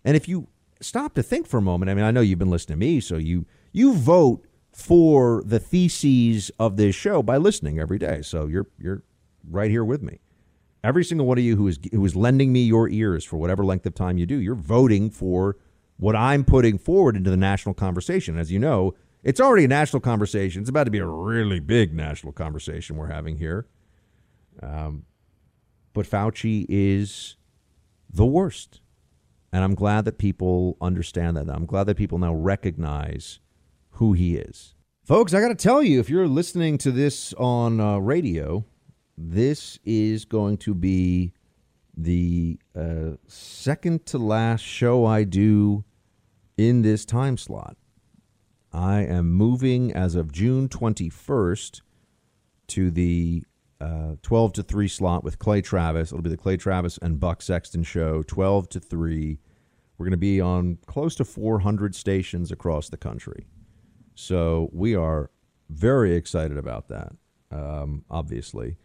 [0.05, 0.49] And if you
[0.81, 3.01] stop to think for a moment, I mean, I know you've been listening to me,
[3.01, 8.23] so you you vote for the theses of this show by listening every day.
[8.23, 9.03] So you're you're
[9.49, 10.21] right here with me.
[10.85, 13.65] Every single one of you who is who is lending me your ears for whatever
[13.65, 15.57] length of time you do, you're voting for
[15.97, 18.39] what I'm putting forward into the national conversation.
[18.39, 20.61] As you know, it's already a national conversation.
[20.61, 23.67] It's about to be a really big national conversation we're having here.
[24.63, 25.05] Um,
[25.97, 27.37] but Fauci is
[28.13, 28.83] the worst.
[29.51, 31.49] And I'm glad that people understand that.
[31.49, 33.41] I'm glad that people now recognize
[33.93, 34.75] who he is.
[35.05, 38.67] Folks, I got to tell you, if you're listening to this on uh, radio,
[39.17, 41.33] this is going to be
[41.97, 45.83] the uh, second to last show I do
[46.59, 47.79] in this time slot.
[48.71, 51.81] I am moving as of June 21st
[52.67, 53.45] to the
[53.81, 56.13] uh, 12 to 3 slot with Clay Travis.
[56.13, 59.39] It'll be the Clay Travis and Buck Sexton show, 12 to 3.
[59.99, 63.47] We're going to be on close to 400 stations across the country.
[64.15, 65.31] So we are
[65.69, 67.13] very excited about that,
[67.51, 68.77] um, obviously.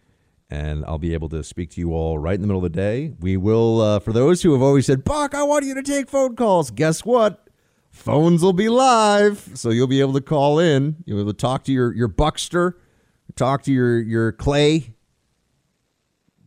[0.49, 2.77] And I'll be able to speak to you all right in the middle of the
[2.77, 3.13] day.
[3.21, 6.09] We will, uh, for those who have always said, Buck, I want you to take
[6.09, 6.71] phone calls.
[6.71, 7.47] Guess what?
[7.89, 9.51] Phones will be live.
[9.53, 10.97] So you'll be able to call in.
[11.05, 12.77] You'll be able to talk to your, your Buckster,
[13.35, 14.93] talk to your, your Clay,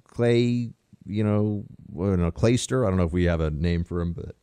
[0.09, 0.71] Clay,
[1.07, 2.87] you know, know, Clayster.
[2.87, 4.37] I don't know if we have a name for him, but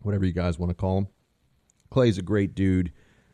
[0.00, 1.08] whatever you guys want to call him.
[1.90, 2.92] Clay's a great dude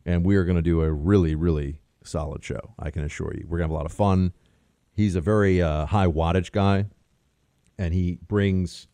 [0.08, 2.74] and we are going to do a really, really solid show.
[2.78, 3.44] I can assure you.
[3.46, 4.32] We're going to have a lot of fun.
[4.94, 6.86] He's a very uh, high wattage guy,
[7.78, 8.88] and he brings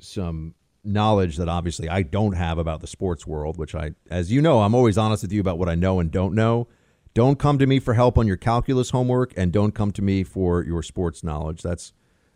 [0.00, 4.40] some knowledge that obviously I don't have about the sports world, which I, as you
[4.40, 6.66] know, I'm always honest with you about what I know and don't know.
[7.14, 10.24] Don't come to me for help on your calculus homework, and don't come to me
[10.24, 11.62] for your sports knowledge.
[11.62, 11.92] That's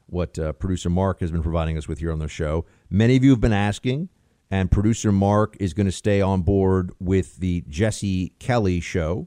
[0.07, 2.65] what uh, producer Mark has been providing us with here on the show.
[2.90, 4.09] Many of you have been asking
[4.53, 9.27] and producer Mark is going to stay on board with the Jesse Kelly show,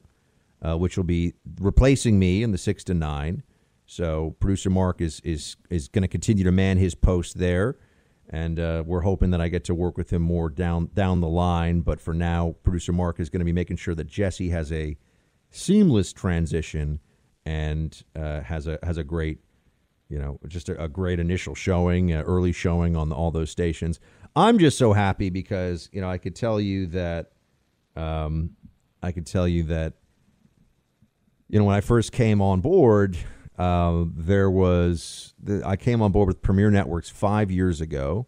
[0.62, 3.42] uh, which will be replacing me in the six to nine.
[3.86, 7.76] So producer Mark is is is going to continue to man his post there,
[8.30, 11.28] and uh, we're hoping that I get to work with him more down down the
[11.28, 11.80] line.
[11.80, 14.96] But for now, producer Mark is going to be making sure that Jesse has a
[15.56, 17.00] seamless transition
[17.44, 19.40] and uh, has a has a great
[20.08, 23.50] you know, just a, a great initial showing, uh, early showing on the, all those
[23.50, 23.98] stations.
[24.34, 27.32] I'm just so happy because you know I could tell you that
[27.96, 28.50] um,
[29.02, 29.94] I could tell you that
[31.48, 33.16] you know when I first came on board,
[33.58, 38.26] uh, there was the, I came on board with Premier Networks five years ago,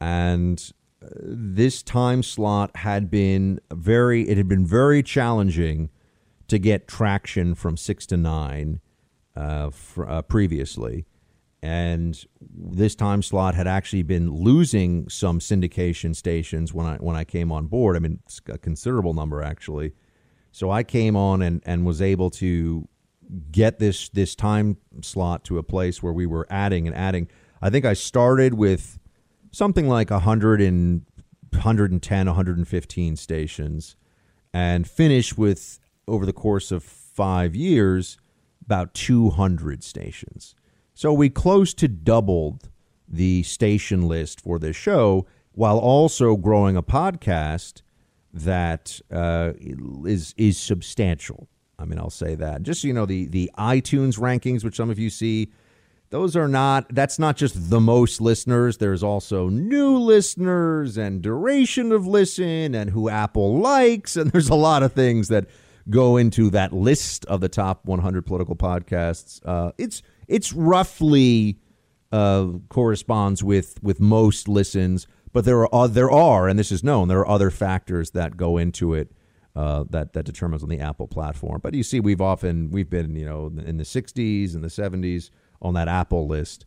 [0.00, 0.72] and
[1.04, 5.90] uh, this time slot had been very it had been very challenging
[6.52, 8.80] to get traction from six to nine
[9.34, 11.06] uh, fr- uh, previously
[11.62, 17.22] and this time slot had actually been losing some syndication stations when I when I
[17.22, 17.94] came on board.
[17.94, 18.18] I mean,
[18.48, 19.92] a considerable number actually.
[20.50, 22.88] So I came on and, and was able to
[23.52, 27.28] get this this time slot to a place where we were adding and adding.
[27.62, 28.98] I think I started with
[29.52, 31.06] something like 100 and
[31.52, 33.94] 110, 115 stations,
[34.52, 35.78] and finished with
[36.12, 38.18] over the course of five years
[38.64, 40.54] about 200 stations.
[40.94, 42.68] So we close to doubled
[43.08, 47.82] the station list for this show while also growing a podcast
[48.32, 49.52] that uh,
[50.04, 51.48] is is substantial.
[51.78, 52.62] I mean, I'll say that.
[52.62, 55.50] Just so you know, the the iTunes rankings, which some of you see,
[56.10, 56.86] those are not.
[56.94, 58.78] That's not just the most listeners.
[58.78, 64.54] There's also new listeners and duration of listen and who Apple likes, and there's a
[64.54, 65.46] lot of things that
[65.90, 69.40] go into that list of the top 100 political podcasts.
[69.44, 71.58] Uh, it's it's roughly
[72.12, 76.84] uh, corresponds with with most listens, but there are uh, there are, and this is
[76.84, 79.12] known, there are other factors that go into it
[79.56, 81.60] uh, that that determines on the Apple platform.
[81.62, 85.30] But you see, we've often we've been you know in the 60s and the 70s
[85.60, 86.66] on that Apple list,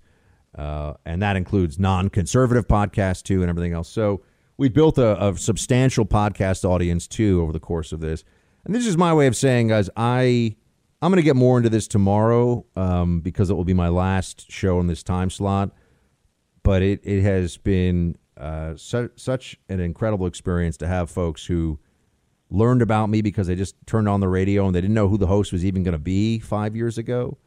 [0.57, 3.89] uh, and that includes non-conservative podcasts too, and everything else.
[3.89, 4.21] So
[4.57, 8.23] we've built a, a substantial podcast audience too over the course of this.
[8.65, 10.55] And this is my way of saying, guys, I
[11.01, 14.51] I'm going to get more into this tomorrow um, because it will be my last
[14.51, 15.71] show in this time slot.
[16.63, 21.79] But it, it has been uh, su- such an incredible experience to have folks who
[22.49, 25.17] learned about me because they just turned on the radio and they didn't know who
[25.17, 27.37] the host was even going to be five years ago,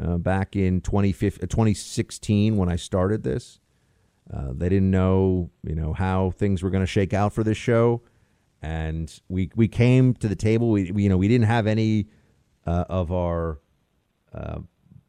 [0.00, 3.60] uh, back in 2016 uh, when I started this.
[4.32, 7.56] Uh, they didn't know, you know, how things were going to shake out for this
[7.56, 8.02] show,
[8.66, 10.70] and we we came to the table.
[10.70, 12.08] We, we you know we didn't have any
[12.66, 13.60] uh, of our
[14.34, 14.58] uh,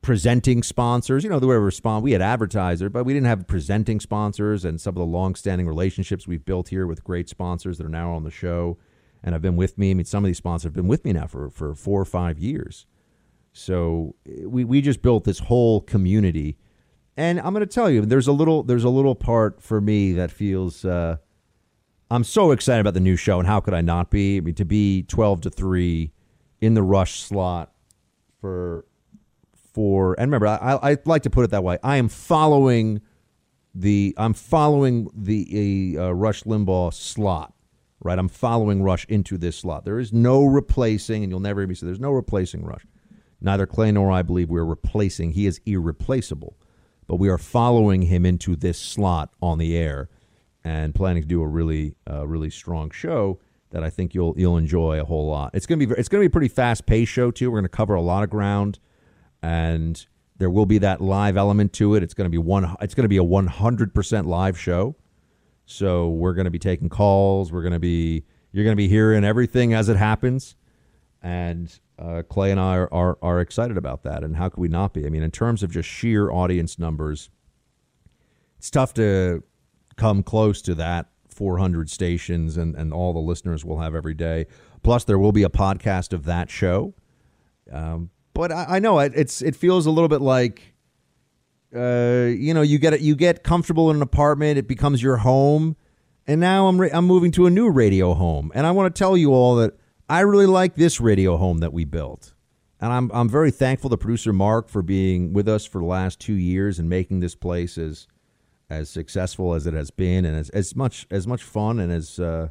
[0.03, 1.23] presenting sponsors.
[1.23, 4.63] You know, the way we respond, we had advertiser, but we didn't have presenting sponsors
[4.63, 8.11] and some of the long-standing relationships we've built here with great sponsors that are now
[8.11, 8.77] on the show
[9.23, 9.89] and have been with me.
[9.89, 12.05] I mean, some of these sponsors have been with me now for, for four or
[12.05, 12.85] five years.
[13.53, 16.57] So we, we just built this whole community.
[17.17, 20.13] And I'm going to tell you, there's a little there's a little part for me
[20.13, 21.17] that feels uh,
[22.09, 24.37] I'm so excited about the new show, and how could I not be?
[24.37, 26.11] I mean, to be 12 to three
[26.61, 27.71] in the rush slot
[28.39, 28.85] for
[29.73, 31.77] for and remember, I, I like to put it that way.
[31.83, 33.01] I am following
[33.75, 37.53] the I'm following the uh, Rush Limbaugh slot,
[38.01, 38.17] right?
[38.17, 39.85] I'm following Rush into this slot.
[39.85, 42.85] There is no replacing, and you'll never hear me say there's no replacing Rush.
[43.39, 45.33] Neither Clay nor I believe we're replacing.
[45.33, 46.57] He is irreplaceable,
[47.05, 50.09] but we are following him into this slot on the air,
[50.67, 53.39] and planning to do a really, uh, really strong show
[53.71, 55.51] that I think you'll you'll enjoy a whole lot.
[55.53, 57.49] It's gonna be it's gonna be a pretty fast paced show too.
[57.49, 58.79] We're gonna cover a lot of ground
[59.41, 62.03] and there will be that live element to it.
[62.03, 62.75] It's to be one.
[62.81, 64.97] It's to be a 100% live show.
[65.65, 67.51] So we're to be taking calls.
[67.51, 68.25] We're to be.
[68.51, 70.55] You're to be hearing everything as it happens,
[71.21, 74.23] and uh, Clay and I are, are are excited about that.
[74.23, 75.05] And how could we not be?
[75.05, 77.29] I mean, in terms of just sheer audience numbers,
[78.57, 79.43] it's tough to
[79.97, 84.47] come close to that 400 stations and and all the listeners we'll have every day.
[84.83, 86.93] Plus, there will be a podcast of that show.
[87.71, 90.73] Um, but I, I know it, it's it feels a little bit like
[91.75, 95.75] uh, you know you get you get comfortable in an apartment, it becomes your home,
[96.25, 98.97] and now I'm re- I'm moving to a new radio home, and I want to
[98.97, 99.77] tell you all that
[100.09, 102.33] I really like this radio home that we built.
[102.79, 106.19] And I'm I'm very thankful to producer Mark for being with us for the last
[106.19, 108.07] two years and making this place as
[108.69, 112.19] as successful as it has been and as, as much as much fun and as
[112.19, 112.49] uh,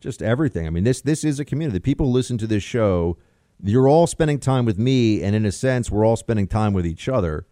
[0.00, 0.66] just everything.
[0.66, 1.78] I mean this this is a community.
[1.78, 3.16] The people listen to this show
[3.62, 6.86] you're all spending time with me, and in a sense, we're all spending time with
[6.86, 7.46] each other.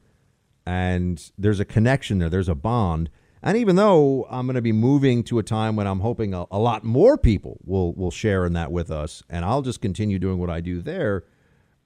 [0.66, 3.11] And there's a connection there, there's a bond.
[3.43, 6.47] And even though I'm going to be moving to a time when I'm hoping a,
[6.51, 10.19] a, lot more people will will share in that with us, and I'll just continue
[10.19, 11.25] doing what I do there.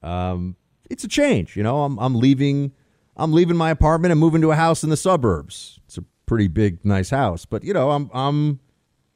[0.01, 0.55] Um,
[0.89, 1.83] it's a change, you know.
[1.83, 2.73] I'm I'm leaving
[3.15, 5.79] I'm leaving my apartment and moving to a house in the suburbs.
[5.85, 8.59] It's a pretty big, nice house, but you know, I'm I'm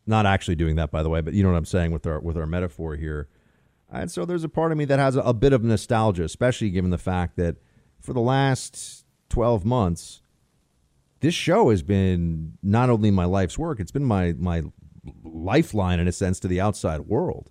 [0.05, 1.21] not actually doing that, by the way.
[1.21, 3.27] But you know what I'm saying with our with our metaphor here.
[3.89, 6.69] And so there's a part of me that has a, a bit of nostalgia, especially
[6.69, 7.55] given the fact that
[8.01, 10.21] for the last 12 months,
[11.21, 14.63] this show has been not only my life's work, it's been my, my
[15.23, 17.49] lifeline in a sense to the outside world.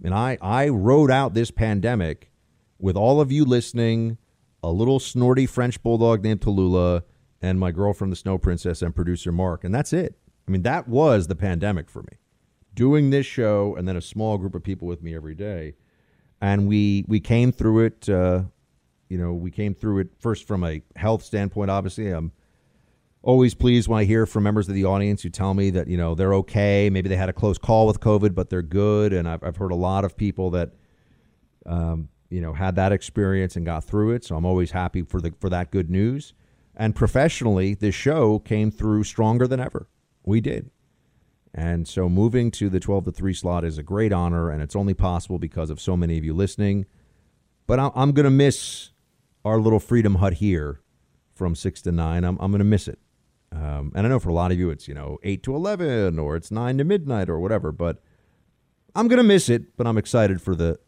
[0.00, 2.30] I mean, I, I rode out this pandemic
[2.78, 4.18] with all of you listening,
[4.62, 7.02] a little snorty French bulldog named Tallulah,
[7.40, 9.64] and my girlfriend, the Snow Princess, and producer Mark.
[9.64, 10.16] And that's it.
[10.46, 12.18] I mean, that was the pandemic for me
[12.74, 15.74] doing this show and then a small group of people with me every day.
[16.40, 18.08] And we we came through it.
[18.08, 18.44] Uh,
[19.08, 21.70] you know, we came through it first from a health standpoint.
[21.70, 22.32] Obviously, I'm
[23.22, 25.96] always pleased when I hear from members of the audience who tell me that you
[25.96, 26.90] know they're okay.
[26.90, 29.12] Maybe they had a close call with COVID, but they're good.
[29.12, 30.70] And I've I've heard a lot of people that.
[31.64, 34.24] Um, you know, had that experience and got through it.
[34.24, 36.34] So I'm always happy for the for that good news.
[36.74, 39.88] And professionally, this show came through stronger than ever.
[40.24, 40.70] We did.
[41.54, 44.74] And so moving to the 12 to 3 slot is a great honor, and it's
[44.74, 46.86] only possible because of so many of you listening.
[47.66, 48.90] But I'm going to miss
[49.44, 50.80] our little Freedom Hut here
[51.34, 52.24] from 6 to 9.
[52.24, 52.98] I'm, I'm going to miss it.
[53.52, 56.18] Um, and I know for a lot of you, it's, you know, 8 to 11
[56.18, 58.02] or it's 9 to midnight or whatever, but
[58.94, 59.76] I'm going to miss it.
[59.76, 60.78] But I'm excited for the.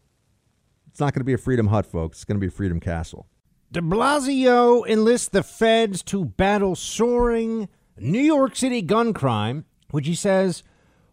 [0.94, 2.18] It's not going to be a Freedom Hut, folks.
[2.18, 3.26] It's going to be a Freedom Castle.
[3.72, 7.68] De Blasio enlists the feds to battle soaring
[7.98, 10.62] New York City gun crime which he says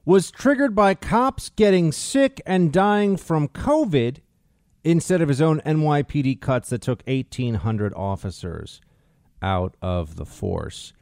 [0.06, 4.18] was triggered by cops getting sick and dying from COVID
[4.84, 8.82] instead of his own NYPD cuts that took 1,800 officers
[9.42, 10.94] out of the force.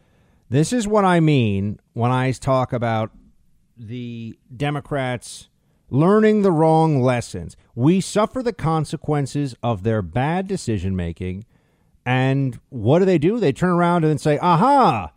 [0.50, 3.12] This is what I mean when I talk about
[3.76, 5.49] the Democrats
[5.90, 7.56] learning the wrong lessons.
[7.76, 11.46] We suffer the consequences of their bad decision making.
[12.06, 13.40] And what do they do?
[13.40, 15.12] They turn around and say, aha,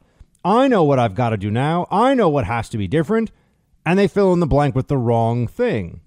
[0.44, 1.86] I know what I've got to do now.
[1.90, 3.30] I know what has to be different.
[3.84, 6.00] And they fill in the blank with the wrong thing.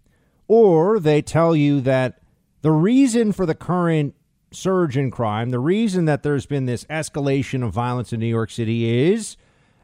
[0.47, 2.21] Or they tell you that
[2.61, 4.15] the reason for the current
[4.51, 8.51] surge in crime, the reason that there's been this escalation of violence in New York
[8.51, 9.37] City is,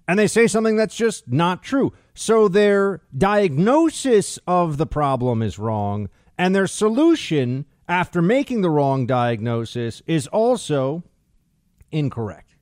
[0.08, 1.94] and they say something that's just not true.
[2.14, 9.06] So their diagnosis of the problem is wrong, and their solution after making the wrong
[9.06, 11.04] diagnosis is also
[11.92, 12.56] incorrect.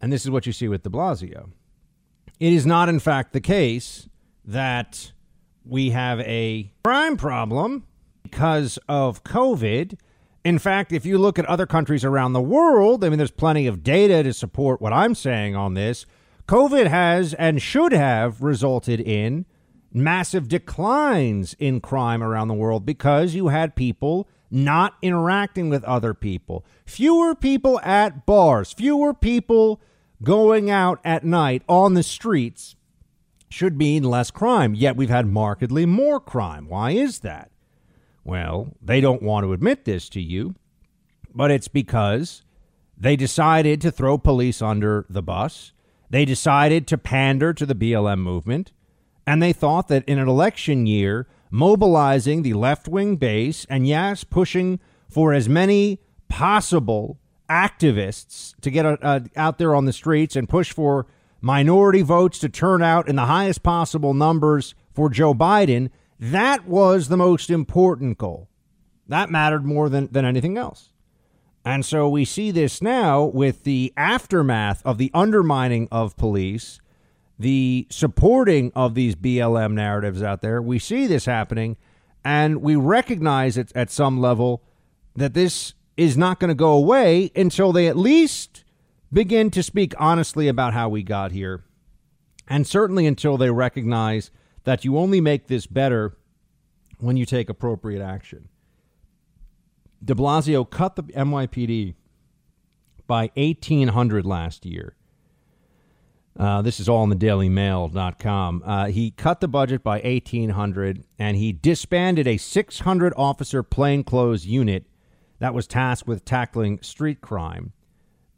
[0.00, 1.50] And this is what you see with de Blasio.
[2.40, 4.08] It is not, in fact, the case
[4.44, 5.12] that
[5.64, 7.86] we have a crime problem
[8.24, 9.96] because of COVID
[10.44, 13.66] In fact, if you look at other countries around the world, I mean, there's plenty
[13.66, 16.04] of data to support what I'm saying on this.
[16.52, 19.46] COVID has and should have resulted in
[19.90, 26.12] massive declines in crime around the world because you had people not interacting with other
[26.12, 29.80] people, fewer people at bars, fewer people
[30.22, 32.76] going out at night on the streets
[33.48, 34.74] should mean less crime.
[34.74, 36.68] Yet we've had markedly more crime.
[36.68, 37.50] Why is that?
[38.24, 40.54] Well, they don't want to admit this to you,
[41.34, 42.44] but it's because
[42.94, 45.72] they decided to throw police under the bus.
[46.12, 48.70] They decided to pander to the BLM movement.
[49.26, 54.22] And they thought that in an election year, mobilizing the left wing base and, yes,
[54.22, 54.78] pushing
[55.08, 57.18] for as many possible
[57.48, 61.06] activists to get uh, out there on the streets and push for
[61.40, 67.08] minority votes to turn out in the highest possible numbers for Joe Biden, that was
[67.08, 68.50] the most important goal.
[69.08, 70.91] That mattered more than, than anything else.
[71.64, 76.80] And so we see this now with the aftermath of the undermining of police,
[77.38, 80.60] the supporting of these BLM narratives out there.
[80.60, 81.76] We see this happening,
[82.24, 84.62] and we recognize it at some level
[85.14, 88.64] that this is not going to go away until they at least
[89.12, 91.64] begin to speak honestly about how we got here.
[92.48, 94.30] And certainly until they recognize
[94.64, 96.16] that you only make this better
[96.98, 98.48] when you take appropriate action.
[100.04, 101.94] De Blasio cut the NYPD
[103.06, 104.96] by 1,800 last year.
[106.38, 108.62] Uh, this is all in the dailymail.com.
[108.64, 114.86] Uh, he cut the budget by 1,800 and he disbanded a 600 officer plainclothes unit
[115.40, 117.72] that was tasked with tackling street crime.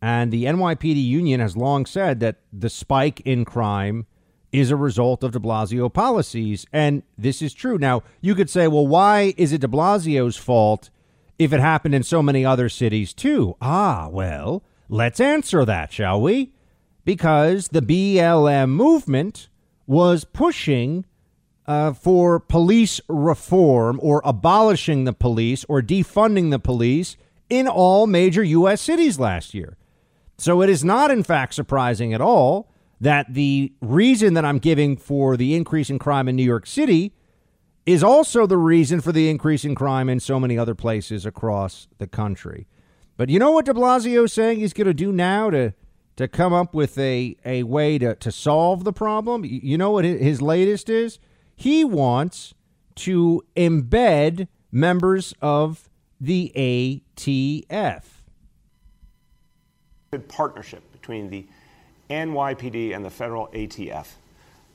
[0.03, 4.07] And the NYPD union has long said that the spike in crime
[4.53, 6.67] is a result of de Blasio policies.
[6.73, 7.79] And this is true.
[7.79, 10.91] Now, you could say, well, why is it de Blasio's fault
[11.39, 13.57] if it happened in so many other cities too?
[13.61, 16.53] Ah, well, let's answer that, shall we?
[17.05, 19.49] Because the BLM movement
[19.87, 21.05] was pushing
[21.67, 27.17] uh, for police reform or abolishing the police or defunding the police
[27.51, 28.81] in all major U.S.
[28.81, 29.77] cities last year.
[30.39, 32.71] So it is not, in fact, surprising at all
[33.01, 37.13] that the reason that I'm giving for the increase in crime in New York City
[37.87, 41.87] is also the reason for the increase in crime in so many other places across
[41.99, 42.67] the country.
[43.17, 45.75] But you know what de Blasio is saying he's going to do now to
[46.17, 49.45] to come up with a, a way to, to solve the problem?
[49.45, 51.19] You know what his latest is?
[51.57, 52.55] He wants
[52.97, 55.89] to embed members of
[56.21, 58.03] the ATF
[60.13, 61.45] Good partnership between the
[62.09, 64.07] NYPD and the federal ATF.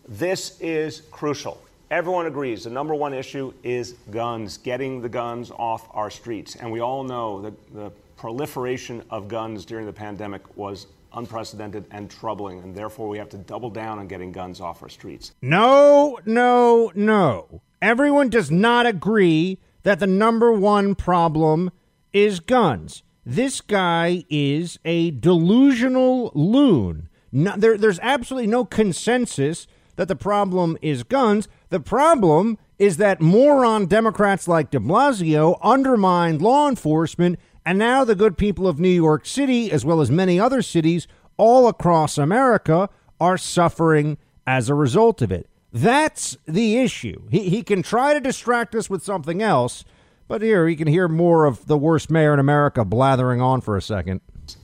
[0.05, 1.61] This is crucial.
[1.91, 6.55] Everyone agrees the number one issue is guns, getting the guns off our streets.
[6.55, 12.07] And we all know that the proliferation of guns during the pandemic was unprecedented and
[12.07, 15.31] troubling, and therefore we have to double down on getting guns off our streets.
[15.41, 17.61] No, no, no.
[17.81, 21.71] Everyone does not agree that the number one problem
[22.13, 23.01] is guns.
[23.25, 27.09] This guy is a delusional loon.
[27.31, 29.65] No, there, there's absolutely no consensus
[29.99, 31.49] that the problem is guns.
[31.71, 38.15] The problem is that moron Democrats like de Blasio undermined law enforcement, and now the
[38.15, 41.05] good people of New York City, as well as many other cities
[41.35, 42.87] all across America,
[43.19, 44.17] are suffering
[44.47, 45.49] as a result of it.
[45.73, 47.23] That's the issue.
[47.29, 49.83] He, he can try to distract us with something else,
[50.29, 53.75] but here, you can hear more of the worst mayor in America blathering on for
[53.75, 54.21] a second.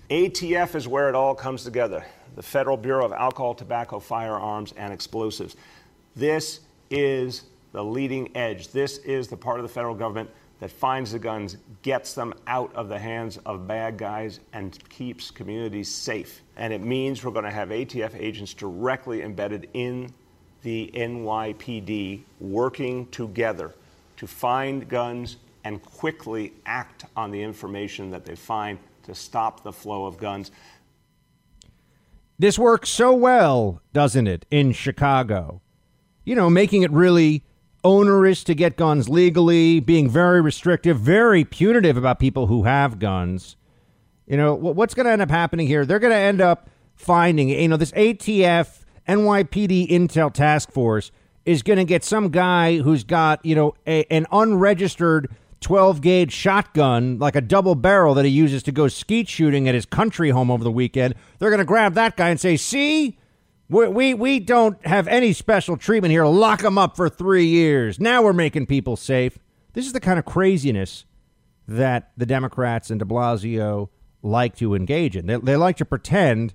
[0.09, 2.05] ATF is where it all comes together
[2.35, 5.55] the Federal Bureau of Alcohol, Tobacco, Firearms, and Explosives.
[6.15, 8.69] This is the leading edge.
[8.69, 10.29] This is the part of the federal government
[10.59, 15.29] that finds the guns, gets them out of the hands of bad guys, and keeps
[15.29, 16.41] communities safe.
[16.55, 20.13] And it means we're going to have ATF agents directly embedded in
[20.61, 23.73] the NYPD working together
[24.17, 29.71] to find guns and quickly act on the information that they find to stop the
[29.71, 30.51] flow of guns.
[32.37, 35.61] This works so well, doesn't it, in Chicago?
[36.25, 37.43] You know, making it really
[37.83, 43.55] onerous to get guns legally, being very restrictive, very punitive about people who have guns.
[44.25, 45.85] You know, what's going to end up happening here?
[45.85, 51.11] They're going to end up finding, you know, this ATF NYPD Intel task force
[51.45, 55.29] is going to get some guy who's got, you know, a, an unregistered
[55.65, 59.73] 12 gauge shotgun, like a double barrel that he uses to go skeet shooting at
[59.73, 61.15] his country home over the weekend.
[61.39, 63.17] They're going to grab that guy and say, see,
[63.67, 66.23] we, we, we don't have any special treatment here.
[66.23, 67.99] Lock him up for three years.
[67.99, 69.39] Now we're making people safe.
[69.73, 71.05] This is the kind of craziness
[71.67, 73.89] that the Democrats and de Blasio
[74.21, 75.25] like to engage in.
[75.25, 76.53] They, they like to pretend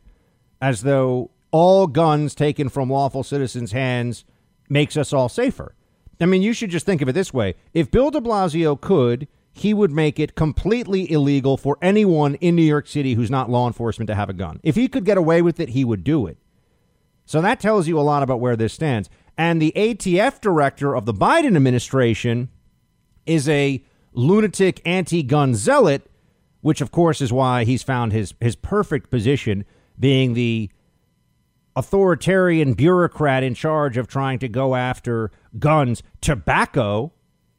[0.63, 4.25] as though all guns taken from lawful citizens' hands
[4.69, 5.75] makes us all safer.
[6.21, 7.55] I mean, you should just think of it this way.
[7.73, 12.63] If Bill de Blasio could, he would make it completely illegal for anyone in New
[12.63, 14.61] York City who's not law enforcement to have a gun.
[14.63, 16.37] If he could get away with it, he would do it.
[17.25, 19.09] So that tells you a lot about where this stands.
[19.37, 22.51] And the ATF director of the Biden administration
[23.25, 23.83] is a
[24.13, 26.11] lunatic anti gun zealot,
[26.61, 29.65] which, of course, is why he's found his, his perfect position
[29.99, 30.71] being the
[31.81, 37.13] authoritarian bureaucrat in charge of trying to go after guns, tobacco.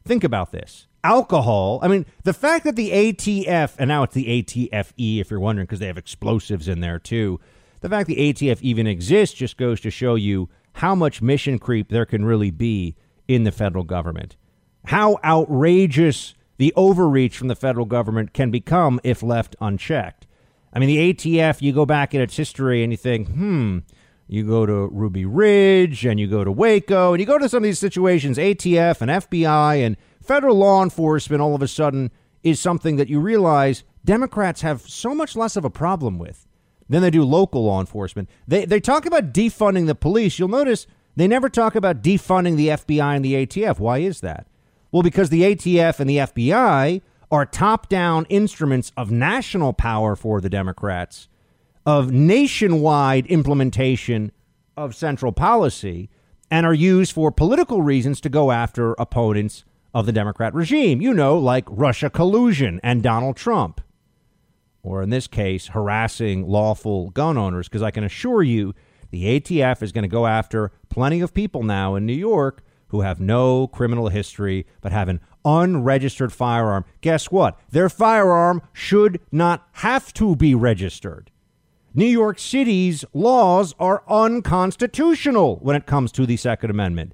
[0.05, 1.79] Think about this alcohol.
[1.81, 5.65] I mean, the fact that the ATF, and now it's the ATFE, if you're wondering,
[5.65, 7.39] because they have explosives in there too.
[7.79, 11.89] The fact the ATF even exists just goes to show you how much mission creep
[11.89, 12.95] there can really be
[13.27, 14.37] in the federal government.
[14.85, 20.27] How outrageous the overreach from the federal government can become if left unchecked.
[20.71, 23.79] I mean, the ATF, you go back in its history and you think, hmm,
[24.31, 27.57] you go to Ruby Ridge and you go to Waco and you go to some
[27.57, 32.57] of these situations, ATF and FBI and federal law enforcement all of a sudden is
[32.57, 36.47] something that you realize Democrats have so much less of a problem with
[36.87, 38.29] than they do local law enforcement.
[38.47, 40.39] They, they talk about defunding the police.
[40.39, 40.87] You'll notice
[41.17, 43.79] they never talk about defunding the FBI and the ATF.
[43.79, 44.47] Why is that?
[44.93, 50.39] Well, because the ATF and the FBI are top down instruments of national power for
[50.39, 51.27] the Democrats
[51.85, 54.31] of nationwide implementation
[54.77, 56.09] of central policy
[56.49, 59.63] and are used for political reasons to go after opponents
[59.93, 61.01] of the Democrat regime.
[61.01, 63.81] You know, like Russia collusion and Donald Trump.
[64.83, 68.73] Or in this case, harassing lawful gun owners, because I can assure you
[69.11, 73.01] the ATF is going to go after plenty of people now in New York who
[73.01, 76.83] have no criminal history but have an unregistered firearm.
[77.01, 77.59] Guess what?
[77.69, 81.31] Their firearm should not have to be registered.
[81.93, 87.13] New York City's laws are unconstitutional when it comes to the Second Amendment.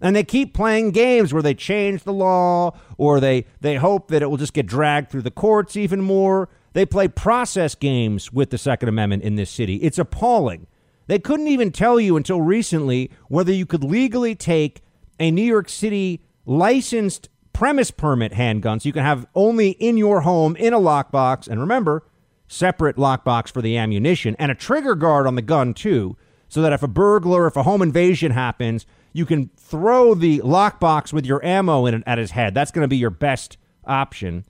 [0.00, 4.22] And they keep playing games where they change the law or they, they hope that
[4.22, 6.48] it will just get dragged through the courts even more.
[6.74, 9.76] They play process games with the Second Amendment in this city.
[9.76, 10.66] It's appalling.
[11.06, 14.82] They couldn't even tell you until recently whether you could legally take
[15.18, 20.20] a New York City licensed premise permit handgun so you can have only in your
[20.20, 21.48] home in a lockbox.
[21.48, 22.04] And remember,
[22.48, 26.16] separate lockbox for the ammunition and a trigger guard on the gun, too,
[26.48, 31.12] so that if a burglar, if a home invasion happens, you can throw the lockbox
[31.12, 32.54] with your ammo in it at his head.
[32.54, 34.44] That's going to be your best option.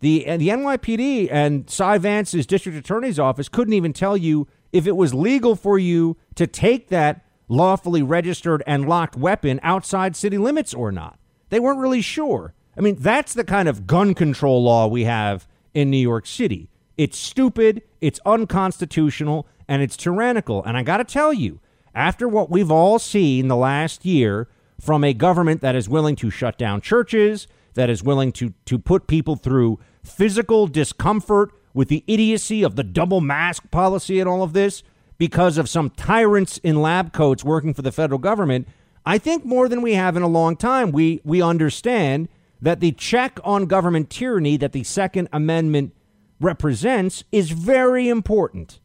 [0.00, 4.86] The, uh, the NYPD and Cy Vance's district attorney's office couldn't even tell you if
[4.86, 10.38] it was legal for you to take that lawfully registered and locked weapon outside city
[10.38, 11.18] limits or not.
[11.50, 12.54] They weren't really sure.
[12.76, 16.69] I mean, that's the kind of gun control law we have in New York City.
[17.00, 20.62] It's stupid, it's unconstitutional, and it's tyrannical.
[20.64, 21.58] And I got to tell you,
[21.94, 24.48] after what we've all seen the last year
[24.78, 28.78] from a government that is willing to shut down churches, that is willing to, to
[28.78, 34.42] put people through physical discomfort with the idiocy of the double mask policy and all
[34.42, 34.82] of this
[35.16, 38.68] because of some tyrants in lab coats working for the federal government,
[39.06, 42.28] I think more than we have in a long time, we, we understand
[42.60, 45.94] that the check on government tyranny that the Second Amendment
[46.40, 48.80] represents is very important.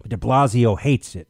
[0.00, 1.28] But de Blasio hates it.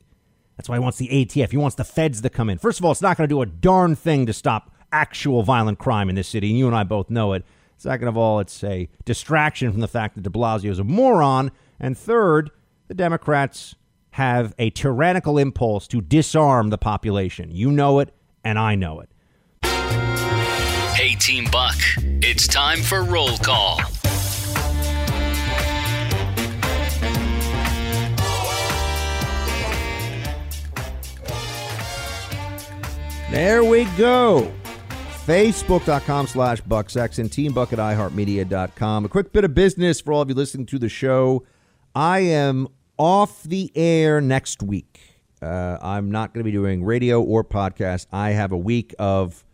[0.56, 1.50] That's why he wants the ATF.
[1.50, 2.58] He wants the feds to come in.
[2.58, 5.78] First of all, it's not going to do a darn thing to stop actual violent
[5.78, 7.44] crime in this city, and you and I both know it.
[7.76, 11.52] Second of all, it's a distraction from the fact that de Blasio is a moron.
[11.78, 12.50] And third,
[12.88, 13.74] the Democrats
[14.12, 17.50] have a tyrannical impulse to disarm the population.
[17.50, 19.10] You know it, and I know it.
[20.94, 21.76] Hey, Team Buck,
[22.22, 23.78] it's time for roll call.
[33.36, 34.50] There we go.
[35.26, 39.04] Facebook.com slash Buck Sexton, Team Buck at iHeartMedia.com.
[39.04, 41.44] A quick bit of business for all of you listening to the show.
[41.94, 45.20] I am off the air next week.
[45.42, 48.06] Uh, I'm not going to be doing radio or podcast.
[48.10, 49.44] I have a week of,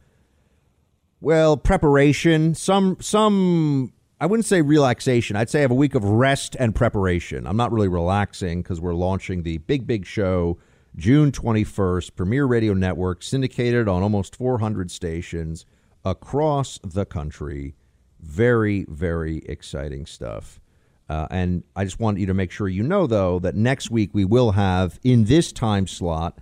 [1.21, 2.55] well, preparation.
[2.55, 5.35] Some, some, I wouldn't say relaxation.
[5.35, 7.49] I'd say I have a week of rest and preparation.
[7.49, 10.59] I'm not really relaxing because we're launching the big, big show
[10.97, 15.65] June 21st, Premiere Radio Network, syndicated on almost 400 stations
[16.05, 17.75] across the country.
[18.21, 20.61] Very, very exciting stuff.
[21.09, 24.11] Uh, and I just want you to make sure you know, though, that next week
[24.13, 26.39] we will have in this time slot,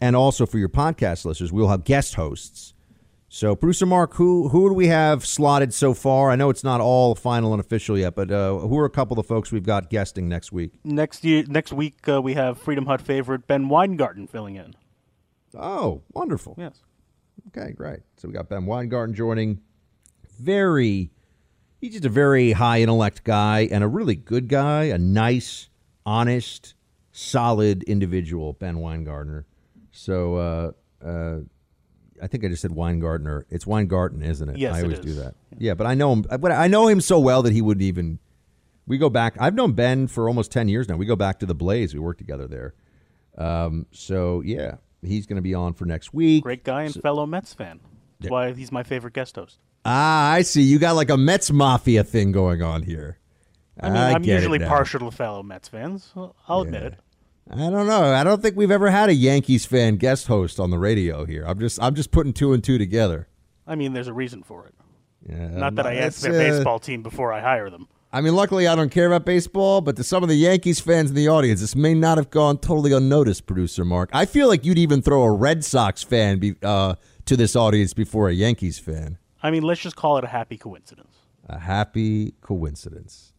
[0.00, 2.74] and also for your podcast listeners, we'll have guest hosts.
[3.32, 6.32] So, producer Mark, who who do we have slotted so far?
[6.32, 9.16] I know it's not all final and official yet, but uh, who are a couple
[9.16, 10.72] of the folks we've got guesting next week?
[10.82, 14.74] Next year, next week uh, we have Freedom Hut favorite Ben Weingarten filling in.
[15.56, 16.56] Oh, wonderful!
[16.58, 16.80] Yes.
[17.56, 18.00] Okay, great.
[18.16, 19.60] So we got Ben Weingarten joining.
[20.40, 21.12] Very,
[21.80, 25.68] he's just a very high intellect guy and a really good guy, a nice,
[26.04, 26.74] honest,
[27.12, 28.54] solid individual.
[28.54, 29.44] Ben Weingartner.
[29.92, 30.34] So.
[30.34, 30.72] Uh,
[31.06, 31.40] uh,
[32.22, 33.44] I think I just said Weingartner.
[33.50, 34.58] It's Weingarten, isn't it?
[34.58, 35.34] Yes, I always do that.
[35.58, 36.22] Yeah, but I know him.
[36.22, 38.18] But I know him so well that he wouldn't even.
[38.86, 39.36] We go back.
[39.38, 40.96] I've known Ben for almost ten years now.
[40.96, 41.94] We go back to the Blaze.
[41.94, 42.74] We worked together there.
[43.38, 46.42] Um, so yeah, he's going to be on for next week.
[46.42, 47.80] Great guy and fellow Mets fan.
[48.18, 49.58] That's why he's my favorite guest host.
[49.84, 50.62] Ah, I see.
[50.62, 53.18] You got like a Mets mafia thing going on here.
[53.80, 56.12] I mean, I'm usually partial to fellow Mets fans.
[56.14, 56.94] I'll I'll admit it.
[57.52, 58.12] I don't know.
[58.12, 61.44] I don't think we've ever had a Yankees fan guest host on the radio here.
[61.46, 63.28] I'm just I'm just putting two and two together.
[63.66, 64.74] I mean, there's a reason for it.
[65.28, 67.88] Yeah, Not that I ask their uh, baseball team before I hire them.
[68.12, 71.10] I mean, luckily I don't care about baseball, but to some of the Yankees fans
[71.10, 74.10] in the audience, this may not have gone totally unnoticed, producer Mark.
[74.12, 76.96] I feel like you'd even throw a Red Sox fan be, uh,
[77.26, 79.18] to this audience before a Yankees fan.
[79.42, 81.16] I mean, let's just call it a happy coincidence.
[81.48, 83.29] A happy coincidence.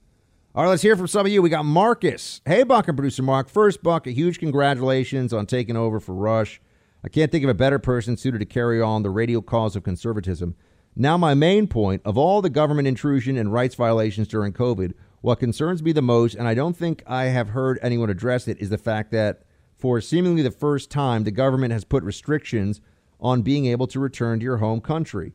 [0.54, 1.42] All right, let's hear from some of you.
[1.42, 2.42] We got Marcus.
[2.46, 3.48] Hey, Buck and producer Mark.
[3.48, 6.60] First, Buck, a huge congratulations on taking over for Rush.
[7.06, 9.84] I can't think of a better person suited to carry on the radio cause of
[9.84, 10.56] conservatism.
[10.94, 14.92] Now, my main point of all the government intrusion and rights violations during COVID,
[15.22, 18.60] what concerns me the most, and I don't think I have heard anyone address it,
[18.60, 19.44] is the fact that
[19.78, 22.82] for seemingly the first time, the government has put restrictions
[23.22, 25.32] on being able to return to your home country.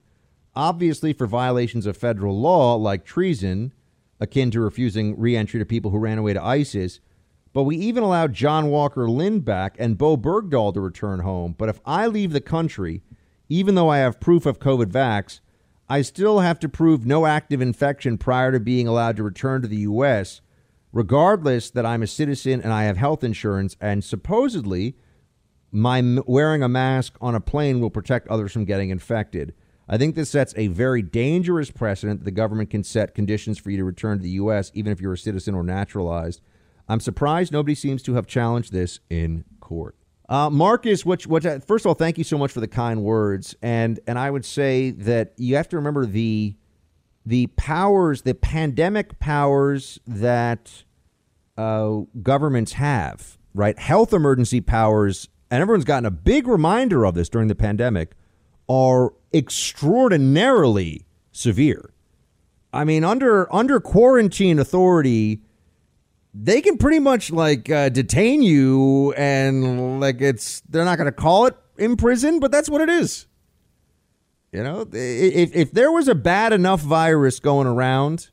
[0.55, 3.73] Obviously, for violations of federal law like treason,
[4.21, 7.01] akin to refusing reentry to people who ran away to ISIS.
[7.53, 11.55] But we even allowed John Walker Lindh back and Bo Bergdahl to return home.
[11.57, 13.03] But if I leave the country,
[13.49, 15.41] even though I have proof of COVID vax,
[15.89, 19.69] I still have to prove no active infection prior to being allowed to return to
[19.69, 20.41] the U.S.,
[20.93, 23.77] regardless that I'm a citizen and I have health insurance.
[23.81, 24.97] And supposedly,
[25.71, 29.55] my wearing a mask on a plane will protect others from getting infected.
[29.89, 33.71] I think this sets a very dangerous precedent that the government can set conditions for
[33.71, 36.41] you to return to the U.S., even if you're a citizen or naturalized.
[36.89, 39.97] I'm surprised nobody seems to have challenged this in court.
[40.29, 43.55] Uh, Marcus, which, which, first of all, thank you so much for the kind words,
[43.63, 46.57] and and I would say that you have to remember the
[47.25, 50.85] the powers, the pandemic powers that
[51.57, 53.79] uh, governments have, right?
[53.79, 58.15] Health emergency powers, and everyone's gotten a big reminder of this during the pandemic,
[58.69, 61.93] are extraordinarily severe.
[62.73, 65.41] I mean, under under quarantine authority,
[66.35, 71.13] they can pretty much like uh, detain you, and like it's they're not going to
[71.13, 73.27] call it in prison, but that's what it is.
[74.53, 78.31] You know, if if there was a bad enough virus going around,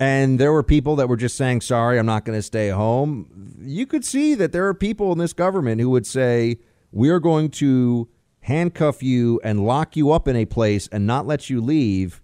[0.00, 3.56] and there were people that were just saying, "Sorry, I'm not going to stay home,"
[3.60, 6.58] you could see that there are people in this government who would say,
[6.90, 8.08] "We are going to."
[8.42, 12.20] Handcuff you and lock you up in a place and not let you leave.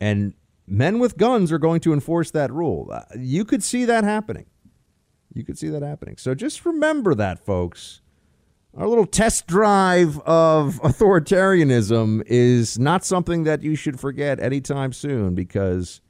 [0.00, 0.34] And
[0.66, 2.88] men with guns are going to enforce that rule.
[2.92, 4.46] Uh, You could see that happening.
[5.32, 6.16] You could see that happening.
[6.16, 8.00] So just remember that, folks.
[8.76, 15.34] Our little test drive of authoritarianism is not something that you should forget anytime soon
[15.34, 16.00] because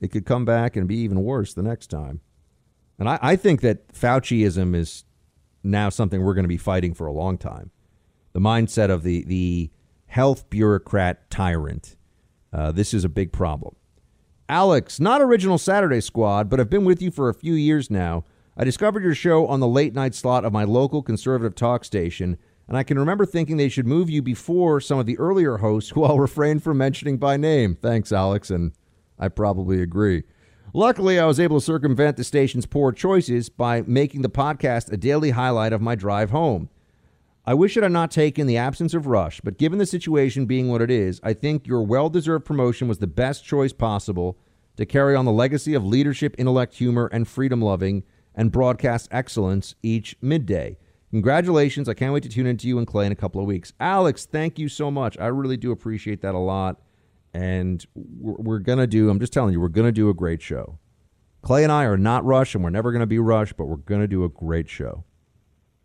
[0.00, 2.20] it could come back and be even worse the next time.
[3.00, 5.04] And I, I think that Fauciism is
[5.64, 7.70] now something we're going to be fighting for a long time
[8.38, 9.68] the mindset of the the
[10.06, 11.96] health bureaucrat tyrant.
[12.52, 13.74] Uh, this is a big problem.
[14.48, 18.24] Alex, not original Saturday Squad, but I've been with you for a few years now.
[18.56, 22.38] I discovered your show on the late night slot of my local conservative talk station,
[22.68, 25.90] and I can remember thinking they should move you before some of the earlier hosts
[25.90, 27.74] who I'll refrain from mentioning by name.
[27.74, 28.72] Thanks, Alex, and
[29.18, 30.22] I probably agree.
[30.72, 34.96] Luckily, I was able to circumvent the station's poor choices by making the podcast a
[34.96, 36.70] daily highlight of my drive home.
[37.48, 40.68] I wish it had not taken the absence of Rush, but given the situation being
[40.68, 44.36] what it is, I think your well deserved promotion was the best choice possible
[44.76, 48.04] to carry on the legacy of leadership, intellect, humor, and freedom loving
[48.34, 50.76] and broadcast excellence each midday.
[51.10, 51.88] Congratulations.
[51.88, 53.72] I can't wait to tune into you and Clay in a couple of weeks.
[53.80, 55.16] Alex, thank you so much.
[55.18, 56.82] I really do appreciate that a lot.
[57.32, 60.14] And we're, we're going to do, I'm just telling you, we're going to do a
[60.14, 60.78] great show.
[61.40, 63.76] Clay and I are not Rush, and we're never going to be Rush, but we're
[63.76, 65.04] going to do a great show.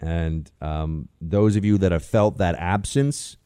[0.04, 3.38] And um, those of you that have felt that absence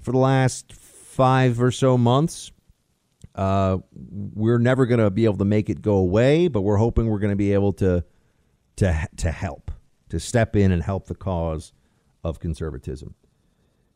[0.00, 2.52] for the last five or so months,
[3.34, 7.08] uh, we're never going to be able to make it go away, but we're hoping
[7.08, 8.04] we're going to be able to
[8.76, 9.72] to to help,
[10.08, 11.72] to step in and help the cause
[12.22, 13.16] of conservatism.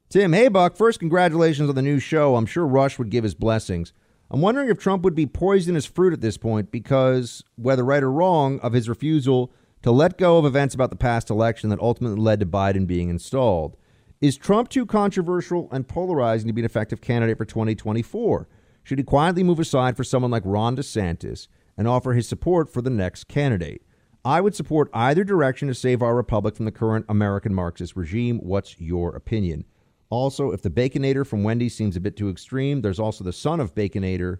[0.08, 2.34] Tim, hey Buck, first congratulations on the new show.
[2.34, 3.92] I'm sure Rush would give his blessings.
[4.28, 8.10] I'm wondering if Trump would be poisonous fruit at this point because, whether right or
[8.10, 9.52] wrong, of his refusal
[9.82, 13.08] to let go of events about the past election that ultimately led to Biden being
[13.08, 13.76] installed.
[14.20, 18.48] Is Trump too controversial and polarizing to be an effective candidate for 2024?
[18.84, 22.82] Should he quietly move aside for someone like Ron DeSantis and offer his support for
[22.82, 23.82] the next candidate?
[24.24, 28.38] I would support either direction to save our republic from the current American Marxist regime.
[28.38, 29.64] What's your opinion?
[30.10, 33.58] Also, if the Baconator from Wendy's seems a bit too extreme, there's also the son
[33.58, 34.38] of Baconator.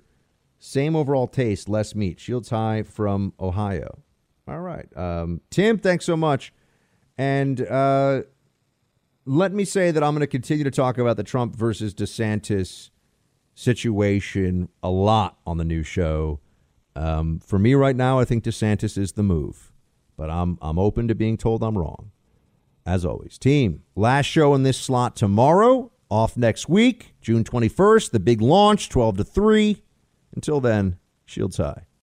[0.60, 2.20] Same overall taste, less meat.
[2.20, 3.98] Shields High from Ohio.
[4.48, 4.88] All right.
[4.96, 6.52] Um, Tim, thanks so much.
[7.16, 8.22] And uh,
[9.24, 12.90] let me say that I'm going to continue to talk about the Trump versus DeSantis
[13.54, 16.40] situation a lot on the new show.
[16.96, 19.72] Um, for me right now, I think DeSantis is the move,
[20.16, 22.10] but I'm I'm open to being told I'm wrong.
[22.84, 23.84] As always, team.
[23.94, 25.92] Last show in this slot tomorrow.
[26.10, 28.10] Off next week, June 21st.
[28.10, 29.82] The big launch, 12 to 3.
[30.34, 31.86] Until then, shields high.